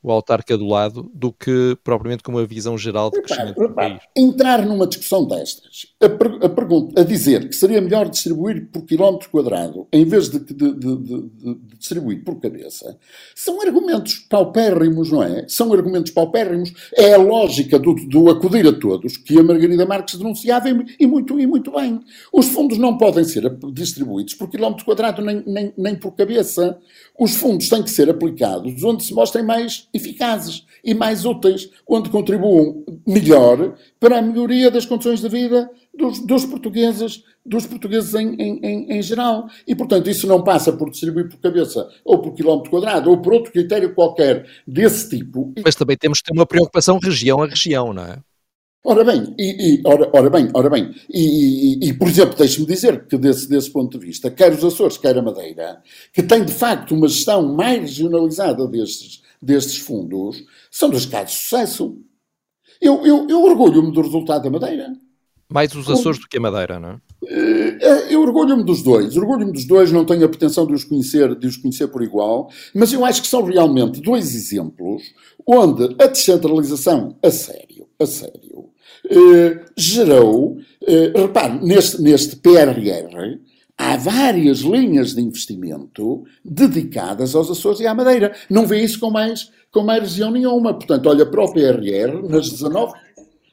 o 0.02 0.10
autarca 0.10 0.56
do 0.56 0.66
lado 0.66 1.10
do 1.14 1.32
que 1.32 1.76
propriamente 1.84 2.22
com 2.22 2.32
uma 2.32 2.44
visão 2.44 2.76
geral 2.76 3.10
de 3.10 3.20
crescimento 3.22 3.60
repare, 3.60 3.68
do 3.68 3.74
país. 3.74 4.02
Entrar 4.16 4.64
numa 4.64 4.86
discussão 4.86 5.26
destas, 5.26 5.89
a, 6.02 6.08
per, 6.08 6.38
a, 6.42 6.48
pergunta, 6.48 6.98
a 6.98 7.04
dizer 7.04 7.46
que 7.46 7.54
seria 7.54 7.80
melhor 7.80 8.08
distribuir 8.08 8.68
por 8.72 8.86
quilómetro 8.86 9.28
quadrado 9.28 9.86
em 9.92 10.04
vez 10.06 10.30
de, 10.30 10.38
de, 10.38 10.54
de, 10.54 10.96
de, 10.96 11.54
distribuir 11.78 12.24
por 12.24 12.40
cabeça, 12.40 12.98
são 13.34 13.60
argumentos 13.60 14.14
paupérrimos, 14.28 15.10
não 15.10 15.22
é? 15.22 15.44
São 15.46 15.70
argumentos 15.72 16.10
paupérrimos. 16.12 16.72
É 16.94 17.14
a 17.14 17.18
lógica 17.18 17.78
do, 17.78 17.94
do 17.94 18.30
acudir 18.30 18.66
a 18.66 18.72
todos 18.72 19.18
que 19.18 19.38
a 19.38 19.42
Margarida 19.42 19.84
Marques 19.84 20.16
denunciava 20.16 20.68
e, 20.98 21.06
muito, 21.06 21.38
e 21.38 21.46
muito 21.46 21.70
bem. 21.72 22.00
Os 22.32 22.48
fundos 22.48 22.78
não 22.78 22.96
podem 22.96 23.24
ser 23.24 23.50
distribuídos 23.72 24.34
por 24.34 24.48
quilómetro 24.48 24.86
quadrado 24.86 25.20
nem, 25.20 25.42
nem, 25.46 25.72
nem 25.76 25.94
por 25.94 26.12
cabeça. 26.12 26.78
Os 27.18 27.36
fundos 27.36 27.68
têm 27.68 27.82
que 27.82 27.90
ser 27.90 28.08
aplicados 28.08 28.82
onde 28.82 29.04
se 29.04 29.12
mostrem 29.12 29.44
mais 29.44 29.86
eficazes 29.92 30.64
e 30.82 30.94
mais 30.94 31.26
úteis, 31.26 31.70
onde 31.86 32.08
contribuam 32.08 32.82
melhor 33.06 33.74
para 33.98 34.18
a 34.18 34.22
melhoria 34.22 34.70
das 34.70 34.86
condições 34.86 35.20
de 35.20 35.28
vida 35.28 35.70
dos, 36.00 36.20
dos 36.20 36.44
portugueses, 36.46 37.22
dos 37.44 37.66
portugueses 37.66 38.14
em, 38.14 38.34
em, 38.34 38.92
em, 38.92 39.02
geral. 39.02 39.48
E, 39.66 39.74
portanto, 39.76 40.08
isso 40.08 40.26
não 40.26 40.42
passa 40.42 40.72
por 40.72 40.90
distribuir 40.90 41.28
por 41.28 41.38
cabeça 41.38 41.86
ou 42.04 42.20
por 42.20 42.32
quilómetro 42.32 42.70
quadrado 42.70 43.10
ou 43.10 43.20
por 43.20 43.34
outro 43.34 43.52
critério 43.52 43.94
qualquer 43.94 44.46
desse 44.66 45.10
tipo. 45.10 45.52
Mas 45.62 45.74
também 45.74 45.96
temos 45.96 46.18
que 46.18 46.24
ter 46.24 46.36
uma 46.36 46.46
preocupação 46.46 46.98
região 46.98 47.42
a 47.42 47.46
região, 47.46 47.92
não 47.92 48.04
é? 48.04 48.18
Ora 48.82 49.04
bem, 49.04 49.34
e, 49.38 49.74
e 49.74 49.82
ora, 49.84 50.10
ora, 50.10 50.30
bem, 50.30 50.48
ora 50.54 50.70
bem, 50.70 50.90
e, 51.12 51.84
e, 51.84 51.88
e 51.90 51.92
por 51.92 52.08
exemplo, 52.08 52.34
deixe-me 52.34 52.66
dizer 52.66 53.06
que 53.06 53.18
desse, 53.18 53.46
desse 53.46 53.70
ponto 53.70 53.98
de 53.98 54.06
vista, 54.06 54.30
quer 54.30 54.54
os 54.54 54.64
Açores, 54.64 54.96
quer 54.96 55.18
a 55.18 55.22
Madeira, 55.22 55.82
que 56.14 56.22
tem 56.22 56.42
de 56.42 56.52
facto 56.54 56.94
uma 56.94 57.06
gestão 57.06 57.54
mais 57.54 57.80
regionalizada 57.80 58.66
destes, 58.66 59.20
destes 59.40 59.76
fundos, 59.76 60.42
são 60.70 60.88
dos 60.88 61.04
casos 61.04 61.32
de 61.32 61.42
sucesso. 61.42 61.98
Eu, 62.80 63.04
eu, 63.04 63.28
eu 63.28 63.42
orgulho-me 63.42 63.92
do 63.92 64.00
resultado 64.00 64.44
da 64.44 64.50
Madeira. 64.50 64.90
Mais 65.50 65.74
os 65.74 65.90
Açores 65.90 66.20
do 66.20 66.28
que 66.28 66.38
a 66.38 66.40
Madeira, 66.40 66.78
não 66.78 66.90
é? 66.90 66.96
Eh, 67.26 68.14
eu 68.14 68.22
orgulho-me 68.22 68.64
dos 68.64 68.82
dois, 68.82 69.16
orgulho-me 69.16 69.52
dos 69.52 69.64
dois, 69.64 69.90
não 69.90 70.04
tenho 70.04 70.24
a 70.24 70.28
pretensão 70.28 70.66
de 70.66 70.74
os, 70.74 70.84
conhecer, 70.84 71.34
de 71.34 71.46
os 71.46 71.56
conhecer 71.56 71.88
por 71.88 72.02
igual, 72.02 72.50
mas 72.74 72.92
eu 72.92 73.04
acho 73.04 73.22
que 73.22 73.28
são 73.28 73.42
realmente 73.42 74.00
dois 74.00 74.34
exemplos 74.34 75.02
onde 75.46 75.96
a 75.98 76.06
descentralização, 76.06 77.16
a 77.22 77.30
sério, 77.30 77.86
a 77.98 78.06
sério, 78.06 78.70
eh, 79.10 79.64
gerou, 79.76 80.58
eh, 80.86 81.12
repare, 81.14 81.58
neste, 81.64 82.00
neste 82.00 82.36
PRR, 82.36 83.38
há 83.76 83.96
várias 83.96 84.58
linhas 84.58 85.14
de 85.14 85.22
investimento 85.22 86.24
dedicadas 86.44 87.34
aos 87.34 87.50
Açores 87.50 87.80
e 87.80 87.86
à 87.86 87.94
Madeira. 87.94 88.34
Não 88.48 88.66
vê 88.66 88.82
isso 88.82 89.00
com 89.00 89.10
mais, 89.10 89.50
com 89.72 89.82
mais 89.82 90.02
região 90.02 90.30
nenhuma. 90.30 90.74
Portanto, 90.74 91.08
olha 91.08 91.24
para 91.24 91.42
o 91.42 91.52
PRR, 91.52 92.28
nas 92.28 92.50
19, 92.50 92.92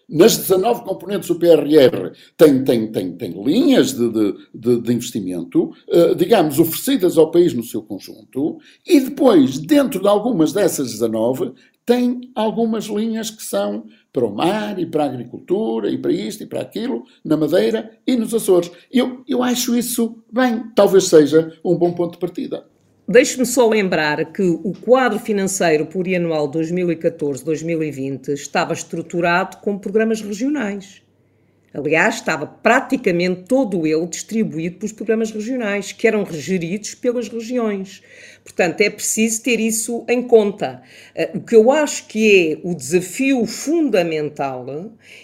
nas 0.08 0.38
19 0.38 0.84
componentes 0.84 1.28
do 1.28 1.36
PRR 1.36 2.14
tem, 2.38 2.64
tem, 2.64 2.92
tem, 2.92 3.12
tem 3.18 3.44
linhas 3.44 3.94
de, 3.94 4.10
de, 4.54 4.82
de 4.82 4.94
investimento, 4.94 5.72
uh, 5.90 6.16
digamos, 6.16 6.60
oferecidas 6.60 7.18
ao 7.18 7.30
país 7.30 7.54
no 7.54 7.64
seu 7.64 7.82
conjunto, 7.82 8.58
e 8.86 9.00
depois, 9.02 9.60
dentro 9.60 10.02
de 10.02 10.08
algumas 10.08 10.54
dessas 10.54 10.92
19, 10.92 11.54
tem 11.86 12.32
algumas 12.36 12.86
linhas 12.86 13.30
que 13.30 13.44
são 13.44 13.86
para 14.12 14.26
o 14.26 14.36
mar 14.36 14.78
e 14.80 14.86
para 14.86 15.04
a 15.04 15.08
agricultura 15.08 15.90
e 15.90 15.98
para 15.98 16.12
isto 16.12 16.44
e 16.44 16.46
para 16.46 16.62
aquilo, 16.62 17.06
na 17.24 17.38
Madeira 17.38 17.98
e 18.06 18.16
nos 18.16 18.34
Açores. 18.34 18.72
Eu, 18.92 19.24
eu 19.28 19.42
acho 19.44 19.76
isso 19.76 20.22
bem, 20.32 20.64
talvez 20.76 21.06
seja 21.06 21.58
um 21.64 21.76
bom 21.76 21.94
ponto 21.94 22.14
de 22.14 22.20
partida. 22.20 22.66
Deixe-me 23.10 23.46
só 23.46 23.70
lembrar 23.70 24.34
que 24.34 24.42
o 24.42 24.74
quadro 24.74 25.18
financeiro 25.18 25.86
plurianual 25.86 26.52
2014-2020 26.52 28.34
estava 28.34 28.74
estruturado 28.74 29.58
com 29.58 29.78
programas 29.78 30.20
regionais. 30.20 31.02
Aliás, 31.74 32.16
estava 32.16 32.48
praticamente 32.48 33.44
todo 33.44 33.86
ele 33.86 34.08
distribuído 34.08 34.78
pelos 34.78 34.94
programas 34.94 35.32
regionais, 35.32 35.92
que 35.92 36.08
eram 36.08 36.26
geridos 36.26 36.96
pelas 36.96 37.28
regiões. 37.28 38.02
Portanto, 38.42 38.80
é 38.80 38.90
preciso 38.90 39.44
ter 39.44 39.60
isso 39.60 40.06
em 40.08 40.24
conta. 40.24 40.82
Eh, 41.14 41.32
o 41.36 41.42
que 41.42 41.54
eu 41.54 41.70
acho 41.70 42.08
que 42.08 42.54
é 42.54 42.60
o 42.64 42.74
desafio 42.74 43.46
fundamental, 43.46 44.66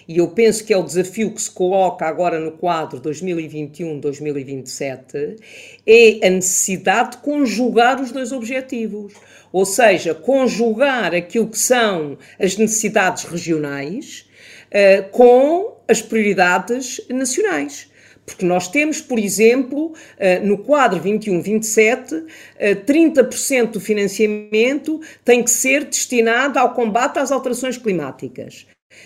e 0.06 0.18
eu 0.18 0.28
penso 0.28 0.66
que 0.66 0.74
é 0.74 0.78
o 0.78 0.84
desafio 0.84 1.32
que 1.32 1.42
se 1.42 1.50
coloca 1.50 2.06
agora 2.06 2.38
no 2.38 2.52
quadro 2.52 3.00
2021-2027, 3.00 5.38
é 5.88 6.28
a 6.28 6.30
necessidade 6.30 7.12
de 7.12 7.18
conjugar 7.18 8.02
os 8.02 8.12
dois 8.12 8.34
objetivos. 8.34 9.14
Ou 9.54 9.66
seja, 9.66 10.14
conjugar 10.14 11.16
aquilo 11.16 11.48
que 11.48 11.60
são 11.60 12.18
as 12.38 12.58
necessidades 12.58 13.24
regionais 13.24 14.26
uh, 14.70 15.10
com 15.10 15.73
as 15.88 16.02
prioridades 16.02 17.02
nacionais. 17.10 17.92
Porque 18.26 18.46
nós 18.46 18.70
temos, 18.70 19.02
por 19.02 19.20
exemplo, 19.20 19.94
eh, 20.18 20.40
no 20.40 20.58
quadro 20.58 21.00
21-27, 21.02 22.26
30% 22.86 23.52
eh, 23.52 23.66
do 23.66 23.82
financiamento 23.82 25.02
tem 25.26 25.44
que 25.44 25.52
ser 25.52 25.84
destinado 25.84 26.58
ao 26.58 26.74
combate 26.74 27.20
às 27.20 27.32
alterações 27.32 27.78
climáticas. 27.78 28.66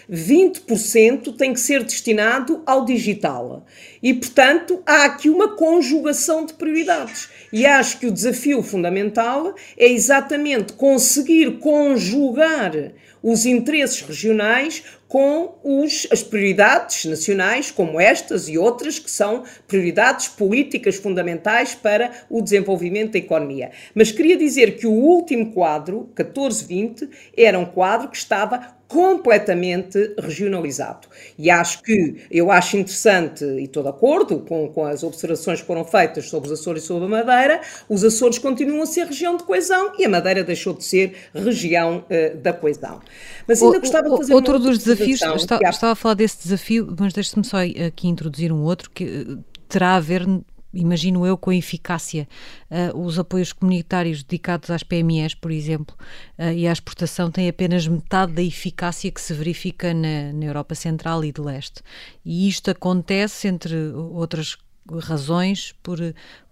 20% 0.09 1.35
tem 1.35 1.53
que 1.53 1.59
ser 1.59 1.83
destinado 1.83 2.61
ao 2.65 2.85
digital. 2.85 3.65
E, 4.01 4.13
portanto, 4.13 4.81
há 4.85 5.05
aqui 5.05 5.29
uma 5.29 5.55
conjugação 5.55 6.45
de 6.45 6.53
prioridades. 6.53 7.29
E 7.51 7.65
acho 7.65 7.99
que 7.99 8.07
o 8.07 8.11
desafio 8.11 8.61
fundamental 8.61 9.55
é 9.77 9.87
exatamente 9.87 10.73
conseguir 10.73 11.59
conjugar 11.59 12.93
os 13.21 13.45
interesses 13.45 14.01
regionais 14.01 14.83
com 15.07 15.55
os, 15.63 16.07
as 16.11 16.21
prioridades 16.21 17.05
nacionais, 17.05 17.71
como 17.71 17.99
estas 17.99 18.49
e 18.49 18.57
outras, 18.57 18.99
que 18.99 19.09
são 19.09 19.43
prioridades 19.67 20.27
políticas 20.27 20.97
fundamentais 20.97 21.73
para 21.73 22.11
o 22.29 22.41
desenvolvimento 22.41 23.13
da 23.13 23.19
economia. 23.19 23.71
Mas 23.95 24.11
queria 24.11 24.37
dizer 24.37 24.77
que 24.77 24.85
o 24.85 24.91
último 24.91 25.53
quadro, 25.53 26.09
14-20, 26.15 27.09
era 27.35 27.57
um 27.57 27.65
quadro 27.65 28.09
que 28.09 28.17
estava 28.17 28.75
completamente 28.87 30.15
regionalizado. 30.17 31.07
E 31.37 31.49
acho 31.49 31.83
que, 31.83 32.25
eu 32.31 32.49
acho 32.51 32.77
interessante, 32.77 33.43
e 33.43 33.63
estou 33.63 33.83
de 33.83 33.89
acordo 33.89 34.39
com, 34.39 34.69
com 34.69 34.85
as 34.85 35.03
observações 35.03 35.59
que 35.61 35.67
foram 35.67 35.83
feitas 35.83 36.29
sobre 36.29 36.49
os 36.49 36.59
Açores 36.59 36.83
e 36.83 36.87
sobre 36.87 37.05
a 37.05 37.09
Madeira, 37.09 37.61
os 37.89 38.03
Açores 38.03 38.37
continuam 38.37 38.81
a 38.81 38.85
ser 38.85 39.05
região 39.05 39.35
de 39.35 39.43
coesão 39.43 39.93
e 39.99 40.05
a 40.05 40.09
Madeira 40.09 40.43
deixou 40.43 40.73
de 40.73 40.83
ser 40.83 41.15
região 41.33 42.05
uh, 42.09 42.37
da 42.37 42.53
coesão. 42.53 43.01
Mas 43.47 43.61
ainda 43.61 43.77
o, 43.77 43.81
gostava 43.81 44.09
de 44.09 44.17
fazer 44.17 44.33
Outro 44.33 44.59
dos 44.59 44.77
desafios, 44.77 45.21
está, 45.21 45.59
há... 45.63 45.69
estava 45.69 45.93
a 45.93 45.95
falar 45.95 46.15
desse 46.15 46.43
desafio, 46.43 46.95
mas 46.97 47.13
deixe-me 47.13 47.45
só 47.45 47.57
aqui 47.57 48.07
introduzir 48.07 48.51
um 48.51 48.63
outro 48.63 48.89
que 48.91 49.03
eh, 49.03 49.37
terá 49.67 49.95
a 49.95 49.99
ver 49.99 50.25
imagino 50.73 51.25
eu, 51.25 51.37
com 51.37 51.51
eficácia. 51.51 52.27
Uh, 52.69 52.99
os 52.99 53.17
apoios 53.17 53.53
comunitários 53.53 54.23
dedicados 54.23 54.69
às 54.69 54.83
PMEs, 54.83 55.33
por 55.33 55.51
exemplo, 55.51 55.95
uh, 56.37 56.51
e 56.51 56.67
à 56.67 56.71
exportação 56.71 57.31
têm 57.31 57.49
apenas 57.49 57.87
metade 57.87 58.33
da 58.33 58.41
eficácia 58.41 59.11
que 59.11 59.21
se 59.21 59.33
verifica 59.33 59.93
na, 59.93 60.31
na 60.33 60.45
Europa 60.45 60.75
Central 60.75 61.23
e 61.23 61.31
de 61.31 61.41
Leste. 61.41 61.81
E 62.25 62.47
isto 62.47 62.71
acontece, 62.71 63.47
entre 63.47 63.75
outras 63.93 64.57
razões, 64.99 65.73
por, 65.83 65.99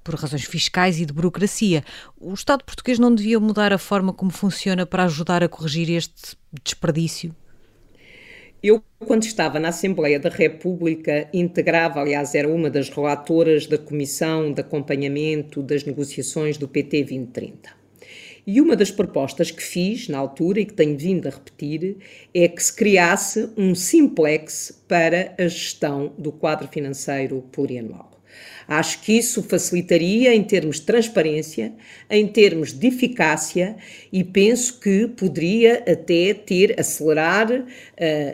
por 0.04 0.15
razões 0.15 0.43
fiscais 0.43 0.99
e 0.99 1.06
de 1.06 1.13
burocracia. 1.13 1.84
O 2.19 2.34
Estado 2.34 2.63
português 2.63 2.99
não 2.99 3.13
devia 3.13 3.39
mudar 3.39 3.71
a 3.71 3.78
forma 3.78 4.12
como 4.13 4.32
funciona 4.32 4.86
para 4.86 5.06
ajudar 5.06 5.43
a 5.43 5.49
corrigir 5.49 5.89
este 5.89 6.36
desperdício? 6.63 7.36
Eu, 8.67 8.82
quando 8.97 9.25
estava 9.25 9.60
na 9.60 9.67
Assembleia 9.67 10.19
da 10.19 10.28
República, 10.28 11.30
integrava, 11.32 12.01
aliás, 12.01 12.34
era 12.34 12.49
uma 12.49 12.67
das 12.67 12.89
relatoras 12.89 13.67
da 13.67 13.78
Comissão 13.78 14.51
de 14.51 14.60
Acompanhamento 14.60 15.62
das 15.62 15.84
Negociações 15.84 16.58
do 16.58 16.67
PT 16.67 17.04
2030. 17.04 17.69
E 18.47 18.60
uma 18.60 18.75
das 18.75 18.89
propostas 18.89 19.51
que 19.51 19.62
fiz 19.62 20.10
na 20.10 20.17
altura 20.17 20.62
e 20.62 20.65
que 20.65 20.73
tenho 20.73 20.97
vindo 20.97 21.28
a 21.28 21.30
repetir 21.30 21.97
é 22.34 22.47
que 22.47 22.63
se 22.63 22.75
criasse 22.75 23.51
um 23.56 23.75
simplex 23.75 24.84
para 24.88 25.36
a 25.38 25.43
gestão 25.43 26.15
do 26.17 26.32
quadro 26.32 26.67
financeiro 26.67 27.43
plurianual. 27.51 28.14
Acho 28.67 29.01
que 29.01 29.13
isso 29.13 29.43
facilitaria 29.43 30.34
em 30.34 30.43
termos 30.43 30.78
de 30.80 30.84
transparência, 30.84 31.73
em 32.10 32.28
termos 32.28 32.73
de 32.73 32.88
eficácia 32.88 33.75
e 34.12 34.23
penso 34.23 34.79
que 34.79 35.08
poderia 35.08 35.83
até 35.87 36.33
ter, 36.33 36.79
acelerar 36.79 37.52
uh, 37.52 37.65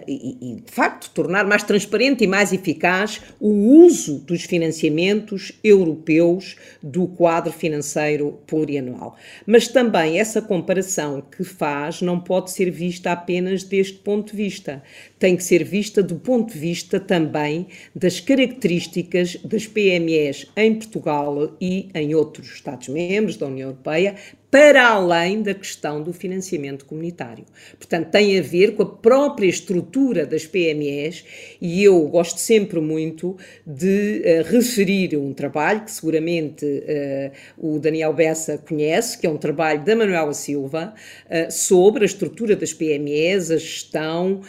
e, 0.07 0.37
e, 0.41 0.55
de 0.61 0.71
facto, 0.71 1.09
tornar 1.13 1.45
mais 1.45 1.63
transparente 1.63 2.23
e 2.23 2.27
mais 2.27 2.53
eficaz 2.53 3.21
o 3.39 3.49
uso 3.83 4.19
dos 4.19 4.43
financiamentos 4.43 5.51
europeus 5.63 6.55
do 6.81 7.07
quadro 7.07 7.51
financeiro 7.51 8.39
plurianual. 8.47 9.17
Mas 9.45 9.67
também 9.67 10.19
essa 10.19 10.41
comparação 10.41 11.21
que 11.35 11.43
faz 11.43 12.01
não 12.01 12.19
pode 12.19 12.51
ser 12.51 12.71
vista 12.71 13.11
apenas 13.11 13.63
deste 13.63 13.97
ponto 13.97 14.31
de 14.31 14.37
vista 14.37 14.81
tem 15.21 15.37
que 15.37 15.43
ser 15.43 15.63
vista 15.63 16.01
do 16.01 16.15
ponto 16.15 16.51
de 16.51 16.57
vista 16.57 16.99
também 16.99 17.67
das 17.95 18.19
características 18.19 19.37
das 19.45 19.67
PMEs 19.67 20.47
em 20.57 20.73
Portugal 20.73 21.55
e 21.61 21.89
em 21.93 22.15
outros 22.15 22.51
Estados-membros 22.51 23.37
da 23.37 23.45
União 23.45 23.69
Europeia, 23.69 24.15
para 24.51 24.85
além 24.85 25.41
da 25.41 25.53
questão 25.53 26.03
do 26.03 26.11
financiamento 26.11 26.85
comunitário. 26.85 27.45
Portanto, 27.77 28.09
tem 28.09 28.37
a 28.37 28.41
ver 28.41 28.75
com 28.75 28.83
a 28.83 28.85
própria 28.85 29.47
estrutura 29.47 30.25
das 30.25 30.45
PMEs 30.45 31.23
e 31.61 31.81
eu 31.81 32.05
gosto 32.09 32.37
sempre 32.37 32.81
muito 32.81 33.37
de 33.65 34.21
uh, 34.25 34.51
referir 34.51 35.15
um 35.15 35.33
trabalho 35.33 35.85
que 35.85 35.91
seguramente 35.91 36.65
uh, 36.65 37.75
o 37.75 37.79
Daniel 37.79 38.11
Bessa 38.11 38.57
conhece, 38.57 39.17
que 39.17 39.25
é 39.25 39.29
um 39.29 39.37
trabalho 39.37 39.85
da 39.85 39.95
Manuela 39.95 40.33
Silva, 40.33 40.93
uh, 41.27 41.49
sobre 41.49 42.03
a 42.03 42.05
estrutura 42.05 42.53
das 42.53 42.73
PMEs, 42.73 43.51
a 43.51 43.57
gestão, 43.57 44.41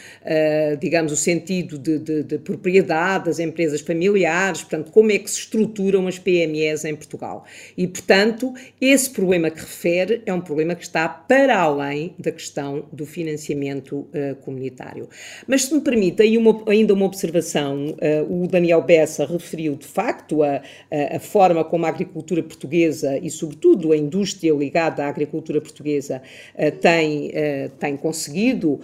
digamos, 0.80 1.12
o 1.12 1.16
sentido 1.16 1.78
de, 1.78 1.98
de, 1.98 2.22
de 2.24 2.38
propriedade 2.38 3.26
das 3.26 3.38
empresas 3.38 3.80
familiares, 3.80 4.62
portanto, 4.62 4.90
como 4.90 5.12
é 5.12 5.18
que 5.18 5.30
se 5.30 5.38
estruturam 5.40 6.08
as 6.08 6.18
PMEs 6.18 6.84
em 6.84 6.96
Portugal. 6.96 7.44
E, 7.76 7.86
portanto, 7.86 8.52
esse 8.80 9.10
problema 9.10 9.50
que 9.50 9.60
refere 9.60 9.91
é 10.26 10.32
um 10.32 10.40
problema 10.40 10.74
que 10.74 10.82
está 10.82 11.08
para 11.08 11.58
além 11.58 12.14
da 12.18 12.30
questão 12.30 12.86
do 12.92 13.04
financiamento 13.06 13.98
uh, 13.98 14.36
comunitário. 14.42 15.08
Mas, 15.46 15.64
se 15.64 15.74
me 15.74 15.80
permite, 15.80 16.22
aí 16.22 16.36
uma, 16.38 16.62
ainda 16.68 16.94
uma 16.94 17.06
observação, 17.06 17.88
uh, 17.88 18.42
o 18.42 18.46
Daniel 18.46 18.82
Bessa 18.82 19.26
referiu 19.26 19.74
de 19.74 19.86
facto 19.86 20.42
a, 20.42 20.62
a, 20.90 21.16
a, 21.16 21.20
forma 21.20 21.64
como 21.64 21.86
a 21.86 21.88
agricultura 21.88 22.42
portuguesa 22.42 23.18
e, 23.18 23.30
sobretudo, 23.30 23.92
a 23.92 23.96
indústria 23.96 24.52
ligada 24.52 25.04
à 25.04 25.08
agricultura 25.08 25.60
portuguesa 25.60 26.22
uh, 26.54 26.76
tem, 26.78 27.30
tem 27.78 27.96
conseguido 27.96 28.80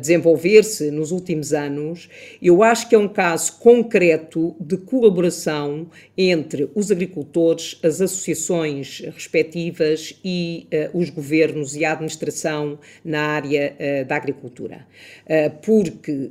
desenvolver-se 0.00 0.90
nos 0.90 1.12
últimos 1.12 1.52
anos. 1.52 2.08
Eu 2.42 2.62
acho 2.62 2.88
que 2.88 2.94
é 2.94 2.98
um 2.98 3.08
caso 3.08 3.58
concreto 3.58 4.54
de 4.60 4.76
colaboração 4.76 5.88
entre 6.16 6.68
os 6.74 6.90
agricultores, 6.90 7.78
as 7.82 8.00
associações 8.00 9.00
respectivas 9.00 10.18
e 10.24 10.47
uh, 10.56 10.98
os 10.98 11.10
governos 11.10 11.76
e 11.76 11.84
a 11.84 11.92
administração 11.92 12.78
na 13.04 13.20
área 13.20 13.74
uh, 13.74 14.04
da 14.06 14.16
agricultura. 14.16 14.86
Uh, 15.24 15.50
porque 15.62 16.30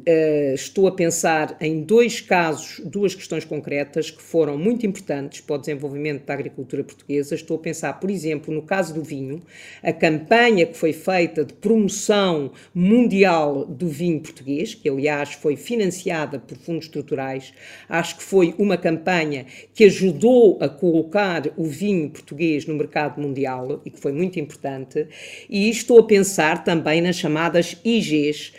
estou 0.54 0.88
a 0.88 0.92
pensar 0.92 1.56
em 1.62 1.82
dois 1.82 2.20
casos, 2.22 2.82
duas 2.86 3.14
questões 3.14 3.46
concretas 3.46 4.10
que 4.10 4.22
foram 4.22 4.58
muito 4.58 4.86
importantes 4.86 5.42
para 5.42 5.56
o 5.56 5.60
desenvolvimento 5.60 6.26
da 6.26 6.34
agricultura 6.34 6.84
portuguesa. 6.84 7.36
Estou 7.36 7.58
a 7.58 7.60
pensar, 7.60 7.94
por 8.00 8.10
exemplo, 8.10 8.54
no 8.54 8.62
caso 8.62 8.94
do 8.94 9.04
vinho, 9.04 9.42
a 9.84 9.94
campanha 9.94 10.66
que 10.66 10.78
foi 10.78 10.94
feita 10.94 11.46
de 11.46 11.54
promoção 11.54 12.52
mundial 12.74 13.66
do 13.66 13.88
vinho 13.88 14.20
português, 14.20 14.74
que 14.74 14.90
aliás 14.90 15.34
foi 15.34 15.56
financiada 15.56 16.40
por 16.40 16.58
fundos 16.58 16.86
estruturais, 16.86 17.54
acho 17.88 18.18
que 18.18 18.24
foi 18.24 18.56
uma 18.58 18.78
campanha 18.78 19.46
que 19.74 19.84
ajudou 19.86 20.58
a 20.62 20.70
colocar 20.70 21.44
o 21.56 21.66
vinho 21.66 22.10
português 22.10 22.66
no 22.66 22.76
mercado 22.76 23.22
mundial 23.22 23.82
e 23.86 23.90
que 23.90 24.00
foi 24.00 24.07
foi 24.08 24.14
muito 24.14 24.40
importante, 24.40 25.06
e 25.50 25.70
estou 25.70 26.00
a 26.00 26.04
pensar 26.04 26.64
também 26.64 27.02
nas 27.02 27.18
chamadas 27.18 27.76
IGs, 27.84 28.54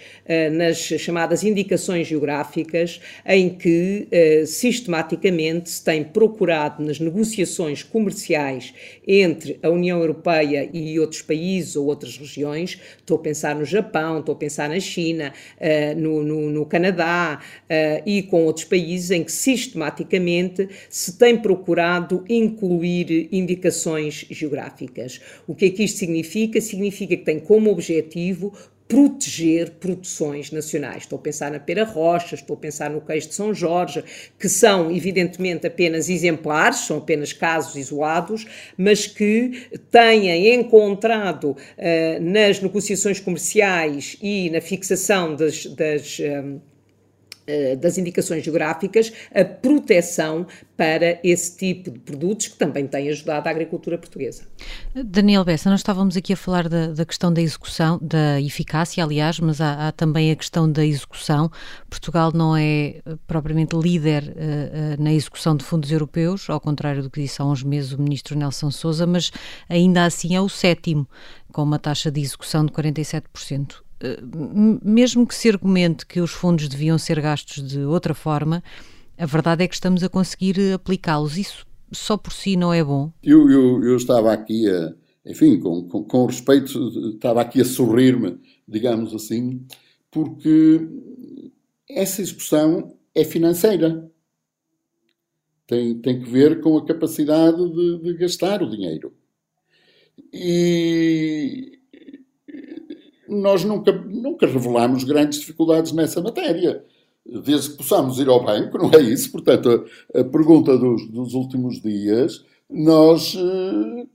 nas 0.53 0.77
chamadas 0.77 1.43
indicações 1.43 2.07
geográficas, 2.07 3.01
em 3.27 3.49
que 3.49 4.07
eh, 4.11 4.45
sistematicamente 4.47 5.71
se 5.71 5.83
tem 5.83 6.05
procurado 6.05 6.85
nas 6.85 7.01
negociações 7.01 7.83
comerciais 7.83 8.75
entre 9.07 9.59
a 9.63 9.71
União 9.71 9.99
Europeia 10.01 10.69
e 10.73 10.99
outros 11.01 11.23
países 11.23 11.77
ou 11.77 11.87
outras 11.87 12.19
regiões, 12.19 12.79
estou 12.99 13.17
a 13.17 13.21
pensar 13.21 13.55
no 13.55 13.65
Japão, 13.65 14.21
estou 14.21 14.35
a 14.35 14.39
pensar 14.39 14.69
na 14.69 14.81
China, 14.81 15.33
eh, 15.59 15.95
no, 15.95 16.23
no, 16.23 16.51
no 16.51 16.67
Canadá 16.67 17.41
e 18.05 18.23
com 18.23 18.45
outros 18.45 18.65
países, 18.65 19.11
em 19.11 19.23
que 19.23 19.33
sistematicamente 19.33 20.69
se 20.89 21.17
tem 21.19 21.37
procurado 21.37 22.25
incluir 22.29 23.29
indicações 23.33 24.27
geográficas. 24.31 25.21
O 25.47 25.55
que 25.55 25.67
é 25.67 25.71
que 25.71 25.85
isto 25.85 25.99
significa? 25.99 26.61
Significa 26.61 27.17
que 27.17 27.25
tem 27.25 27.39
como 27.39 27.71
objetivo 27.71 28.53
proteger 28.89 29.73
produções 29.73 30.51
nacionais. 30.51 31.03
Estou 31.03 31.19
a 31.19 31.23
pensar 31.23 31.51
na 31.51 31.61
Pera 31.61 31.85
Rocha, 31.85 32.35
estou 32.35 32.57
a 32.57 32.59
pensar 32.59 32.89
no 32.89 33.03
queijo 33.03 33.29
de 33.29 33.35
São 33.35 33.53
Jorge, 33.53 34.03
que 34.39 34.49
são 34.49 34.91
evidentemente 34.91 35.67
apenas 35.67 36.09
exemplares, 36.09 36.79
são 36.79 36.97
apenas 36.97 37.33
casos 37.35 37.77
isolados, 37.77 38.47
mas 38.79 39.07
que 39.07 39.69
têm 39.91 40.55
encontrado 40.55 41.51
uh, 41.51 41.57
nas 42.23 42.61
negociações 42.61 43.21
comerciais 43.21 44.17
e 44.23 44.49
na 44.49 44.63
fixação 44.63 45.37
das, 45.37 45.67
das 45.67 46.19
um, 46.19 46.25
eh, 46.25 46.78
das 47.81 47.99
indicações 47.99 48.45
geográficas 48.45 49.13
a 49.35 49.45
proteção 49.45 50.47
para 50.77 51.19
esse 51.25 51.57
tipo 51.57 51.91
de 51.91 51.99
produtos 51.99 52.49
que 52.49 52.57
também 52.57 52.87
tem 52.87 53.09
ajudado 53.09 53.49
a 53.49 53.51
agricultura 53.51 53.99
portuguesa. 53.99 54.45
Daniel 54.95 55.45
Bessa, 55.45 55.69
nós 55.69 55.81
estávamos 55.81 56.17
aqui 56.17 56.33
a 56.33 56.37
falar 56.37 56.69
da, 56.69 56.89
da 56.89 57.05
questão 57.05 57.33
da 57.33 57.41
execução, 57.41 57.99
da 58.01 58.41
eficácia, 58.41 59.03
aliás, 59.03 59.41
mas 59.41 59.61
há, 59.61 59.89
há, 59.89 59.93
também 59.93 60.31
a 60.31 60.37
questão 60.37 60.71
da 60.71 60.85
execução. 60.85 61.51
Portugal 61.91 62.31
não 62.33 62.57
é 62.57 62.63
eh, 62.63 63.03
propriamente 63.27 63.75
líder 63.77 64.23
uh, 64.23 65.01
uh, 65.01 65.03
na 65.03 65.13
execução 65.13 65.57
de 65.57 65.65
fundos 65.65 65.91
europeus, 65.91 66.49
ao 66.49 66.61
contrário 66.61 67.03
do 67.03 67.11
que 67.11 67.23
disse 67.23 67.43
há 67.43 67.45
uns 67.45 67.65
meses 67.65 67.93
o 67.93 68.01
ministro 68.01 68.39
Nelson 68.39 68.71
Sousa, 68.71 69.07
mas 69.07 69.33
ainda 69.69 70.05
assim 70.05 70.37
é 70.37 70.41
o 70.41 70.49
sétimo, 70.49 71.09
com 71.53 71.63
uma 71.63 71.79
taxa 71.79 72.11
de 72.11 72.21
execução 72.21 72.65
de 72.65 72.73
47%. 72.73 73.88
Eh, 74.01 74.21
mesmo 74.83 75.27
que 75.27 75.35
se 75.35 75.49
argumente 75.49 76.07
que 76.07 76.21
os 76.21 76.31
fundos 76.31 76.69
deviam 76.69 76.99
ser 76.99 77.21
gastos 77.21 77.67
de 77.67 77.81
outra 77.81 78.15
forma, 78.15 78.63
a 79.17 79.27
verdade 79.27 79.65
é 79.65 79.69
que 79.69 79.75
estamos 79.75 80.03
a 80.05 80.09
conseguir 80.09 80.73
aplicá-los. 80.73 81.37
Isso 81.37 81.67
só 81.91 82.17
por 82.17 82.33
si 82.33 82.57
não 82.57 82.73
é 82.73 82.83
bom? 82.85 83.13
Eu, 83.23 83.51
eu, 83.51 83.83
eu 83.83 83.97
estava 83.97 84.33
aqui, 84.33 84.69
a, 84.69 84.95
enfim, 85.27 85.59
com, 85.59 85.89
com, 85.89 86.05
com 86.05 86.27
respeito, 86.27 87.13
estava 87.15 87.41
aqui 87.41 87.61
a 87.61 87.65
sorrir-me, 87.65 88.39
digamos 88.67 89.15
assim, 89.15 89.67
porque 90.11 90.81
essa 91.89 92.23
expressão 92.23 92.97
é 93.15 93.25
financeira. 93.25 94.11
Tem, 95.67 95.99
tem 95.99 96.23
que 96.23 96.31
ver 96.31 96.61
com 96.61 96.79
a 96.79 96.87
capacidade 96.87 97.59
de, 97.59 97.99
de 97.99 98.15
gastar 98.15 98.63
o 98.63 98.71
dinheiro. 98.71 99.13
E 100.33 101.78
nós 103.29 103.65
nunca, 103.65 103.93
nunca 103.93 104.47
revelamos 104.47 105.05
grandes 105.05 105.41
dificuldades 105.41 105.93
nessa 105.93 106.21
matéria. 106.21 106.85
Desde 107.25 107.71
que 107.71 107.77
possamos 107.77 108.19
ir 108.19 108.29
ao 108.29 108.43
banco, 108.43 108.79
não 108.79 108.91
é 108.91 109.03
isso? 109.03 109.31
Portanto, 109.31 109.85
a, 110.15 110.21
a 110.21 110.25
pergunta 110.25 110.77
dos, 110.79 111.07
dos, 111.11 111.35
últimos 111.35 111.81
dias, 111.83 112.43
nós 112.71 113.35
uh, 113.35 114.09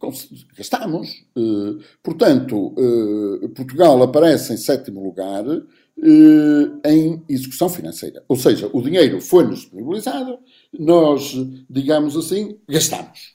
gastamos. 0.57 1.24
Uh, 1.38 1.80
portanto, 2.01 2.74
uh, 2.76 3.49
Portugal 3.49 4.01
aparece 4.01 4.53
em 4.53 4.57
sétimo 4.57 5.03
lugar 5.03 5.45
em 6.84 7.24
execução 7.30 7.70
financeira. 7.70 8.24
Ou 8.28 8.36
seja, 8.36 8.68
o 8.74 8.82
dinheiro 8.82 9.22
foi-nos 9.22 9.59
disponibilizado, 9.59 10.39
nós, 10.78 11.34
digamos 11.70 12.18
assim, 12.18 12.57
gastamos. 12.68 13.32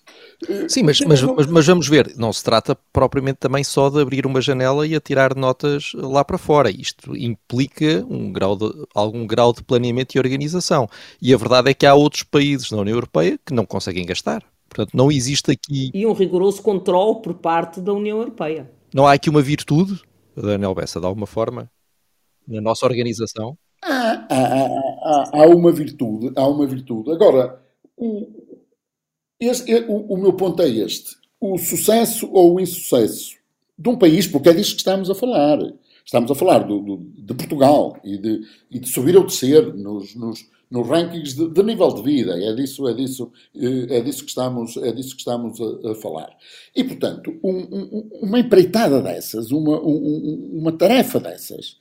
Sim, 0.68 0.84
mas, 0.84 1.00
mas, 1.00 1.20
mas, 1.20 1.46
mas, 1.46 1.66
vamos 1.66 1.88
ver, 1.88 2.14
não 2.16 2.32
se 2.32 2.44
trata 2.44 2.76
propriamente 2.92 3.38
também 3.38 3.64
só 3.64 3.90
de 3.90 4.00
abrir 4.00 4.24
uma 4.24 4.40
janela 4.40 4.86
e 4.86 4.94
atirar 4.94 5.34
notas 5.34 5.92
lá 5.94 6.24
para 6.24 6.38
fora. 6.38 6.70
Isto 6.70 7.16
implica 7.16 8.06
um 8.08 8.32
grau 8.32 8.56
de, 8.56 8.70
algum 8.94 9.26
grau 9.26 9.52
de 9.52 9.64
planeamento 9.64 10.16
e 10.16 10.18
organização. 10.18 10.88
E 11.20 11.34
a 11.34 11.36
verdade 11.36 11.70
é 11.70 11.74
que 11.74 11.84
há 11.84 11.94
outros 11.94 12.22
países 12.22 12.70
na 12.70 12.78
União 12.78 12.94
Europeia 12.94 13.38
que 13.44 13.52
não 13.52 13.66
conseguem 13.66 14.06
gastar. 14.06 14.44
Portanto, 14.68 14.94
não 14.94 15.10
existe 15.10 15.50
aqui. 15.50 15.90
E 15.92 16.06
um 16.06 16.12
rigoroso 16.12 16.62
controle 16.62 17.20
por 17.20 17.34
parte 17.34 17.80
da 17.80 17.92
União 17.92 18.18
Europeia. 18.18 18.70
Não 18.94 19.06
há 19.06 19.14
aqui 19.14 19.28
uma 19.28 19.42
virtude, 19.42 20.00
Daniel 20.36 20.74
Bessa, 20.74 21.00
de 21.00 21.06
alguma 21.06 21.26
forma, 21.26 21.68
na 22.46 22.60
nossa 22.60 22.86
organização? 22.86 23.58
Há, 23.82 24.26
há, 24.30 24.36
há, 24.36 25.30
há 25.32 25.46
uma 25.48 25.72
virtude, 25.72 26.32
há 26.36 26.46
uma 26.46 26.66
virtude. 26.66 27.10
Agora, 27.12 27.60
este, 29.40 29.72
o, 29.88 30.14
o, 30.14 30.16
meu 30.16 30.32
ponto 30.32 30.62
é 30.62 30.68
este: 30.68 31.16
o 31.40 31.58
sucesso 31.58 32.28
ou 32.32 32.54
o 32.54 32.60
insucesso 32.60 33.36
de 33.78 33.88
um 33.88 33.96
país, 33.96 34.26
porque 34.26 34.48
é 34.48 34.52
disso 34.54 34.72
que 34.72 34.78
estamos 34.78 35.08
a 35.08 35.14
falar. 35.14 35.58
Estamos 36.04 36.30
a 36.30 36.34
falar 36.34 36.60
do, 36.60 36.80
do, 36.80 36.96
de 36.96 37.34
Portugal 37.34 37.98
e 38.02 38.16
de, 38.16 38.40
e 38.70 38.78
de, 38.78 38.88
subir 38.88 39.14
ou 39.14 39.26
descer 39.26 39.74
nos, 39.74 40.14
nos, 40.14 40.48
nos 40.70 40.88
rankings 40.88 41.34
de, 41.36 41.50
de, 41.50 41.62
nível 41.62 41.88
de 41.92 42.02
vida. 42.02 42.32
É 42.42 42.54
disso, 42.54 42.88
é 42.88 42.94
disso, 42.94 43.30
eh, 43.54 43.98
é 43.98 44.00
disso 44.00 44.24
que 44.24 44.30
estamos, 44.30 44.76
é 44.78 44.90
disso 44.90 45.14
que 45.14 45.20
estamos 45.20 45.60
a, 45.60 45.90
a 45.90 45.94
falar. 45.96 46.34
E, 46.74 46.82
portanto, 46.82 47.38
um, 47.44 47.58
um, 47.58 48.08
uma 48.22 48.38
empreitada 48.40 49.02
dessas, 49.02 49.50
uma, 49.50 49.78
um, 49.78 50.50
uma 50.54 50.72
tarefa 50.72 51.20
dessas, 51.20 51.76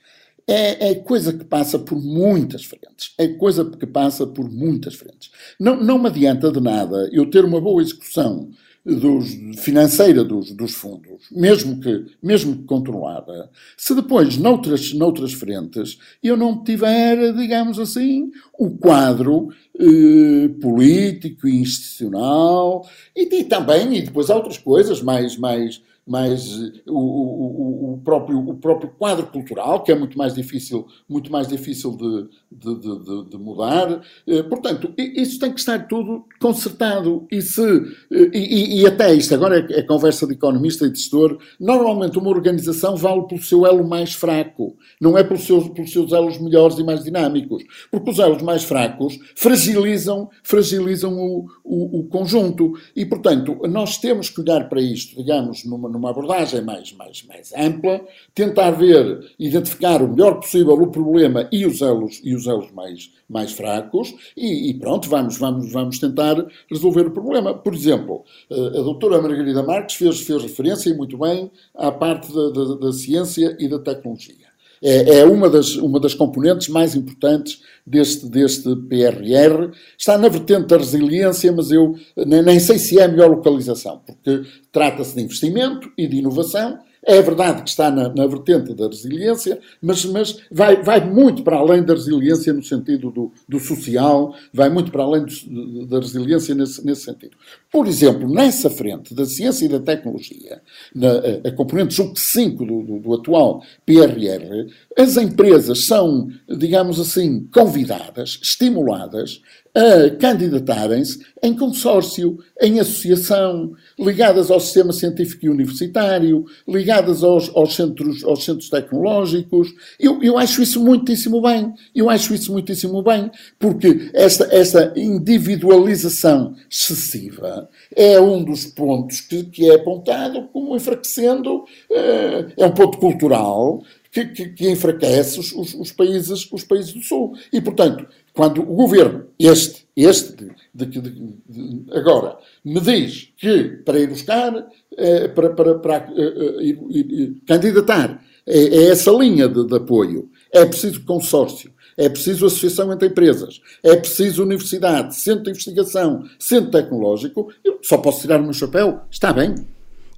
é, 0.48 0.90
é, 0.90 0.94
coisa 0.94 1.32
que 1.32 1.44
passa 1.44 1.78
por 1.78 2.00
muitas 2.00 2.64
frentes. 2.64 3.12
É 3.18 3.28
coisa 3.28 3.64
que 3.64 3.86
passa 3.86 4.26
por 4.26 4.50
muitas 4.50 4.94
frentes. 4.94 5.30
Não, 5.60 5.76
não 5.76 5.98
me 5.98 6.08
adianta 6.08 6.50
de 6.50 6.60
nada 6.60 7.08
eu 7.12 7.28
ter 7.30 7.44
uma 7.44 7.60
boa 7.60 7.82
execução 7.82 8.50
dos, 8.84 9.28
financeira 9.58 10.24
dos, 10.24 10.52
dos, 10.52 10.72
fundos, 10.72 11.28
mesmo 11.30 11.78
que, 11.80 12.06
mesmo 12.22 12.56
que 12.56 12.64
controlada, 12.64 13.50
se 13.76 13.94
depois, 13.94 14.38
noutras, 14.38 14.94
noutras 14.94 15.34
frentes, 15.34 15.98
eu 16.22 16.36
não 16.36 16.64
tiver, 16.64 17.34
digamos 17.34 17.78
assim, 17.78 18.30
o 18.58 18.70
quadro 18.70 19.48
eh, 19.78 20.48
político 20.60 21.46
e 21.46 21.60
institucional, 21.60 22.88
e, 23.14 23.40
e, 23.40 23.44
também, 23.44 23.98
e 23.98 24.02
depois 24.02 24.30
outras 24.30 24.56
coisas 24.56 25.02
mais, 25.02 25.36
mais, 25.36 25.82
mais 26.08 26.58
o, 26.86 26.98
o, 26.98 27.94
o, 27.94 28.00
próprio, 28.04 28.38
o 28.38 28.54
próprio 28.54 28.90
quadro 28.98 29.26
cultural, 29.26 29.82
que 29.82 29.92
é 29.92 29.94
muito 29.94 30.16
mais 30.16 30.34
difícil, 30.34 30.86
muito 31.08 31.30
mais 31.30 31.46
difícil 31.46 31.96
de, 31.96 32.28
de, 32.50 32.80
de, 32.80 33.30
de 33.30 33.36
mudar. 33.36 34.00
Eh, 34.26 34.42
portanto, 34.44 34.92
isso 34.96 35.38
tem 35.38 35.52
que 35.52 35.60
estar 35.60 35.86
tudo 35.86 36.24
consertado. 36.40 37.26
E, 37.30 37.42
se, 37.42 37.62
eh, 37.62 38.30
e, 38.32 38.80
e 38.80 38.86
até 38.86 39.12
isto, 39.14 39.34
agora 39.34 39.58
é, 39.58 39.80
é 39.80 39.82
conversa 39.82 40.26
de 40.26 40.32
economista 40.32 40.86
e 40.86 40.90
de 40.90 40.98
gestor, 40.98 41.38
normalmente 41.60 42.18
uma 42.18 42.30
organização 42.30 42.96
vale 42.96 43.26
pelo 43.26 43.42
seu 43.42 43.66
elo 43.66 43.86
mais 43.86 44.14
fraco, 44.14 44.76
não 45.00 45.18
é 45.18 45.22
pelos 45.22 45.44
seus, 45.44 45.68
pelos 45.68 45.92
seus 45.92 46.12
elos 46.12 46.38
melhores 46.38 46.78
e 46.78 46.84
mais 46.84 47.04
dinâmicos. 47.04 47.62
Porque 47.90 48.10
os 48.10 48.18
elos 48.18 48.42
mais 48.42 48.64
fracos 48.64 49.18
fragilizam, 49.36 50.30
fragilizam 50.42 51.18
o, 51.18 51.46
o, 51.62 52.00
o 52.00 52.04
conjunto. 52.04 52.72
E, 52.96 53.04
portanto, 53.04 53.58
nós 53.68 53.98
temos 53.98 54.30
que 54.30 54.40
olhar 54.40 54.68
para 54.68 54.80
isto, 54.80 55.16
digamos, 55.16 55.64
numa 55.64 55.97
numa 55.98 56.10
abordagem 56.10 56.62
mais, 56.62 56.92
mais, 56.92 57.24
mais 57.24 57.52
ampla, 57.52 58.00
tentar 58.34 58.70
ver, 58.70 59.34
identificar 59.38 60.00
o 60.00 60.08
melhor 60.08 60.36
possível 60.36 60.74
o 60.74 60.86
problema 60.86 61.48
e 61.50 61.66
os 61.66 61.82
elos, 61.82 62.20
e 62.24 62.34
os 62.34 62.46
elos 62.46 62.70
mais, 62.70 63.10
mais 63.28 63.52
fracos, 63.52 64.14
e, 64.36 64.70
e 64.70 64.74
pronto, 64.74 65.08
vamos, 65.08 65.36
vamos, 65.36 65.70
vamos 65.72 65.98
tentar 65.98 66.46
resolver 66.70 67.06
o 67.06 67.10
problema. 67.10 67.52
Por 67.52 67.74
exemplo, 67.74 68.24
eh, 68.48 68.54
a 68.54 68.82
doutora 68.82 69.20
Margarida 69.20 69.62
Marques 69.62 69.96
fez, 69.96 70.20
fez 70.20 70.42
referência, 70.42 70.88
e 70.88 70.94
muito 70.96 71.18
bem, 71.18 71.50
à 71.74 71.90
parte 71.90 72.32
da, 72.32 72.50
da, 72.50 72.74
da 72.76 72.92
ciência 72.92 73.56
e 73.58 73.68
da 73.68 73.78
tecnologia. 73.78 74.47
É, 74.82 75.18
é, 75.18 75.24
uma, 75.24 75.48
das, 75.50 75.74
uma 75.76 75.98
das 75.98 76.14
componentes 76.14 76.68
mais 76.68 76.94
importantes 76.94 77.60
deste, 77.86 78.26
deste 78.28 78.74
PRR. 78.76 79.72
Está 79.96 80.16
na 80.16 80.28
vertente 80.28 80.68
da 80.68 80.76
resiliência, 80.76 81.52
mas 81.52 81.70
eu 81.70 81.94
nem, 82.16 82.42
nem 82.42 82.60
sei 82.60 82.78
se 82.78 82.98
é 82.98 83.04
a 83.04 83.08
melhor 83.08 83.30
localização, 83.30 84.00
porque 84.06 84.42
trata-se 84.70 85.14
de 85.14 85.22
investimento 85.22 85.90
e 85.96 86.06
de 86.06 86.18
inovação 86.18 86.78
é 87.08 87.22
verdade 87.22 87.62
que 87.62 87.70
está 87.70 87.90
na, 87.90 88.10
na 88.10 88.26
vertente 88.26 88.74
da 88.74 88.86
resiliência, 88.86 89.58
mas, 89.80 90.04
mas 90.04 90.40
vai, 90.52 90.82
vai, 90.82 91.00
muito 91.02 91.42
para 91.42 91.56
além 91.56 91.82
da 91.82 91.94
resiliência 91.94 92.52
no 92.52 92.62
sentido 92.62 93.10
do, 93.10 93.32
do 93.48 93.58
social, 93.58 94.34
vai 94.52 94.68
muito 94.68 94.92
para 94.92 95.04
além 95.04 95.24
do, 95.24 95.86
da 95.86 96.00
resiliência 96.00 96.54
nesse, 96.54 96.84
nesse, 96.84 97.04
sentido. 97.04 97.34
Por 97.72 97.86
exemplo, 97.86 98.28
nessa 98.28 98.68
frente 98.68 99.14
da 99.14 99.24
ciência 99.24 99.64
e 99.64 99.68
da 99.68 99.80
tecnologia, 99.80 100.60
na, 100.94 101.12
a, 101.12 101.48
a 101.48 101.52
componente 101.52 101.94
julgo 101.94 102.18
5 102.18 102.62
do, 102.66 102.82
do, 102.82 102.98
do 102.98 103.14
atual 103.14 103.62
PRR, 103.86 104.70
as 104.94 105.16
empresas 105.16 105.86
são, 105.86 106.28
digamos 106.46 107.00
assim, 107.00 107.48
convidadas, 107.50 108.38
estimuladas 108.42 109.40
a 109.74 110.10
candidatarem-se 110.16 111.18
em 111.42 111.54
consórcio, 111.54 112.38
em 112.60 112.80
associação, 112.80 113.72
ligadas 113.98 114.50
ao 114.50 114.58
sistema 114.60 114.92
científico 114.92 115.46
e 115.46 115.48
universitário, 115.48 116.44
ligadas 116.66 117.22
aos, 117.22 117.48
aos 117.54 117.74
centros, 117.74 118.24
aos 118.24 118.44
centros 118.44 118.68
tecnológicos. 118.68 119.72
Eu, 119.98 120.22
eu 120.22 120.36
acho 120.36 120.62
isso 120.62 120.82
muitíssimo 120.82 121.40
bem. 121.40 121.72
Eu 121.94 122.10
acho 122.10 122.34
isso 122.34 122.52
muitíssimo 122.52 123.02
bem, 123.02 123.30
porque 123.58 124.10
esta, 124.12 124.48
esta 124.50 124.92
individualização 124.96 126.54
excessiva 126.70 127.68
é 127.94 128.20
um 128.20 128.42
dos 128.42 128.66
pontos 128.66 129.20
que, 129.20 129.44
que 129.44 129.70
é 129.70 129.74
apontado 129.74 130.48
como 130.52 130.76
enfraquecendo, 130.76 131.64
eh, 131.90 132.46
é 132.56 132.66
um 132.66 132.72
ponto 132.72 132.98
cultural, 132.98 133.82
que, 134.18 134.26
que, 134.26 134.48
que, 134.50 134.70
enfraquece 134.70 135.38
os, 135.38 135.52
os, 135.52 135.74
os, 135.74 135.92
países, 135.92 136.50
os 136.50 136.64
países 136.64 136.92
do 136.92 137.02
Sul. 137.02 137.36
E, 137.52 137.60
portanto, 137.60 138.06
quando 138.32 138.62
o 138.62 138.74
governo, 138.74 139.26
este, 139.38 139.86
este 139.96 140.48
de, 140.74 140.86
de, 140.86 141.00
de, 141.00 141.84
agora, 141.92 142.38
me 142.64 142.80
diz 142.80 143.32
que 143.36 143.64
para 143.84 143.98
ir 143.98 144.08
buscar, 144.08 144.68
eh, 144.96 145.28
para, 145.28 145.50
para, 145.50 145.78
para 145.78 146.12
eh, 146.16 146.62
ir, 146.62 146.78
ir, 146.90 147.36
candidatar 147.46 148.22
é, 148.46 148.58
é, 148.58 148.90
essa 148.90 149.10
linha 149.10 149.48
de, 149.48 149.74
apoio, 149.74 150.30
é 150.52 150.64
preciso 150.64 151.04
consórcio, 151.04 151.72
é 151.96 152.08
preciso 152.08 152.46
associação 152.46 152.92
entre 152.92 153.08
empresas, 153.08 153.60
é 153.82 153.96
preciso 153.96 154.42
universidade, 154.42 155.16
centro 155.16 155.44
de 155.44 155.50
investigação, 155.50 156.24
centro 156.38 156.70
tecnológico, 156.70 157.52
eu 157.64 157.78
só 157.82 157.98
posso 157.98 158.22
tirar 158.22 158.40
o 158.40 158.44
meu 158.44 158.52
chapéu, 158.52 159.00
está 159.10 159.32
bem, 159.32 159.54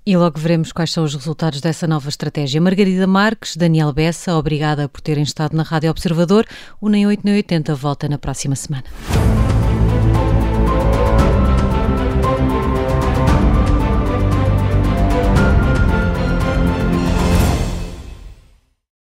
e 0.04 0.16
logo 0.16 0.38
veremos 0.38 0.72
quais 0.72 0.92
são 0.92 1.04
os 1.04 1.14
resultados 1.14 1.60
dessa 1.60 1.86
nova 1.86 2.08
estratégia. 2.08 2.60
Margarida 2.60 3.06
Marques, 3.06 3.56
Daniel 3.56 3.92
Bessa, 3.92 4.34
obrigada 4.34 4.88
por 4.88 5.00
terem 5.00 5.22
estado 5.22 5.56
na 5.56 5.62
Rádio 5.62 5.90
Observador. 5.90 6.46
O 6.80 6.88
Nem 6.88 7.06
8 7.06 7.22
Nem 7.24 7.34
80 7.36 7.74
volta 7.74 8.08
na 8.08 8.18
próxima 8.18 8.56
semana. 8.56 8.84